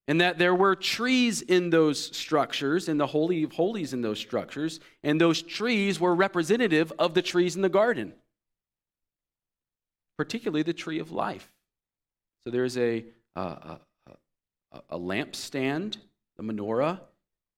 and 0.09 0.21
that 0.21 0.39
there 0.39 0.55
were 0.55 0.75
trees 0.75 1.41
in 1.43 1.71
those 1.71 2.17
structures, 2.17 2.89
in 2.89 2.99
the 2.99 3.07
Holy 3.07 3.43
of 3.43 3.53
Holies 3.53 3.93
in 3.93 4.03
those 4.03 4.19
structures, 4.19 4.81
and 5.05 5.21
those 5.21 5.43
trees 5.43 6.01
were 6.01 6.15
representative 6.15 6.93
of 6.99 7.15
the 7.15 7.23
trees 7.23 7.57
in 7.57 7.63
the 7.63 7.69
garden, 7.69 8.13
particularly 10.19 10.63
the 10.63 10.73
tree 10.73 10.99
of 10.99 11.13
life. 11.13 11.53
So 12.45 12.51
there's 12.51 12.77
a, 12.77 13.05
uh, 13.37 13.77
a, 14.73 14.81
a 14.91 14.99
lampstand, 14.99 15.99
the 16.37 16.43
menorah, 16.43 17.01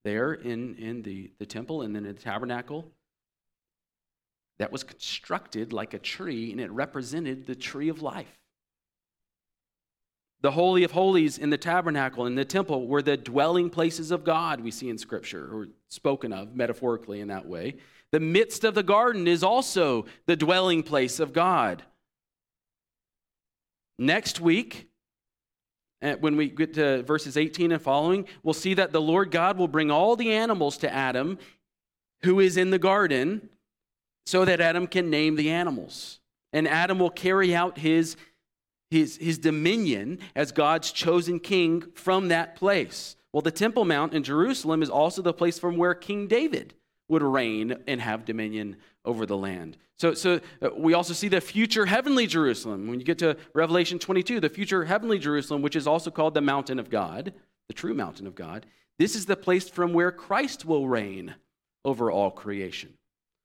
there 0.04 0.32
in, 0.32 0.74
in 0.74 1.02
the, 1.02 1.30
the 1.38 1.46
temple 1.46 1.82
and 1.82 1.94
then 1.94 2.04
in 2.04 2.14
the 2.14 2.20
tabernacle 2.20 2.90
that 4.58 4.72
was 4.72 4.84
constructed 4.84 5.72
like 5.72 5.94
a 5.94 5.98
tree, 5.98 6.52
and 6.52 6.60
it 6.60 6.70
represented 6.70 7.46
the 7.46 7.54
tree 7.54 7.88
of 7.88 8.02
life. 8.02 8.38
The 10.42 10.50
Holy 10.50 10.82
of 10.82 10.90
Holies 10.90 11.38
in 11.38 11.50
the 11.50 11.56
tabernacle 11.56 12.26
in 12.26 12.34
the 12.34 12.44
temple 12.44 12.88
were 12.88 13.02
the 13.02 13.16
dwelling 13.16 13.70
places 13.70 14.10
of 14.10 14.24
God, 14.24 14.60
we 14.60 14.72
see 14.72 14.88
in 14.88 14.98
Scripture, 14.98 15.48
or 15.52 15.68
spoken 15.88 16.32
of 16.32 16.56
metaphorically 16.56 17.20
in 17.20 17.28
that 17.28 17.46
way. 17.46 17.76
The 18.10 18.20
midst 18.20 18.64
of 18.64 18.74
the 18.74 18.82
garden 18.82 19.28
is 19.28 19.42
also 19.42 20.04
the 20.26 20.36
dwelling 20.36 20.82
place 20.82 21.20
of 21.20 21.32
God. 21.32 21.84
Next 23.98 24.40
week, 24.40 24.90
eh, 26.02 26.16
when 26.16 26.36
we 26.36 26.48
get 26.48 26.74
to 26.74 27.04
verses 27.04 27.36
18 27.36 27.70
and 27.70 27.80
following, 27.80 28.26
we'll 28.42 28.52
see 28.52 28.74
that 28.74 28.90
the 28.90 29.00
Lord 29.00 29.30
God 29.30 29.56
will 29.56 29.68
bring 29.68 29.92
all 29.92 30.16
the 30.16 30.32
animals 30.32 30.76
to 30.78 30.92
Adam 30.92 31.38
who 32.22 32.40
is 32.40 32.56
in 32.56 32.70
the 32.70 32.78
garden 32.78 33.48
so 34.26 34.44
that 34.44 34.60
Adam 34.60 34.86
can 34.86 35.08
name 35.08 35.36
the 35.36 35.50
animals. 35.50 36.20
And 36.52 36.68
Adam 36.68 36.98
will 36.98 37.10
carry 37.10 37.54
out 37.54 37.78
his, 37.78 38.16
his, 38.92 39.16
his 39.16 39.38
dominion 39.38 40.18
as 40.36 40.52
God's 40.52 40.92
chosen 40.92 41.40
king 41.40 41.82
from 41.94 42.28
that 42.28 42.56
place. 42.56 43.16
Well, 43.32 43.40
the 43.40 43.50
Temple 43.50 43.86
Mount 43.86 44.12
in 44.12 44.22
Jerusalem 44.22 44.82
is 44.82 44.90
also 44.90 45.22
the 45.22 45.32
place 45.32 45.58
from 45.58 45.78
where 45.78 45.94
King 45.94 46.26
David 46.26 46.74
would 47.08 47.22
reign 47.22 47.78
and 47.86 48.02
have 48.02 48.26
dominion 48.26 48.76
over 49.06 49.24
the 49.24 49.36
land. 49.36 49.78
So, 49.96 50.12
so 50.12 50.40
uh, 50.60 50.68
we 50.76 50.92
also 50.92 51.14
see 51.14 51.28
the 51.28 51.40
future 51.40 51.86
heavenly 51.86 52.26
Jerusalem. 52.26 52.86
When 52.86 53.00
you 53.00 53.06
get 53.06 53.18
to 53.20 53.38
Revelation 53.54 53.98
22, 53.98 54.40
the 54.40 54.50
future 54.50 54.84
heavenly 54.84 55.18
Jerusalem, 55.18 55.62
which 55.62 55.76
is 55.76 55.86
also 55.86 56.10
called 56.10 56.34
the 56.34 56.42
mountain 56.42 56.78
of 56.78 56.90
God, 56.90 57.32
the 57.68 57.74
true 57.74 57.94
mountain 57.94 58.26
of 58.26 58.34
God, 58.34 58.66
this 58.98 59.16
is 59.16 59.24
the 59.24 59.36
place 59.36 59.70
from 59.70 59.94
where 59.94 60.12
Christ 60.12 60.66
will 60.66 60.86
reign 60.86 61.34
over 61.82 62.10
all 62.10 62.30
creation. 62.30 62.92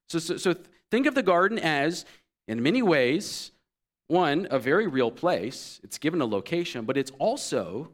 So, 0.09 0.19
so, 0.19 0.35
so 0.35 0.55
think 0.91 1.05
of 1.05 1.15
the 1.15 1.23
garden 1.23 1.57
as, 1.57 2.03
in 2.49 2.61
many 2.61 2.81
ways, 2.81 3.51
one, 4.07 4.47
a 4.49 4.59
very 4.59 4.87
real 4.87 5.11
place. 5.11 5.79
It's 5.83 5.97
given 5.97 6.21
a 6.21 6.25
location, 6.25 6.85
but 6.85 6.97
it's 6.97 7.11
also 7.19 7.91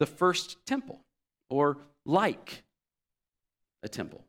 the 0.00 0.06
first 0.06 0.64
temple, 0.66 1.00
or 1.48 1.78
like 2.04 2.64
a 3.82 3.88
temple. 3.88 4.24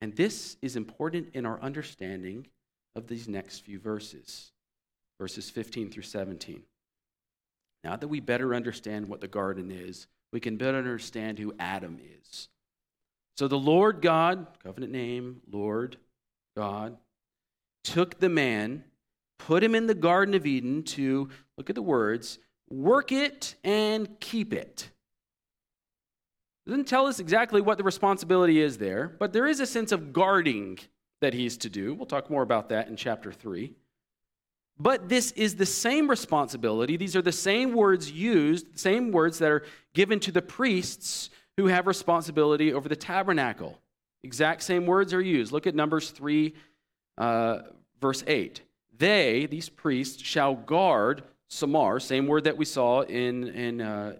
And 0.00 0.14
this 0.14 0.56
is 0.62 0.76
important 0.76 1.30
in 1.34 1.44
our 1.44 1.60
understanding 1.60 2.46
of 2.94 3.06
these 3.06 3.28
next 3.28 3.60
few 3.60 3.78
verses, 3.78 4.52
verses 5.20 5.50
15 5.50 5.90
through 5.90 6.04
17. 6.04 6.62
Now 7.84 7.96
that 7.96 8.08
we 8.08 8.20
better 8.20 8.54
understand 8.54 9.08
what 9.08 9.20
the 9.20 9.28
garden 9.28 9.70
is, 9.70 10.06
we 10.32 10.40
can 10.40 10.56
better 10.56 10.78
understand 10.78 11.38
who 11.38 11.54
Adam 11.58 11.98
is. 12.20 12.48
So 13.36 13.48
the 13.48 13.58
Lord 13.58 14.02
God, 14.02 14.46
covenant 14.62 14.92
name, 14.92 15.42
Lord 15.50 15.96
God, 16.56 16.96
took 17.84 18.18
the 18.18 18.28
man, 18.28 18.84
put 19.38 19.62
him 19.62 19.74
in 19.74 19.86
the 19.86 19.94
Garden 19.94 20.34
of 20.34 20.46
Eden 20.46 20.82
to, 20.84 21.28
look 21.56 21.70
at 21.70 21.76
the 21.76 21.82
words, 21.82 22.38
work 22.68 23.12
it 23.12 23.54
and 23.64 24.20
keep 24.20 24.52
it. 24.52 24.90
Doesn't 26.66 26.86
tell 26.86 27.06
us 27.06 27.18
exactly 27.18 27.62
what 27.62 27.78
the 27.78 27.84
responsibility 27.84 28.60
is 28.60 28.76
there, 28.76 29.16
but 29.18 29.32
there 29.32 29.46
is 29.46 29.60
a 29.60 29.66
sense 29.66 29.90
of 29.90 30.12
guarding 30.12 30.78
that 31.20 31.32
he's 31.32 31.56
to 31.58 31.70
do. 31.70 31.94
We'll 31.94 32.06
talk 32.06 32.30
more 32.30 32.42
about 32.42 32.68
that 32.68 32.88
in 32.88 32.96
chapter 32.96 33.32
3. 33.32 33.72
But 34.78 35.08
this 35.08 35.32
is 35.32 35.56
the 35.56 35.66
same 35.66 36.08
responsibility. 36.08 36.96
These 36.96 37.16
are 37.16 37.22
the 37.22 37.32
same 37.32 37.72
words 37.72 38.12
used, 38.12 38.78
same 38.78 39.10
words 39.10 39.38
that 39.38 39.50
are 39.50 39.64
given 39.94 40.20
to 40.20 40.30
the 40.30 40.42
priests 40.42 41.30
who 41.56 41.66
have 41.66 41.86
responsibility 41.86 42.72
over 42.72 42.88
the 42.88 42.96
tabernacle. 42.96 43.80
Exact 44.22 44.62
same 44.62 44.86
words 44.86 45.12
are 45.12 45.20
used. 45.20 45.52
Look 45.52 45.66
at 45.66 45.74
Numbers 45.74 46.10
3, 46.10 46.54
uh, 47.16 47.58
verse 48.00 48.22
8. 48.26 48.60
They, 48.98 49.46
these 49.46 49.68
priests, 49.68 50.22
shall 50.22 50.54
guard 50.54 51.22
Samar, 51.48 52.00
same 52.00 52.26
word 52.26 52.44
that 52.44 52.56
we 52.56 52.64
saw 52.64 53.02
in, 53.02 53.48
in 53.48 53.80
uh, 53.80 54.14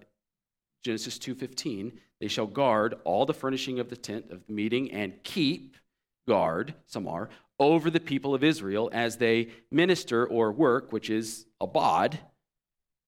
Genesis 0.83 1.19
2.15 1.19 1.91
they 2.19 2.27
shall 2.27 2.47
guard 2.47 2.95
all 3.05 3.25
the 3.25 3.33
furnishing 3.33 3.79
of 3.79 3.89
the 3.89 3.95
tent 3.95 4.25
of 4.29 4.45
the 4.45 4.53
meeting 4.53 4.91
and 4.91 5.23
keep 5.23 5.77
guard, 6.27 6.73
Samar, 6.85 7.29
over 7.59 7.89
the 7.89 7.99
people 7.99 8.35
of 8.35 8.43
Israel 8.43 8.89
as 8.93 9.17
they 9.17 9.49
minister 9.71 10.25
or 10.25 10.51
work, 10.51 10.91
which 10.91 11.09
is 11.09 11.45
abad, 11.61 12.19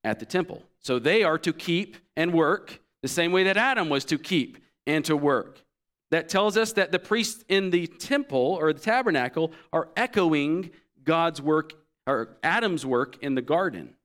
at 0.03 0.19
the 0.19 0.25
temple. 0.25 0.63
So 0.79 0.97
they 0.97 1.23
are 1.23 1.37
to 1.39 1.53
keep 1.53 1.97
and 2.17 2.33
work 2.33 2.81
the 3.03 3.07
same 3.07 3.31
way 3.31 3.43
that 3.43 3.57
Adam 3.57 3.89
was 3.89 4.03
to 4.05 4.17
keep 4.17 4.57
and 4.87 5.05
to 5.05 5.15
work. 5.15 5.63
That 6.09 6.27
tells 6.27 6.57
us 6.57 6.73
that 6.73 6.91
the 6.91 6.99
priests 6.99 7.43
in 7.47 7.69
the 7.69 7.87
temple 7.87 8.57
or 8.59 8.73
the 8.73 8.79
tabernacle 8.79 9.51
are 9.71 9.89
echoing 9.95 10.71
God's 11.03 11.41
work 11.41 11.73
or 12.07 12.37
Adam's 12.43 12.85
work 12.85 13.17
in 13.21 13.35
the 13.35 13.41
garden. 13.41 13.95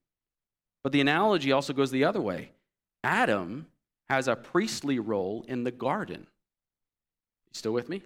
But 0.82 0.92
the 0.92 1.00
analogy 1.00 1.52
also 1.52 1.72
goes 1.72 1.90
the 1.90 2.04
other 2.04 2.20
way. 2.20 2.52
Adam 3.02 3.66
has 4.08 4.28
a 4.28 4.36
priestly 4.36 4.98
role 4.98 5.44
in 5.48 5.64
the 5.64 5.70
garden. 5.70 6.20
You 7.46 7.54
still 7.54 7.72
with 7.72 7.88
me? 7.88 8.02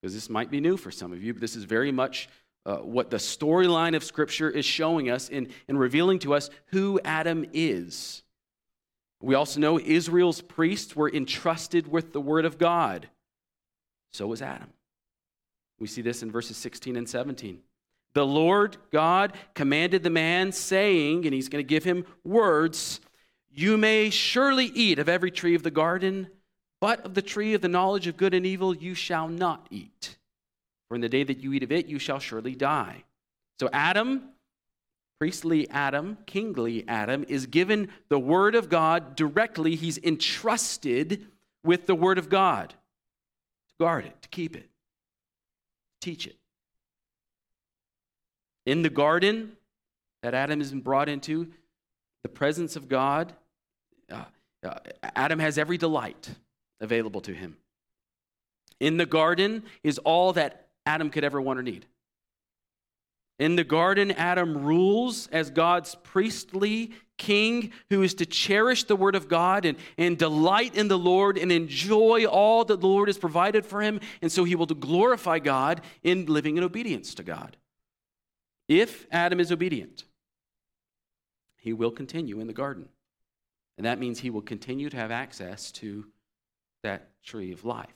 Because 0.00 0.14
this 0.14 0.28
might 0.28 0.50
be 0.50 0.60
new 0.60 0.76
for 0.76 0.90
some 0.90 1.12
of 1.12 1.22
you, 1.22 1.32
but 1.32 1.40
this 1.40 1.56
is 1.56 1.64
very 1.64 1.92
much 1.92 2.28
uh, 2.64 2.78
what 2.78 3.10
the 3.10 3.16
storyline 3.16 3.94
of 3.94 4.02
Scripture 4.02 4.50
is 4.50 4.64
showing 4.64 5.10
us 5.10 5.28
in, 5.28 5.48
in 5.68 5.78
revealing 5.78 6.18
to 6.20 6.34
us 6.34 6.50
who 6.66 7.00
Adam 7.04 7.46
is. 7.52 8.22
We 9.22 9.34
also 9.34 9.60
know 9.60 9.78
Israel's 9.78 10.42
priests 10.42 10.94
were 10.94 11.10
entrusted 11.10 11.88
with 11.88 12.12
the 12.12 12.20
Word 12.20 12.44
of 12.44 12.58
God. 12.58 13.08
So 14.12 14.26
was 14.26 14.42
Adam. 14.42 14.72
We 15.78 15.86
see 15.86 16.02
this 16.02 16.22
in 16.22 16.30
verses 16.30 16.56
16 16.56 16.96
and 16.96 17.08
17. 17.08 17.60
The 18.16 18.24
Lord 18.24 18.78
God 18.90 19.34
commanded 19.52 20.02
the 20.02 20.08
man, 20.08 20.50
saying, 20.50 21.26
and 21.26 21.34
he's 21.34 21.50
going 21.50 21.62
to 21.62 21.68
give 21.68 21.84
him 21.84 22.06
words 22.24 22.98
you 23.50 23.76
may 23.76 24.08
surely 24.08 24.64
eat 24.64 24.98
of 24.98 25.06
every 25.06 25.30
tree 25.30 25.54
of 25.54 25.62
the 25.62 25.70
garden, 25.70 26.28
but 26.80 27.04
of 27.04 27.12
the 27.12 27.20
tree 27.20 27.52
of 27.52 27.60
the 27.60 27.68
knowledge 27.68 28.06
of 28.06 28.16
good 28.16 28.32
and 28.32 28.46
evil 28.46 28.74
you 28.74 28.94
shall 28.94 29.28
not 29.28 29.66
eat. 29.70 30.16
For 30.88 30.94
in 30.94 31.02
the 31.02 31.10
day 31.10 31.24
that 31.24 31.40
you 31.40 31.52
eat 31.52 31.62
of 31.62 31.70
it, 31.70 31.88
you 31.88 31.98
shall 31.98 32.18
surely 32.18 32.54
die. 32.54 33.04
So, 33.60 33.68
Adam, 33.70 34.30
priestly 35.18 35.68
Adam, 35.68 36.16
kingly 36.24 36.88
Adam, 36.88 37.22
is 37.28 37.44
given 37.44 37.90
the 38.08 38.18
word 38.18 38.54
of 38.54 38.70
God 38.70 39.14
directly. 39.14 39.74
He's 39.74 39.98
entrusted 39.98 41.26
with 41.62 41.84
the 41.84 41.94
word 41.94 42.16
of 42.16 42.30
God 42.30 42.70
to 42.70 43.74
guard 43.78 44.06
it, 44.06 44.22
to 44.22 44.28
keep 44.30 44.56
it, 44.56 44.70
teach 46.00 46.26
it. 46.26 46.38
In 48.66 48.82
the 48.82 48.90
garden 48.90 49.52
that 50.22 50.34
Adam 50.34 50.58
been 50.58 50.80
brought 50.80 51.08
into, 51.08 51.52
the 52.22 52.28
presence 52.28 52.76
of 52.76 52.88
God 52.88 53.32
uh, 54.10 54.24
uh, 54.66 54.78
Adam 55.14 55.38
has 55.38 55.58
every 55.58 55.78
delight 55.78 56.30
available 56.80 57.20
to 57.22 57.32
him. 57.32 57.56
In 58.80 58.96
the 58.96 59.06
garden 59.06 59.62
is 59.82 59.98
all 59.98 60.32
that 60.34 60.68
Adam 60.84 61.10
could 61.10 61.24
ever 61.24 61.40
want 61.40 61.58
or 61.58 61.62
need. 61.62 61.86
In 63.38 63.56
the 63.56 63.64
garden, 63.64 64.12
Adam 64.12 64.64
rules 64.64 65.26
as 65.28 65.50
God's 65.50 65.94
priestly 65.96 66.92
king 67.18 67.70
who 67.90 68.02
is 68.02 68.14
to 68.14 68.26
cherish 68.26 68.84
the 68.84 68.96
word 68.96 69.14
of 69.14 69.28
God 69.28 69.64
and, 69.66 69.76
and 69.98 70.16
delight 70.16 70.74
in 70.74 70.88
the 70.88 70.98
Lord 70.98 71.36
and 71.36 71.52
enjoy 71.52 72.24
all 72.24 72.64
that 72.64 72.80
the 72.80 72.86
Lord 72.86 73.08
has 73.08 73.18
provided 73.18 73.66
for 73.66 73.82
him. 73.82 74.00
And 74.22 74.32
so 74.32 74.44
he 74.44 74.54
will 74.54 74.66
glorify 74.66 75.38
God 75.38 75.82
in 76.02 76.26
living 76.26 76.56
in 76.56 76.64
obedience 76.64 77.14
to 77.14 77.22
God. 77.22 77.56
If 78.68 79.06
Adam 79.10 79.38
is 79.38 79.52
obedient, 79.52 80.04
he 81.56 81.72
will 81.72 81.90
continue 81.90 82.40
in 82.40 82.46
the 82.46 82.52
garden. 82.52 82.88
And 83.76 83.84
that 83.86 83.98
means 83.98 84.20
he 84.20 84.30
will 84.30 84.42
continue 84.42 84.88
to 84.88 84.96
have 84.96 85.10
access 85.10 85.70
to 85.72 86.06
that 86.82 87.10
tree 87.22 87.52
of 87.52 87.64
life. 87.64 87.94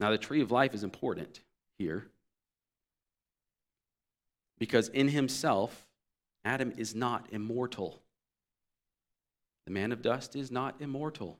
Now, 0.00 0.10
the 0.10 0.18
tree 0.18 0.40
of 0.40 0.50
life 0.50 0.74
is 0.74 0.82
important 0.82 1.40
here 1.78 2.08
because 4.58 4.88
in 4.88 5.08
himself, 5.08 5.86
Adam 6.44 6.72
is 6.76 6.94
not 6.94 7.26
immortal. 7.30 8.02
The 9.66 9.72
man 9.72 9.92
of 9.92 10.02
dust 10.02 10.34
is 10.34 10.50
not 10.50 10.76
immortal. 10.80 11.38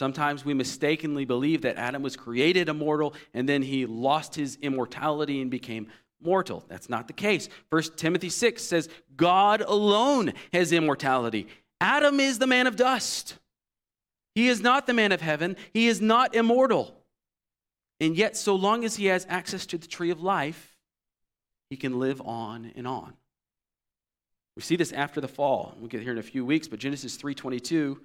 Sometimes 0.00 0.46
we 0.46 0.54
mistakenly 0.54 1.26
believe 1.26 1.60
that 1.60 1.76
Adam 1.76 2.02
was 2.02 2.16
created 2.16 2.70
immortal 2.70 3.12
and 3.34 3.46
then 3.46 3.60
he 3.60 3.84
lost 3.84 4.34
his 4.34 4.56
immortality 4.62 5.42
and 5.42 5.50
became 5.50 5.88
mortal. 6.22 6.64
That's 6.68 6.88
not 6.88 7.06
the 7.06 7.12
case. 7.12 7.50
First 7.68 7.98
Timothy 7.98 8.30
6 8.30 8.64
says, 8.64 8.88
God 9.14 9.60
alone 9.60 10.32
has 10.54 10.72
immortality. 10.72 11.48
Adam 11.82 12.18
is 12.18 12.38
the 12.38 12.46
man 12.46 12.66
of 12.66 12.76
dust. 12.76 13.36
He 14.34 14.48
is 14.48 14.62
not 14.62 14.86
the 14.86 14.94
man 14.94 15.12
of 15.12 15.20
heaven. 15.20 15.54
He 15.74 15.86
is 15.86 16.00
not 16.00 16.34
immortal. 16.34 16.94
And 18.00 18.16
yet, 18.16 18.38
so 18.38 18.54
long 18.54 18.86
as 18.86 18.96
he 18.96 19.04
has 19.04 19.26
access 19.28 19.66
to 19.66 19.76
the 19.76 19.86
tree 19.86 20.10
of 20.10 20.22
life, 20.22 20.78
he 21.68 21.76
can 21.76 21.98
live 21.98 22.22
on 22.22 22.72
and 22.74 22.88
on. 22.88 23.12
We 24.56 24.62
see 24.62 24.76
this 24.76 24.92
after 24.92 25.20
the 25.20 25.28
fall. 25.28 25.74
We'll 25.78 25.88
get 25.88 26.00
here 26.00 26.12
in 26.12 26.18
a 26.18 26.22
few 26.22 26.46
weeks, 26.46 26.68
but 26.68 26.78
Genesis 26.78 27.18
3:22 27.18 28.00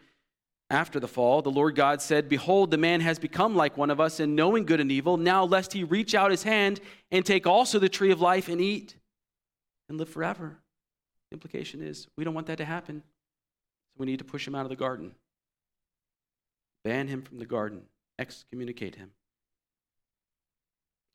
after 0.70 0.99
the 0.99 1.07
fall, 1.07 1.41
the 1.41 1.51
Lord 1.51 1.76
God 1.76 2.01
said, 2.01 2.28
Behold, 2.28 2.72
the 2.72 2.78
man 2.78 3.01
has 3.01 3.20
become 3.20 3.55
like 3.55 3.78
one 3.78 3.91
of 3.91 3.99
us 3.99 4.20
in 4.20 4.36
knowing 4.36 4.66
good 4.66 4.80
and 4.80 4.91
evil. 4.91 5.18
Now, 5.18 5.43
lest 5.43 5.74
he 5.74 5.84
reach 5.84 6.16
out 6.16 6.32
his 6.32 6.43
hand 6.43 6.80
and 7.11 7.24
take 7.24 7.45
also 7.45 7.78
the 7.78 7.89
tree 7.89 8.11
of 8.11 8.20
life 8.20 8.49
and 8.49 8.59
eat 8.59 8.95
and 9.88 9.97
live 9.97 10.09
forever. 10.09 10.57
The 11.30 11.36
implication 11.36 11.82
is 11.82 12.07
we 12.18 12.24
don't 12.24 12.34
want 12.34 12.47
that 12.47 12.57
to 12.57 12.66
happen. 12.66 13.03
So 13.89 13.93
we 13.99 14.07
need 14.07 14.20
to 14.20 14.26
push 14.26 14.47
him 14.47 14.55
out 14.55 14.66
of 14.66 14.70
the 14.70 14.76
garden, 14.76 15.13
ban 16.84 17.07
him 17.07 17.22
from 17.22 17.38
the 17.38 17.45
garden, 17.45 17.84
excommunicate 18.18 18.95
him. 18.95 19.11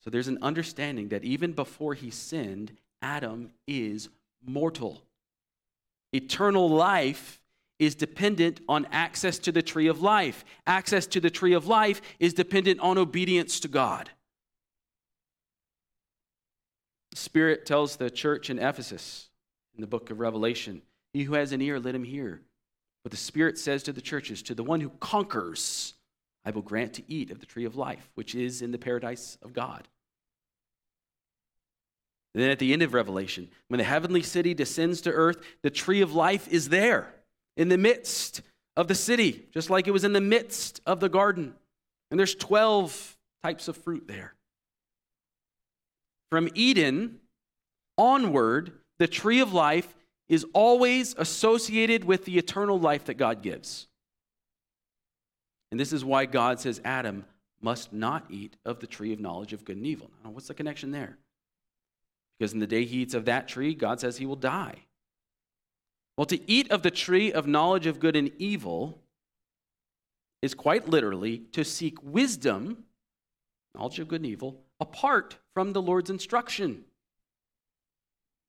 So 0.05 0.11
there's 0.11 0.29
an 0.29 0.39
understanding 0.41 1.09
that 1.09 1.25
even 1.25 1.53
before 1.53 1.95
he 1.95 2.11
sinned, 2.11 2.73
Adam 3.03 3.51
is 3.67 4.09
mortal. 4.45 5.03
Eternal 6.13 6.71
life 6.71 7.40
is 7.81 7.95
dependent 7.95 8.61
on 8.69 8.87
access 8.93 9.39
to 9.39 9.51
the 9.51 9.63
tree 9.63 9.89
of 9.89 10.03
life. 10.03 10.45
Access 10.67 11.07
to 11.09 11.19
the 11.19 11.31
tree 11.31 11.55
of 11.55 11.67
life 11.67 12.03
is 12.21 12.35
dependent 12.35 12.79
on 12.79 12.99
obedience 12.99 13.59
to 13.61 13.69
God. 13.69 14.11
The 17.11 17.17
Spirit 17.17 17.65
tells 17.67 17.97
the 17.97 18.11
church 18.11 18.51
in 18.51 18.59
Ephesus 18.59 19.31
in 19.75 19.81
the 19.81 19.87
book 19.87 20.11
of 20.11 20.21
Revelation 20.21 20.83
He 21.15 21.25
who 21.25 21.35
has 21.35 21.53
an 21.53 21.63
ear, 21.63 21.81
let 21.81 21.95
him 21.95 22.05
hear. 22.05 22.43
But 23.03 23.13
the 23.13 23.17
Spirit 23.17 23.59
says 23.59 23.83
to 23.85 23.93
the 23.93 24.03
churches, 24.03 24.43
To 24.43 24.55
the 24.55 24.63
one 24.63 24.83
who 24.83 24.91
conquers, 25.01 25.95
I 26.45 26.51
will 26.51 26.63
grant 26.63 26.93
to 26.95 27.03
eat 27.09 27.31
of 27.31 27.41
the 27.41 27.47
tree 27.47 27.65
of 27.65 27.77
life, 27.77 28.11
which 28.15 28.35
is 28.35 28.61
in 28.61 28.73
the 28.73 28.79
paradise 28.79 29.39
of 29.43 29.55
God. 29.55 29.89
And 32.35 32.43
then 32.43 32.51
at 32.51 32.59
the 32.59 32.75
end 32.75 32.83
of 32.83 32.93
Revelation, 32.93 33.49
when 33.69 33.79
the 33.79 33.85
heavenly 33.85 34.23
city 34.23 34.53
descends 34.53 35.01
to 35.01 35.11
earth, 35.11 35.39
the 35.63 35.71
tree 35.71 36.03
of 36.03 36.13
life 36.13 36.47
is 36.47 36.69
there 36.69 37.15
in 37.57 37.69
the 37.69 37.79
midst 37.79 38.43
of 38.77 38.89
the 38.89 38.95
city, 38.95 39.47
just 39.53 39.71
like 39.71 39.87
it 39.87 39.91
was 39.91 40.05
in 40.05 40.13
the 40.13 40.21
midst 40.21 40.81
of 40.87 41.01
the 41.01 41.09
garden. 41.09 41.55
And 42.11 42.19
there's 42.19 42.35
12 42.35 43.17
types 43.43 43.69
of 43.69 43.77
fruit 43.77 44.07
there. 44.07 44.35
From 46.31 46.49
Eden 46.55 47.21
onward, 47.99 48.73
the 48.99 49.09
tree 49.09 49.41
of 49.41 49.53
life 49.53 49.95
is 50.29 50.47
always 50.53 51.15
associated 51.19 52.05
with 52.05 52.25
the 52.25 52.39
eternal 52.39 52.79
life 52.79 53.07
that 53.07 53.15
God 53.15 53.43
gives. 53.43 53.89
And 55.71 55.79
this 55.79 55.93
is 55.93 56.05
why 56.05 56.27
God 56.27 56.61
says 56.61 56.81
Adam 56.85 57.25
must 57.61 57.93
not 57.93 58.27
eat 58.31 58.57
of 58.65 58.81
the 58.81 58.87
tree 58.87 59.13
of 59.13 59.21
knowledge 59.21 59.53
of 59.53 59.65
good 59.65 59.77
and 59.77 59.87
evil. 59.87 60.11
Now, 60.25 60.31
what's 60.31 60.49
the 60.49 60.55
connection 60.55 60.93
there? 60.93 61.19
Because 62.39 62.53
in 62.53 62.59
the 62.59 62.67
day 62.67 62.85
he 62.85 63.03
eats 63.03 63.15
of 63.15 63.27
that 63.27 63.49
tree, 63.49 63.75
God 63.75 64.01
says 64.01 64.17
he 64.17 64.27
will 64.27 64.37
die. 64.37 64.77
Well, 66.21 66.27
to 66.27 66.51
eat 66.51 66.71
of 66.71 66.83
the 66.83 66.91
tree 66.91 67.33
of 67.33 67.47
knowledge 67.47 67.87
of 67.87 67.99
good 67.99 68.15
and 68.15 68.31
evil 68.37 69.01
is 70.43 70.53
quite 70.53 70.87
literally 70.87 71.39
to 71.53 71.65
seek 71.65 71.97
wisdom, 72.03 72.85
knowledge 73.75 74.01
of 74.01 74.09
good 74.09 74.21
and 74.21 74.31
evil, 74.31 74.61
apart 74.81 75.39
from 75.55 75.73
the 75.73 75.81
Lord's 75.81 76.11
instruction. 76.11 76.85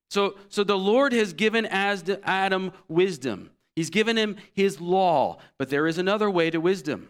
So, 0.09 0.35
so 0.49 0.65
the 0.65 0.77
Lord 0.77 1.13
has 1.13 1.31
given 1.31 1.65
as 1.65 2.01
to 2.01 2.19
Adam 2.29 2.73
wisdom. 2.89 3.51
He's 3.77 3.89
given 3.89 4.17
him 4.17 4.35
his 4.53 4.81
law, 4.81 5.37
but 5.57 5.69
there 5.69 5.87
is 5.87 5.97
another 5.97 6.29
way 6.29 6.49
to 6.49 6.59
wisdom. 6.59 7.07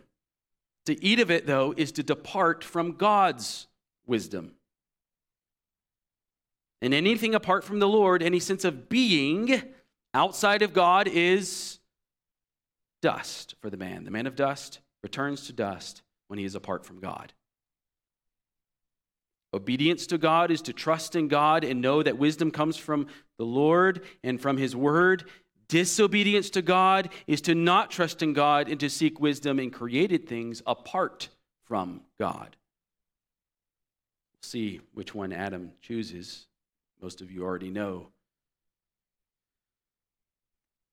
To 0.86 1.04
eat 1.04 1.20
of 1.20 1.32
it, 1.32 1.48
though, 1.48 1.74
is 1.76 1.92
to 1.94 2.04
depart 2.04 2.64
from 2.64 2.98
God's 2.98 3.66
wisdom. 4.06 4.52
And 6.84 6.94
anything 6.94 7.34
apart 7.34 7.64
from 7.64 7.80
the 7.80 7.88
Lord, 7.88 8.22
any 8.22 8.40
sense 8.40 8.64
of 8.64 8.90
being 8.90 9.64
outside 10.14 10.62
of 10.62 10.74
God, 10.74 11.08
is 11.08 11.80
dust 13.02 13.56
for 13.62 13.70
the 13.70 13.78
man. 13.78 14.04
The 14.04 14.12
man 14.12 14.28
of 14.28 14.36
dust 14.36 14.80
returns 15.04 15.48
to 15.48 15.54
dust 15.54 16.02
when 16.28 16.40
he 16.40 16.46
is 16.46 16.56
apart 16.56 16.86
from 16.86 17.00
God. 17.00 17.34
Obedience 19.54 20.08
to 20.08 20.18
God 20.18 20.50
is 20.50 20.62
to 20.64 20.74
trust 20.74 21.16
in 21.16 21.28
God 21.28 21.64
and 21.64 21.82
know 21.82 22.02
that 22.02 22.18
wisdom 22.18 22.52
comes 22.52 22.78
from 22.78 23.08
the 23.38 23.46
Lord 23.46 24.06
and 24.24 24.40
from 24.40 24.56
His 24.56 24.76
Word. 24.76 25.26
Disobedience 25.68 26.50
to 26.52 26.62
God 26.62 27.10
is 27.28 27.42
to 27.42 27.56
not 27.56 27.92
trust 27.92 28.22
in 28.22 28.34
God 28.34 28.70
and 28.70 28.80
to 28.80 28.90
seek 28.90 29.20
wisdom 29.20 29.60
in 29.60 29.70
created 29.70 30.28
things 30.28 30.62
apart 30.66 31.30
from 31.66 32.02
God. 32.18 32.56
See 34.42 34.80
which 34.94 35.14
one 35.14 35.34
Adam 35.34 35.72
chooses. 35.82 36.48
Most 37.02 37.22
of 37.22 37.30
you 37.30 37.44
already 37.44 37.70
know. 37.70 38.08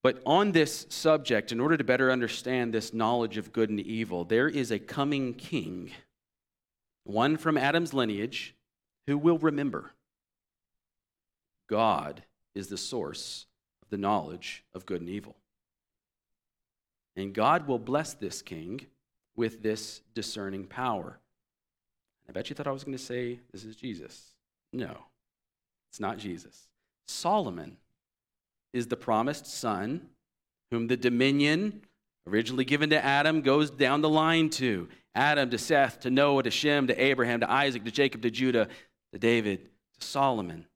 But 0.02 0.22
on 0.24 0.52
this 0.52 0.86
subject, 0.88 1.50
in 1.50 1.60
order 1.60 1.76
to 1.76 1.84
better 1.84 2.10
understand 2.10 2.72
this 2.72 2.94
knowledge 2.94 3.36
of 3.36 3.52
good 3.52 3.70
and 3.70 3.80
evil, 3.80 4.24
there 4.24 4.48
is 4.48 4.70
a 4.70 4.78
coming 4.78 5.34
king 5.34 5.90
one 7.08 7.38
from 7.38 7.56
Adam's 7.56 7.94
lineage, 7.94 8.54
who 9.06 9.16
will 9.16 9.38
remember 9.38 9.92
God 11.68 12.22
is 12.54 12.68
the 12.68 12.76
source 12.76 13.46
of 13.82 13.88
the 13.88 13.96
knowledge 13.96 14.62
of 14.74 14.84
good 14.84 15.00
and 15.00 15.08
evil. 15.08 15.36
And 17.16 17.32
God 17.32 17.66
will 17.66 17.78
bless 17.78 18.12
this 18.12 18.42
king 18.42 18.86
with 19.36 19.62
this 19.62 20.02
discerning 20.14 20.66
power. 20.66 21.18
I 22.28 22.32
bet 22.32 22.50
you 22.50 22.54
thought 22.54 22.66
I 22.66 22.72
was 22.72 22.84
going 22.84 22.96
to 22.96 23.02
say 23.02 23.40
this 23.52 23.64
is 23.64 23.74
Jesus. 23.74 24.34
No, 24.72 24.94
it's 25.90 26.00
not 26.00 26.18
Jesus. 26.18 26.68
Solomon 27.06 27.78
is 28.72 28.86
the 28.86 28.96
promised 28.96 29.46
son 29.46 30.08
whom 30.70 30.86
the 30.86 30.96
dominion 30.96 31.82
originally 32.26 32.64
given 32.64 32.90
to 32.90 33.04
Adam 33.04 33.40
goes 33.40 33.70
down 33.70 34.02
the 34.02 34.08
line 34.08 34.50
to. 34.50 34.88
Adam 35.14 35.50
to 35.50 35.58
Seth, 35.58 36.00
to 36.00 36.10
Noah, 36.10 36.42
to 36.42 36.50
Shem, 36.50 36.86
to 36.86 37.02
Abraham, 37.02 37.40
to 37.40 37.50
Isaac, 37.50 37.84
to 37.84 37.90
Jacob, 37.90 38.22
to 38.22 38.30
Judah, 38.30 38.68
to 39.12 39.18
David, 39.18 39.68
to 39.98 40.06
Solomon. 40.06 40.66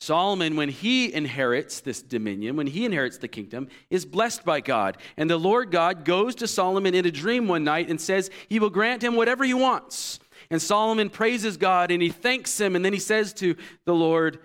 Solomon, 0.00 0.56
when 0.56 0.68
he 0.68 1.12
inherits 1.12 1.80
this 1.80 2.02
dominion, 2.02 2.56
when 2.56 2.66
he 2.66 2.84
inherits 2.84 3.18
the 3.18 3.28
kingdom, 3.28 3.68
is 3.90 4.04
blessed 4.04 4.44
by 4.44 4.60
God. 4.60 4.98
And 5.16 5.28
the 5.28 5.38
Lord 5.38 5.70
God 5.70 6.04
goes 6.04 6.34
to 6.36 6.46
Solomon 6.46 6.94
in 6.94 7.06
a 7.06 7.10
dream 7.10 7.48
one 7.48 7.64
night 7.64 7.88
and 7.88 8.00
says 8.00 8.30
he 8.48 8.60
will 8.60 8.70
grant 8.70 9.02
him 9.02 9.16
whatever 9.16 9.42
he 9.42 9.54
wants. 9.54 10.20
And 10.50 10.60
Solomon 10.60 11.10
praises 11.10 11.56
God 11.56 11.90
and 11.90 12.02
he 12.02 12.10
thanks 12.10 12.60
him. 12.60 12.76
And 12.76 12.84
then 12.84 12.92
he 12.92 12.98
says 12.98 13.32
to 13.34 13.56
the 13.84 13.94
Lord, 13.94 14.38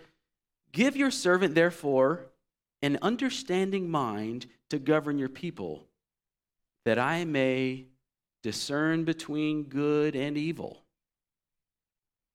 Give 0.71 0.95
your 0.95 1.11
servant, 1.11 1.53
therefore, 1.53 2.30
an 2.81 2.97
understanding 3.01 3.89
mind 3.89 4.47
to 4.69 4.79
govern 4.79 5.17
your 5.17 5.29
people, 5.29 5.87
that 6.85 6.97
I 6.97 7.25
may 7.25 7.85
discern 8.41 9.03
between 9.03 9.63
good 9.63 10.15
and 10.15 10.37
evil. 10.37 10.83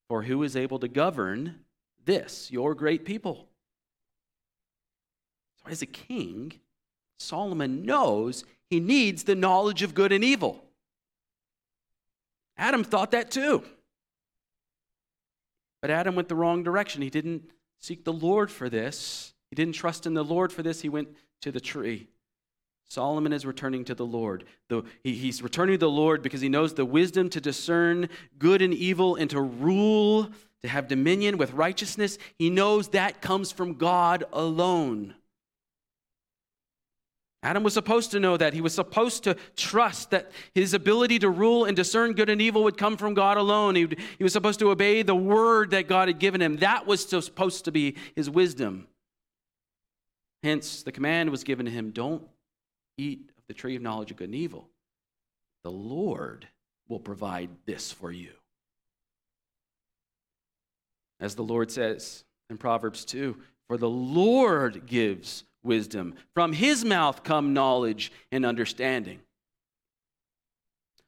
For 0.09 0.23
who 0.23 0.43
is 0.45 0.57
able 0.57 0.79
to 0.79 0.89
govern 0.89 1.65
this, 2.05 2.51
your 2.51 2.75
great 2.75 3.05
people? 3.05 3.49
So, 5.63 5.71
as 5.71 5.83
a 5.83 5.87
king, 5.87 6.61
Solomon 7.19 7.85
knows 7.85 8.45
he 8.71 8.79
needs 8.79 9.25
the 9.25 9.35
knowledge 9.35 9.83
of 9.83 9.95
good 9.95 10.13
and 10.13 10.23
evil. 10.23 10.63
Adam 12.57 12.85
thought 12.85 13.11
that 13.11 13.31
too. 13.31 13.65
But 15.83 15.91
Adam 15.91 16.15
went 16.15 16.29
the 16.29 16.35
wrong 16.35 16.63
direction. 16.63 17.03
He 17.03 17.11
didn't 17.11 17.51
seek 17.81 18.05
the 18.05 18.13
Lord 18.13 18.51
for 18.51 18.69
this, 18.69 19.35
he 19.51 19.57
didn't 19.57 19.75
trust 19.75 20.07
in 20.07 20.15
the 20.15 20.25
Lord 20.25 20.53
for 20.53 20.63
this. 20.63 20.81
He 20.81 20.89
went 20.89 21.09
to 21.43 21.53
the 21.53 21.61
tree. 21.61 22.09
Solomon 22.89 23.33
is 23.33 23.45
returning 23.45 23.85
to 23.87 23.95
the 23.95 24.07
Lord. 24.07 24.45
The, 24.69 24.85
he, 25.03 25.13
he's 25.15 25.43
returning 25.43 25.75
to 25.75 25.79
the 25.79 25.91
Lord 25.91 26.23
because 26.23 26.41
he 26.41 26.49
knows 26.49 26.75
the 26.75 26.85
wisdom 26.85 27.29
to 27.31 27.41
discern 27.41 28.09
good 28.39 28.63
and 28.63 28.73
evil 28.73 29.17
and 29.17 29.29
to 29.31 29.41
rule, 29.41 30.31
to 30.63 30.69
have 30.69 30.89
dominion 30.89 31.37
with 31.37 31.53
righteousness. 31.53 32.17
He 32.39 32.49
knows 32.49 32.89
that 32.89 33.21
comes 33.21 33.51
from 33.51 33.75
God 33.75 34.25
alone. 34.33 35.15
Adam 37.43 37.63
was 37.63 37.75
supposed 37.75 38.11
to 38.13 38.21
know 38.21 38.37
that. 38.37 38.55
He 38.55 38.61
was 38.61 38.75
supposed 38.75 39.25
to 39.25 39.37
trust 39.57 40.11
that 40.11 40.33
his 40.55 40.75
ability 40.75 41.21
to 41.21 41.31
rule 41.31 41.65
and 41.65 41.77
discern 41.77 42.13
good 42.13 42.29
and 42.29 42.41
evil 42.41 42.65
would 42.65 42.77
come 42.77 42.97
from 42.97 43.15
God 43.15 43.37
alone. 43.37 43.77
He, 43.77 43.87
he 44.19 44.25
was 44.25 44.33
supposed 44.33 44.59
to 44.61 44.71
obey 44.71 45.03
the 45.03 45.15
word 45.15 45.71
that 45.71 45.87
God 45.87 46.09
had 46.09 46.19
given 46.19 46.43
him. 46.43 46.57
That 46.57 46.87
was 46.87 47.05
supposed 47.09 47.65
to 47.67 47.73
be 47.73 47.97
his 48.17 48.29
wisdom. 48.29 48.89
Hence, 50.43 50.83
the 50.83 50.93
command 50.93 51.31
was 51.31 51.45
given 51.45 51.67
to 51.67 51.73
him 51.73 51.91
don't 51.91 52.27
eat 52.97 53.31
of 53.37 53.45
the 53.49 53.55
tree 53.55 53.77
of 53.77 53.83
knowledge 53.83 54.11
of 54.11 54.17
good 54.17 54.29
and 54.29 54.35
evil, 54.35 54.69
the 55.65 55.71
Lord 55.71 56.47
will 56.89 57.01
provide 57.01 57.51
this 57.65 57.93
for 57.93 58.13
you. 58.13 58.31
As 61.19 61.35
the 61.35 61.43
Lord 61.43 61.71
says 61.71 62.25
in 62.51 62.59
Proverbs 62.59 63.05
2 63.05 63.37
For 63.67 63.77
the 63.77 63.91
Lord 63.91 64.87
gives 64.87 65.45
wisdom, 65.63 66.15
from 66.35 66.53
his 66.53 66.85
mouth 66.85 67.23
come 67.25 67.53
knowledge 67.53 68.13
and 68.31 68.47
understanding. 68.47 69.21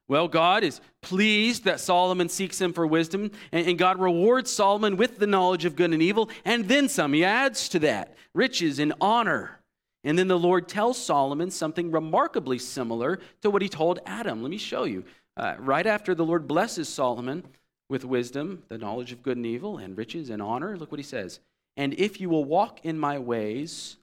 Well, 0.08 0.26
God 0.26 0.64
is 0.64 0.80
pleased 1.02 1.64
that 1.64 1.80
Solomon 1.80 2.30
seeks 2.30 2.58
him 2.58 2.72
for 2.72 2.86
wisdom, 2.86 3.30
and 3.52 3.78
God 3.78 4.00
rewards 4.00 4.50
Solomon 4.50 4.96
with 4.96 5.18
the 5.18 5.26
knowledge 5.26 5.66
of 5.66 5.76
good 5.76 5.92
and 5.92 6.02
evil, 6.02 6.30
and 6.46 6.66
then 6.66 6.88
some. 6.88 7.12
He 7.12 7.24
adds 7.24 7.68
to 7.70 7.78
that 7.80 8.16
riches 8.34 8.78
and 8.78 8.94
honor. 9.00 9.60
And 10.04 10.18
then 10.18 10.28
the 10.28 10.38
Lord 10.38 10.68
tells 10.68 10.96
Solomon 10.96 11.50
something 11.50 11.90
remarkably 11.90 12.58
similar 12.58 13.20
to 13.42 13.50
what 13.50 13.60
he 13.60 13.68
told 13.68 14.00
Adam. 14.06 14.42
Let 14.42 14.50
me 14.50 14.58
show 14.58 14.84
you. 14.84 15.04
Uh, 15.36 15.56
right 15.58 15.86
after 15.86 16.14
the 16.14 16.24
Lord 16.24 16.48
blesses 16.48 16.88
Solomon 16.88 17.44
with 17.90 18.04
wisdom, 18.04 18.62
the 18.68 18.78
knowledge 18.78 19.12
of 19.12 19.22
good 19.22 19.36
and 19.36 19.46
evil, 19.46 19.78
and 19.78 19.96
riches 19.96 20.30
and 20.30 20.40
honor, 20.40 20.76
look 20.76 20.90
what 20.90 20.98
he 20.98 21.04
says. 21.04 21.40
And 21.76 21.94
if 21.94 22.20
you 22.20 22.28
will 22.30 22.44
walk 22.44 22.80
in 22.84 22.98
my 22.98 23.18
ways, 23.18 23.98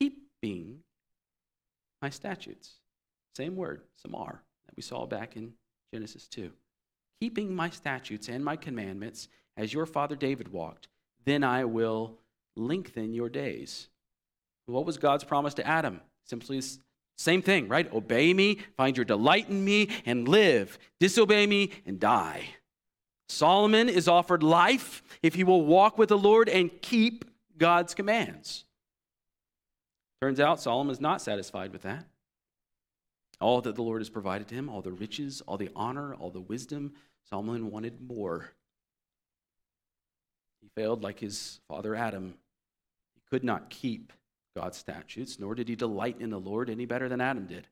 keeping 0.00 0.80
my 2.00 2.10
statutes. 2.10 2.74
Same 3.36 3.56
word, 3.56 3.82
samar, 3.96 4.42
that 4.66 4.76
we 4.76 4.82
saw 4.82 5.06
back 5.06 5.36
in 5.36 5.52
Genesis 5.92 6.26
2. 6.28 6.50
Keeping 7.20 7.54
my 7.54 7.70
statutes 7.70 8.28
and 8.28 8.44
my 8.44 8.56
commandments 8.56 9.28
as 9.56 9.72
your 9.72 9.86
father 9.86 10.16
David 10.16 10.48
walked, 10.48 10.88
then 11.24 11.42
I 11.42 11.64
will 11.64 12.18
lengthen 12.56 13.12
your 13.12 13.28
days. 13.28 13.88
What 14.66 14.86
was 14.86 14.98
God's 14.98 15.24
promise 15.24 15.54
to 15.54 15.66
Adam? 15.66 16.00
Simply 16.24 16.60
same 17.16 17.42
thing, 17.42 17.68
right? 17.68 17.92
Obey 17.92 18.32
me, 18.32 18.58
find 18.76 18.96
your 18.96 19.04
delight 19.04 19.48
in 19.48 19.64
me, 19.64 19.88
and 20.06 20.28
live. 20.28 20.78
Disobey 21.00 21.46
me 21.46 21.72
and 21.84 21.98
die. 21.98 22.50
Solomon 23.28 23.88
is 23.88 24.08
offered 24.08 24.42
life 24.42 25.02
if 25.22 25.34
he 25.34 25.44
will 25.44 25.64
walk 25.64 25.98
with 25.98 26.08
the 26.08 26.18
Lord 26.18 26.48
and 26.48 26.70
keep 26.80 27.24
God's 27.56 27.92
commands. 27.92 28.64
Turns 30.22 30.40
out 30.40 30.60
Solomon 30.60 30.92
is 30.92 31.00
not 31.00 31.20
satisfied 31.20 31.72
with 31.72 31.82
that. 31.82 32.06
All 33.40 33.60
that 33.60 33.76
the 33.76 33.82
Lord 33.82 34.00
has 34.00 34.08
provided 34.08 34.48
to 34.48 34.54
him, 34.54 34.68
all 34.68 34.82
the 34.82 34.92
riches, 34.92 35.42
all 35.46 35.56
the 35.56 35.70
honor, 35.76 36.14
all 36.14 36.30
the 36.30 36.40
wisdom, 36.40 36.92
Solomon 37.28 37.70
wanted 37.70 38.00
more. 38.00 38.50
He 40.60 40.68
failed 40.74 41.02
like 41.02 41.20
his 41.20 41.60
father 41.68 41.94
Adam. 41.94 42.34
He 43.14 43.20
could 43.30 43.44
not 43.44 43.70
keep 43.70 44.12
God's 44.56 44.78
statutes, 44.78 45.38
nor 45.38 45.54
did 45.54 45.68
he 45.68 45.76
delight 45.76 46.16
in 46.20 46.30
the 46.30 46.40
Lord 46.40 46.68
any 46.68 46.84
better 46.84 47.08
than 47.08 47.20
Adam 47.20 47.46
did. 47.46 47.68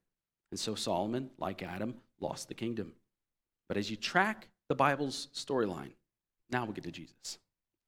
And 0.50 0.60
so 0.60 0.74
Solomon, 0.74 1.30
like 1.38 1.62
Adam, 1.62 1.96
lost 2.20 2.48
the 2.48 2.54
kingdom. 2.54 2.92
But 3.68 3.76
as 3.76 3.90
you 3.90 3.96
track 3.96 4.48
the 4.68 4.74
Bible's 4.74 5.28
storyline, 5.34 5.92
now 6.50 6.64
we 6.64 6.74
get 6.74 6.84
to 6.84 6.92
Jesus. 6.92 7.38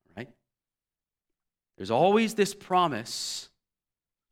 All 0.09 0.14
right? 0.16 0.29
There's 1.76 1.93
always 1.93 2.35
this 2.35 2.55
promise 2.55 3.51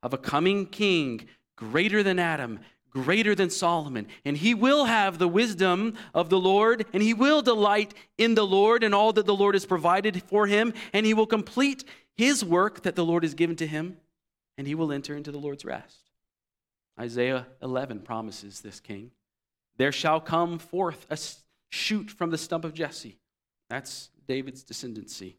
of 0.03 0.12
a 0.12 0.18
coming 0.18 0.66
king 0.66 1.28
greater 1.57 2.03
than 2.03 2.18
Adam, 2.18 2.61
greater 3.05 3.34
than 3.34 3.51
Solomon. 3.51 4.07
And 4.24 4.38
he 4.38 4.55
will 4.55 4.86
have 4.86 5.18
the 5.18 5.28
wisdom 5.28 5.94
of 6.14 6.30
the 6.30 6.40
Lord, 6.40 6.86
and 6.94 7.03
he 7.03 7.12
will 7.12 7.42
delight 7.42 7.92
in 8.16 8.34
the 8.34 8.47
Lord 8.47 8.82
and 8.82 8.94
all 8.94 9.12
that 9.12 9.26
the 9.26 9.34
Lord 9.34 9.55
has 9.55 9.66
provided 9.66 10.22
for 10.22 10.47
him, 10.47 10.72
and 10.94 11.05
he 11.05 11.12
will 11.12 11.26
complete 11.26 11.84
his 12.16 12.42
work 12.42 12.82
that 12.82 12.97
the 12.97 13.05
Lord 13.05 13.22
has 13.22 13.34
given 13.34 13.57
to 13.57 13.66
him, 13.66 13.99
and 14.57 14.66
he 14.66 14.74
will 14.74 14.90
enter 14.90 15.14
into 15.14 15.30
the 15.30 15.38
Lord's 15.38 15.64
rest. 15.64 15.99
Isaiah 16.99 17.47
11 17.62 18.01
promises 18.01 18.62
this 18.62 18.80
king 18.80 19.11
There 19.76 19.92
shall 19.92 20.20
come 20.20 20.59
forth 20.59 21.07
a 21.11 21.18
shoot 21.68 22.11
from 22.11 22.30
the 22.30 22.38
stump 22.38 22.64
of 22.64 22.72
Jesse. 22.72 23.18
That's 23.68 24.09
David's 24.26 24.64
descendancy. 24.64 25.34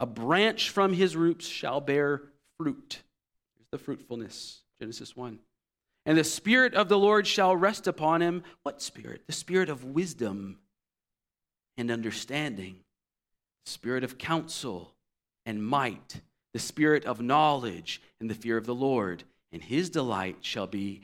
A 0.00 0.06
branch 0.06 0.70
from 0.70 0.92
his 0.92 1.14
roots 1.14 1.46
shall 1.46 1.80
bear 1.80 2.22
fruit. 2.58 3.02
Here's 3.54 3.68
the 3.70 3.78
fruitfulness, 3.78 4.62
Genesis 4.80 5.14
1. 5.14 5.38
And 6.06 6.18
the 6.18 6.24
Spirit 6.24 6.74
of 6.74 6.88
the 6.88 6.98
Lord 6.98 7.26
shall 7.26 7.56
rest 7.56 7.86
upon 7.86 8.20
him. 8.20 8.42
What 8.62 8.82
Spirit? 8.82 9.22
The 9.26 9.32
Spirit 9.32 9.68
of 9.68 9.84
wisdom 9.84 10.58
and 11.76 11.90
understanding, 11.90 12.76
the 13.64 13.70
Spirit 13.70 14.04
of 14.04 14.18
counsel 14.18 14.92
and 15.46 15.64
might, 15.64 16.20
the 16.52 16.58
Spirit 16.58 17.04
of 17.04 17.20
knowledge 17.20 18.02
and 18.20 18.28
the 18.28 18.34
fear 18.34 18.56
of 18.56 18.66
the 18.66 18.74
Lord. 18.74 19.24
And 19.52 19.62
his 19.62 19.88
delight 19.88 20.38
shall 20.40 20.66
be 20.66 21.02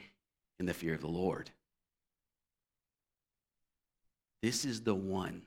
in 0.59 0.67
the 0.67 0.75
fear 0.75 0.95
of 0.95 1.01
the 1.01 1.09
Lord. 1.09 1.51
This 4.43 4.65
is 4.65 4.83
the 4.83 4.95
one. 4.95 5.43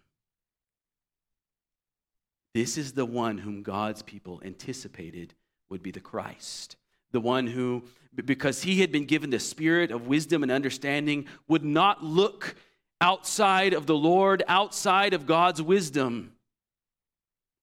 This 2.53 2.77
is 2.77 2.93
the 2.93 3.05
one 3.05 3.39
whom 3.39 3.63
God's 3.63 4.03
people 4.03 4.41
anticipated 4.45 5.33
would 5.69 5.81
be 5.81 5.91
the 5.91 5.99
Christ 5.99 6.75
the 7.13 7.21
one 7.21 7.47
who, 7.47 7.83
because 8.15 8.63
he 8.63 8.81
had 8.81 8.91
been 8.91 9.05
given 9.05 9.29
the 9.29 9.39
spirit 9.39 9.91
of 9.91 10.07
wisdom 10.07 10.43
and 10.43 10.51
understanding, 10.51 11.27
would 11.47 11.63
not 11.63 12.03
look 12.03 12.55
outside 13.01 13.73
of 13.73 13.85
the 13.85 13.95
Lord, 13.95 14.43
outside 14.47 15.13
of 15.13 15.25
God's 15.25 15.61
wisdom 15.61 16.33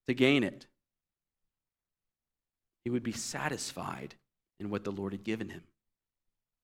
to 0.09 0.15
gain 0.15 0.43
it. 0.43 0.67
He 2.85 2.91
would 2.91 3.03
be 3.03 3.13
satisfied 3.13 4.15
in 4.59 4.71
what 4.71 4.85
the 4.85 4.93
Lord 4.93 5.13
had 5.13 5.25
given 5.25 5.49
him. 5.49 5.63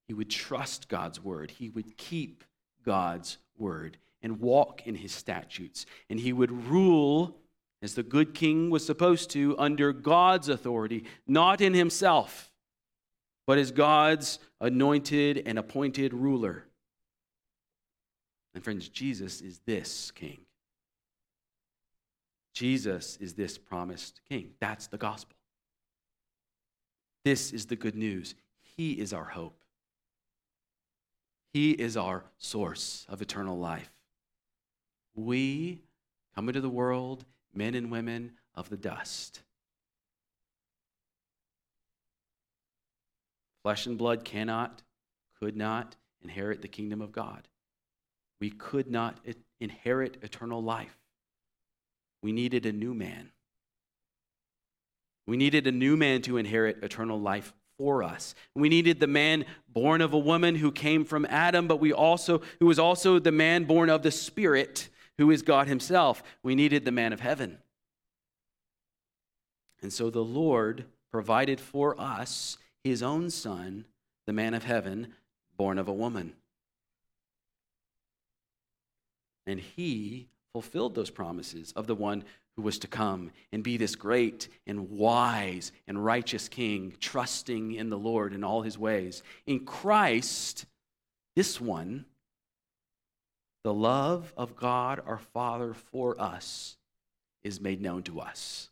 He 0.08 0.14
would 0.14 0.30
trust 0.30 0.88
God's 0.88 1.22
word. 1.22 1.52
He 1.52 1.68
would 1.68 1.96
keep 1.96 2.44
God's 2.84 3.38
word 3.58 3.98
and 4.22 4.40
walk 4.40 4.86
in 4.86 4.94
his 4.94 5.12
statutes. 5.12 5.86
And 6.10 6.20
he 6.20 6.32
would 6.32 6.68
rule 6.68 7.36
as 7.82 7.94
the 7.94 8.02
good 8.02 8.34
king 8.34 8.70
was 8.70 8.84
supposed 8.84 9.30
to 9.30 9.56
under 9.58 9.92
God's 9.92 10.48
authority, 10.48 11.04
not 11.26 11.60
in 11.60 11.74
himself 11.74 12.50
but 13.46 13.58
as 13.58 13.70
God's 13.70 14.38
anointed 14.60 15.42
and 15.46 15.58
appointed 15.58 16.12
ruler. 16.12 16.64
And 18.54 18.64
friends, 18.64 18.88
Jesus 18.88 19.40
is 19.40 19.60
this 19.66 20.10
king. 20.10 20.40
Jesus 22.54 23.18
is 23.20 23.34
this 23.34 23.58
promised 23.58 24.20
king. 24.28 24.52
That's 24.60 24.86
the 24.86 24.98
gospel. 24.98 25.36
This 27.24 27.52
is 27.52 27.66
the 27.66 27.76
good 27.76 27.94
news. 27.94 28.34
He 28.76 28.92
is 28.92 29.12
our 29.12 29.24
hope. 29.24 29.60
He 31.52 31.72
is 31.72 31.96
our 31.96 32.24
source 32.38 33.06
of 33.08 33.20
eternal 33.20 33.58
life. 33.58 33.90
We 35.14 35.82
come 36.34 36.48
into 36.48 36.60
the 36.60 36.68
world, 36.68 37.24
men 37.54 37.74
and 37.74 37.90
women 37.90 38.32
of 38.54 38.68
the 38.70 38.76
dust. 38.76 39.42
Flesh 43.66 43.86
and 43.86 43.98
blood 43.98 44.24
cannot, 44.24 44.82
could 45.40 45.56
not 45.56 45.96
inherit 46.22 46.62
the 46.62 46.68
kingdom 46.68 47.02
of 47.02 47.10
God. 47.10 47.48
We 48.40 48.48
could 48.48 48.88
not 48.88 49.18
inherit 49.58 50.18
eternal 50.22 50.62
life. 50.62 50.96
We 52.22 52.30
needed 52.30 52.64
a 52.64 52.70
new 52.70 52.94
man. 52.94 53.32
We 55.26 55.36
needed 55.36 55.66
a 55.66 55.72
new 55.72 55.96
man 55.96 56.22
to 56.22 56.36
inherit 56.36 56.78
eternal 56.84 57.20
life 57.20 57.52
for 57.76 58.04
us. 58.04 58.36
We 58.54 58.68
needed 58.68 59.00
the 59.00 59.08
man 59.08 59.44
born 59.68 60.00
of 60.00 60.12
a 60.12 60.18
woman 60.18 60.54
who 60.54 60.70
came 60.70 61.04
from 61.04 61.26
Adam, 61.28 61.66
but 61.66 61.80
we 61.80 61.92
also 61.92 62.42
who 62.60 62.66
was 62.66 62.78
also 62.78 63.18
the 63.18 63.32
man 63.32 63.64
born 63.64 63.90
of 63.90 64.04
the 64.04 64.12
Spirit, 64.12 64.88
who 65.18 65.32
is 65.32 65.42
God 65.42 65.66
himself. 65.66 66.22
We 66.44 66.54
needed 66.54 66.84
the 66.84 66.92
man 66.92 67.12
of 67.12 67.18
heaven. 67.18 67.58
And 69.82 69.92
so 69.92 70.08
the 70.08 70.22
Lord 70.22 70.84
provided 71.10 71.60
for 71.60 72.00
us 72.00 72.58
his 72.86 73.02
own 73.02 73.30
son, 73.30 73.84
the 74.26 74.32
man 74.32 74.54
of 74.54 74.64
heaven, 74.64 75.08
born 75.56 75.78
of 75.78 75.88
a 75.88 75.92
woman. 75.92 76.34
And 79.46 79.60
he 79.60 80.28
fulfilled 80.52 80.94
those 80.94 81.10
promises 81.10 81.72
of 81.76 81.86
the 81.86 81.94
one 81.94 82.24
who 82.56 82.62
was 82.62 82.78
to 82.78 82.88
come 82.88 83.30
and 83.52 83.62
be 83.62 83.76
this 83.76 83.94
great 83.94 84.48
and 84.66 84.90
wise 84.90 85.72
and 85.86 86.02
righteous 86.02 86.48
king, 86.48 86.94
trusting 87.00 87.72
in 87.72 87.90
the 87.90 87.98
Lord 87.98 88.32
in 88.32 88.42
all 88.42 88.62
his 88.62 88.78
ways. 88.78 89.22
In 89.46 89.64
Christ, 89.64 90.64
this 91.34 91.60
one, 91.60 92.06
the 93.62 93.74
love 93.74 94.32
of 94.36 94.56
God 94.56 95.02
our 95.06 95.18
Father 95.18 95.74
for 95.74 96.20
us 96.20 96.76
is 97.44 97.60
made 97.60 97.80
known 97.82 98.02
to 98.04 98.20
us. 98.20 98.70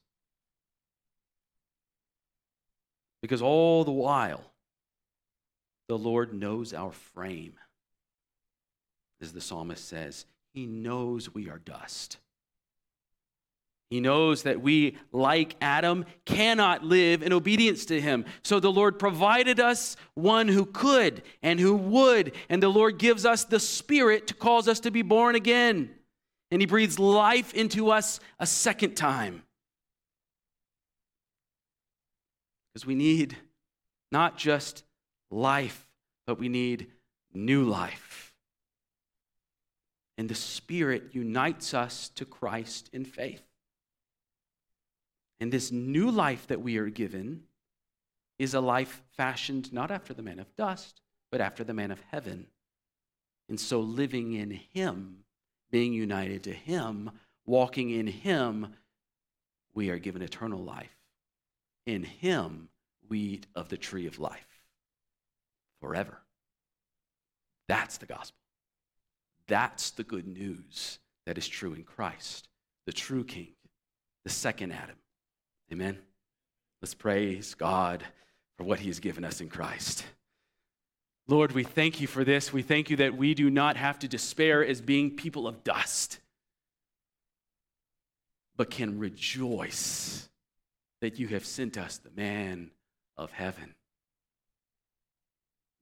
Because 3.25 3.41
all 3.41 3.85
the 3.85 3.91
while, 3.91 4.45
the 5.89 5.97
Lord 5.97 6.35
knows 6.35 6.75
our 6.75 6.93
frame. 6.93 7.55
As 9.23 9.33
the 9.33 9.41
psalmist 9.41 9.89
says, 9.89 10.27
He 10.53 10.67
knows 10.67 11.33
we 11.33 11.49
are 11.49 11.59
dust. 11.59 12.19
He 13.89 14.01
knows 14.01 14.43
that 14.43 14.61
we, 14.61 14.99
like 15.11 15.57
Adam, 15.63 16.05
cannot 16.27 16.85
live 16.85 17.23
in 17.23 17.33
obedience 17.33 17.87
to 17.87 17.99
him. 17.99 18.27
So 18.43 18.61
the 18.61 18.71
Lord 18.71 18.99
provided 18.99 19.59
us 19.59 19.97
one 20.13 20.49
who 20.49 20.67
could 20.67 21.23
and 21.43 21.59
who 21.59 21.77
would. 21.77 22.33
And 22.51 22.63
the 22.63 22.69
Lord 22.69 22.99
gives 22.99 23.25
us 23.25 23.45
the 23.45 23.59
Spirit 23.59 24.27
to 24.27 24.35
cause 24.35 24.69
us 24.69 24.81
to 24.81 24.91
be 24.91 25.01
born 25.01 25.35
again. 25.35 25.95
And 26.51 26.61
He 26.61 26.67
breathes 26.67 26.99
life 26.99 27.55
into 27.55 27.91
us 27.91 28.21
a 28.39 28.47
second 28.47 28.97
time. 28.97 29.45
Because 32.75 32.87
we 32.87 32.97
need 32.97 33.37
not 34.11 34.37
just 34.37 34.83
life, 35.31 35.89
but 36.27 36.39
we 36.39 36.49
need 36.49 36.89
new 37.33 37.63
life. 37.65 38.35
And 40.19 40.29
the 40.29 40.35
Spirit 40.35 41.11
unites 41.13 41.73
us 41.73 42.09
to 42.11 42.25
Christ 42.25 42.91
in 42.93 43.05
faith. 43.05 43.43
And 45.41 45.53
this 45.53 45.71
new 45.71 46.11
life 46.11 46.47
that 46.49 46.63
we 46.63 46.79
are 46.79 46.89
given 46.89 47.45
is 48.39 48.55
a 48.55 48.61
life 48.61 49.03
fashioned 49.17 49.73
not 49.73 49.91
after 49.91 50.15
the 50.15 50.23
man 50.23 50.39
of 50.39 50.55
dust, 50.57 51.01
but 51.31 51.41
after 51.41 51.65
the 51.65 51.75
man 51.75 51.91
of 51.91 52.01
heaven. 52.11 52.47
And 53.49 53.59
so 53.59 53.81
living 53.81 54.33
in 54.33 54.51
Him, 54.51 55.25
being 55.71 55.93
united 55.93 56.45
to 56.45 56.53
Him, 56.53 57.11
walking 57.45 57.91
in 57.91 58.07
Him, 58.07 58.75
we 59.75 59.91
are 59.91 59.99
given 59.99 60.23
eternal 60.23 60.61
life. 60.61 60.94
In 61.87 62.03
him, 62.03 62.69
we 63.09 63.19
eat 63.19 63.47
of 63.55 63.69
the 63.69 63.77
tree 63.77 64.07
of 64.07 64.19
life 64.19 64.61
forever. 65.81 66.19
That's 67.69 67.99
the 67.99 68.07
gospel. 68.07 68.39
That's 69.47 69.91
the 69.91 70.05
good 70.05 70.27
news 70.27 70.99
that 71.27 71.39
is 71.39 71.47
true 71.47 71.75
in 71.75 71.83
Christ, 71.83 72.49
the 72.87 72.93
true 72.93 73.25
King, 73.25 73.49
the 74.25 74.31
second 74.31 74.73
Adam. 74.73 74.97
Amen. 75.73 75.99
Let's 76.81 76.95
praise 76.95 77.55
God 77.55 78.05
for 78.57 78.65
what 78.65 78.81
he 78.81 78.89
has 78.89 79.01
given 79.01 79.25
us 79.25 79.41
in 79.41 79.49
Christ. 79.49 80.05
Lord, 81.27 81.53
we 81.53 81.65
thank 81.65 82.01
you 82.01 82.07
for 82.07 82.25
this. 82.25 82.53
We 82.53 82.63
thank 82.63 82.91
you 82.91 82.97
that 82.99 83.17
we 83.17 83.35
do 83.35 83.49
not 83.49 83.77
have 83.77 83.99
to 84.01 84.09
despair 84.09 84.65
as 84.65 84.81
being 84.81 85.17
people 85.17 85.49
of 85.49 85.65
dust, 85.65 86.19
but 88.57 88.71
can 88.71 88.99
rejoice 88.99 90.29
that 91.05 91.19
you 91.19 91.29
have 91.29 91.45
sent 91.45 91.77
us 91.77 91.99
the 91.99 92.11
man 92.17 92.71
of 93.19 93.31
heaven, 93.31 93.75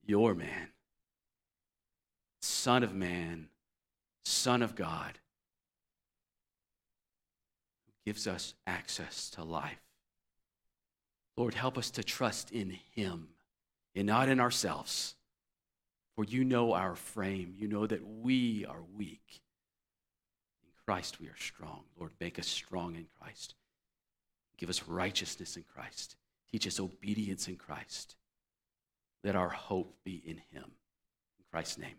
your 0.05 0.35
man, 0.35 0.71
Son 2.41 2.83
of 2.83 2.93
man, 2.93 3.47
Son 4.25 4.63
of 4.63 4.75
God, 4.75 5.21
who 7.87 7.93
gives 8.05 8.27
us 8.27 8.55
access 8.67 9.31
to 9.31 9.45
life. 9.45 9.79
Lord, 11.37 11.55
help 11.55 11.79
us 11.79 11.93
to 11.93 12.03
trust 12.03 12.51
in 12.51 12.77
him 12.91 13.29
and 13.95 14.09
not 14.09 14.29
in 14.29 14.41
ourselves. 14.41 15.15
For 16.17 16.25
you 16.25 16.45
know 16.45 16.73
our 16.73 16.97
frame. 16.97 17.55
You 17.57 17.69
know 17.69 17.87
that 17.87 18.05
we 18.05 18.67
are 18.67 18.83
weak. 18.97 19.41
In 20.65 20.73
Christ 20.85 21.21
we 21.21 21.29
are 21.29 21.39
strong. 21.39 21.85
Lord, 21.97 22.11
make 22.21 22.41
us 22.41 22.49
strong 22.49 22.97
in 22.97 23.07
Christ. 23.21 23.55
Give 24.63 24.71
us 24.71 24.87
righteousness 24.87 25.57
in 25.57 25.65
Christ. 25.65 26.15
Teach 26.53 26.69
us 26.69 26.79
obedience 26.79 27.49
in 27.49 27.57
Christ. 27.57 28.15
Let 29.25 29.35
our 29.35 29.49
hope 29.49 29.97
be 30.05 30.23
in 30.25 30.37
him. 30.37 30.63
In 30.63 31.45
Christ's 31.51 31.79
name. 31.79 31.97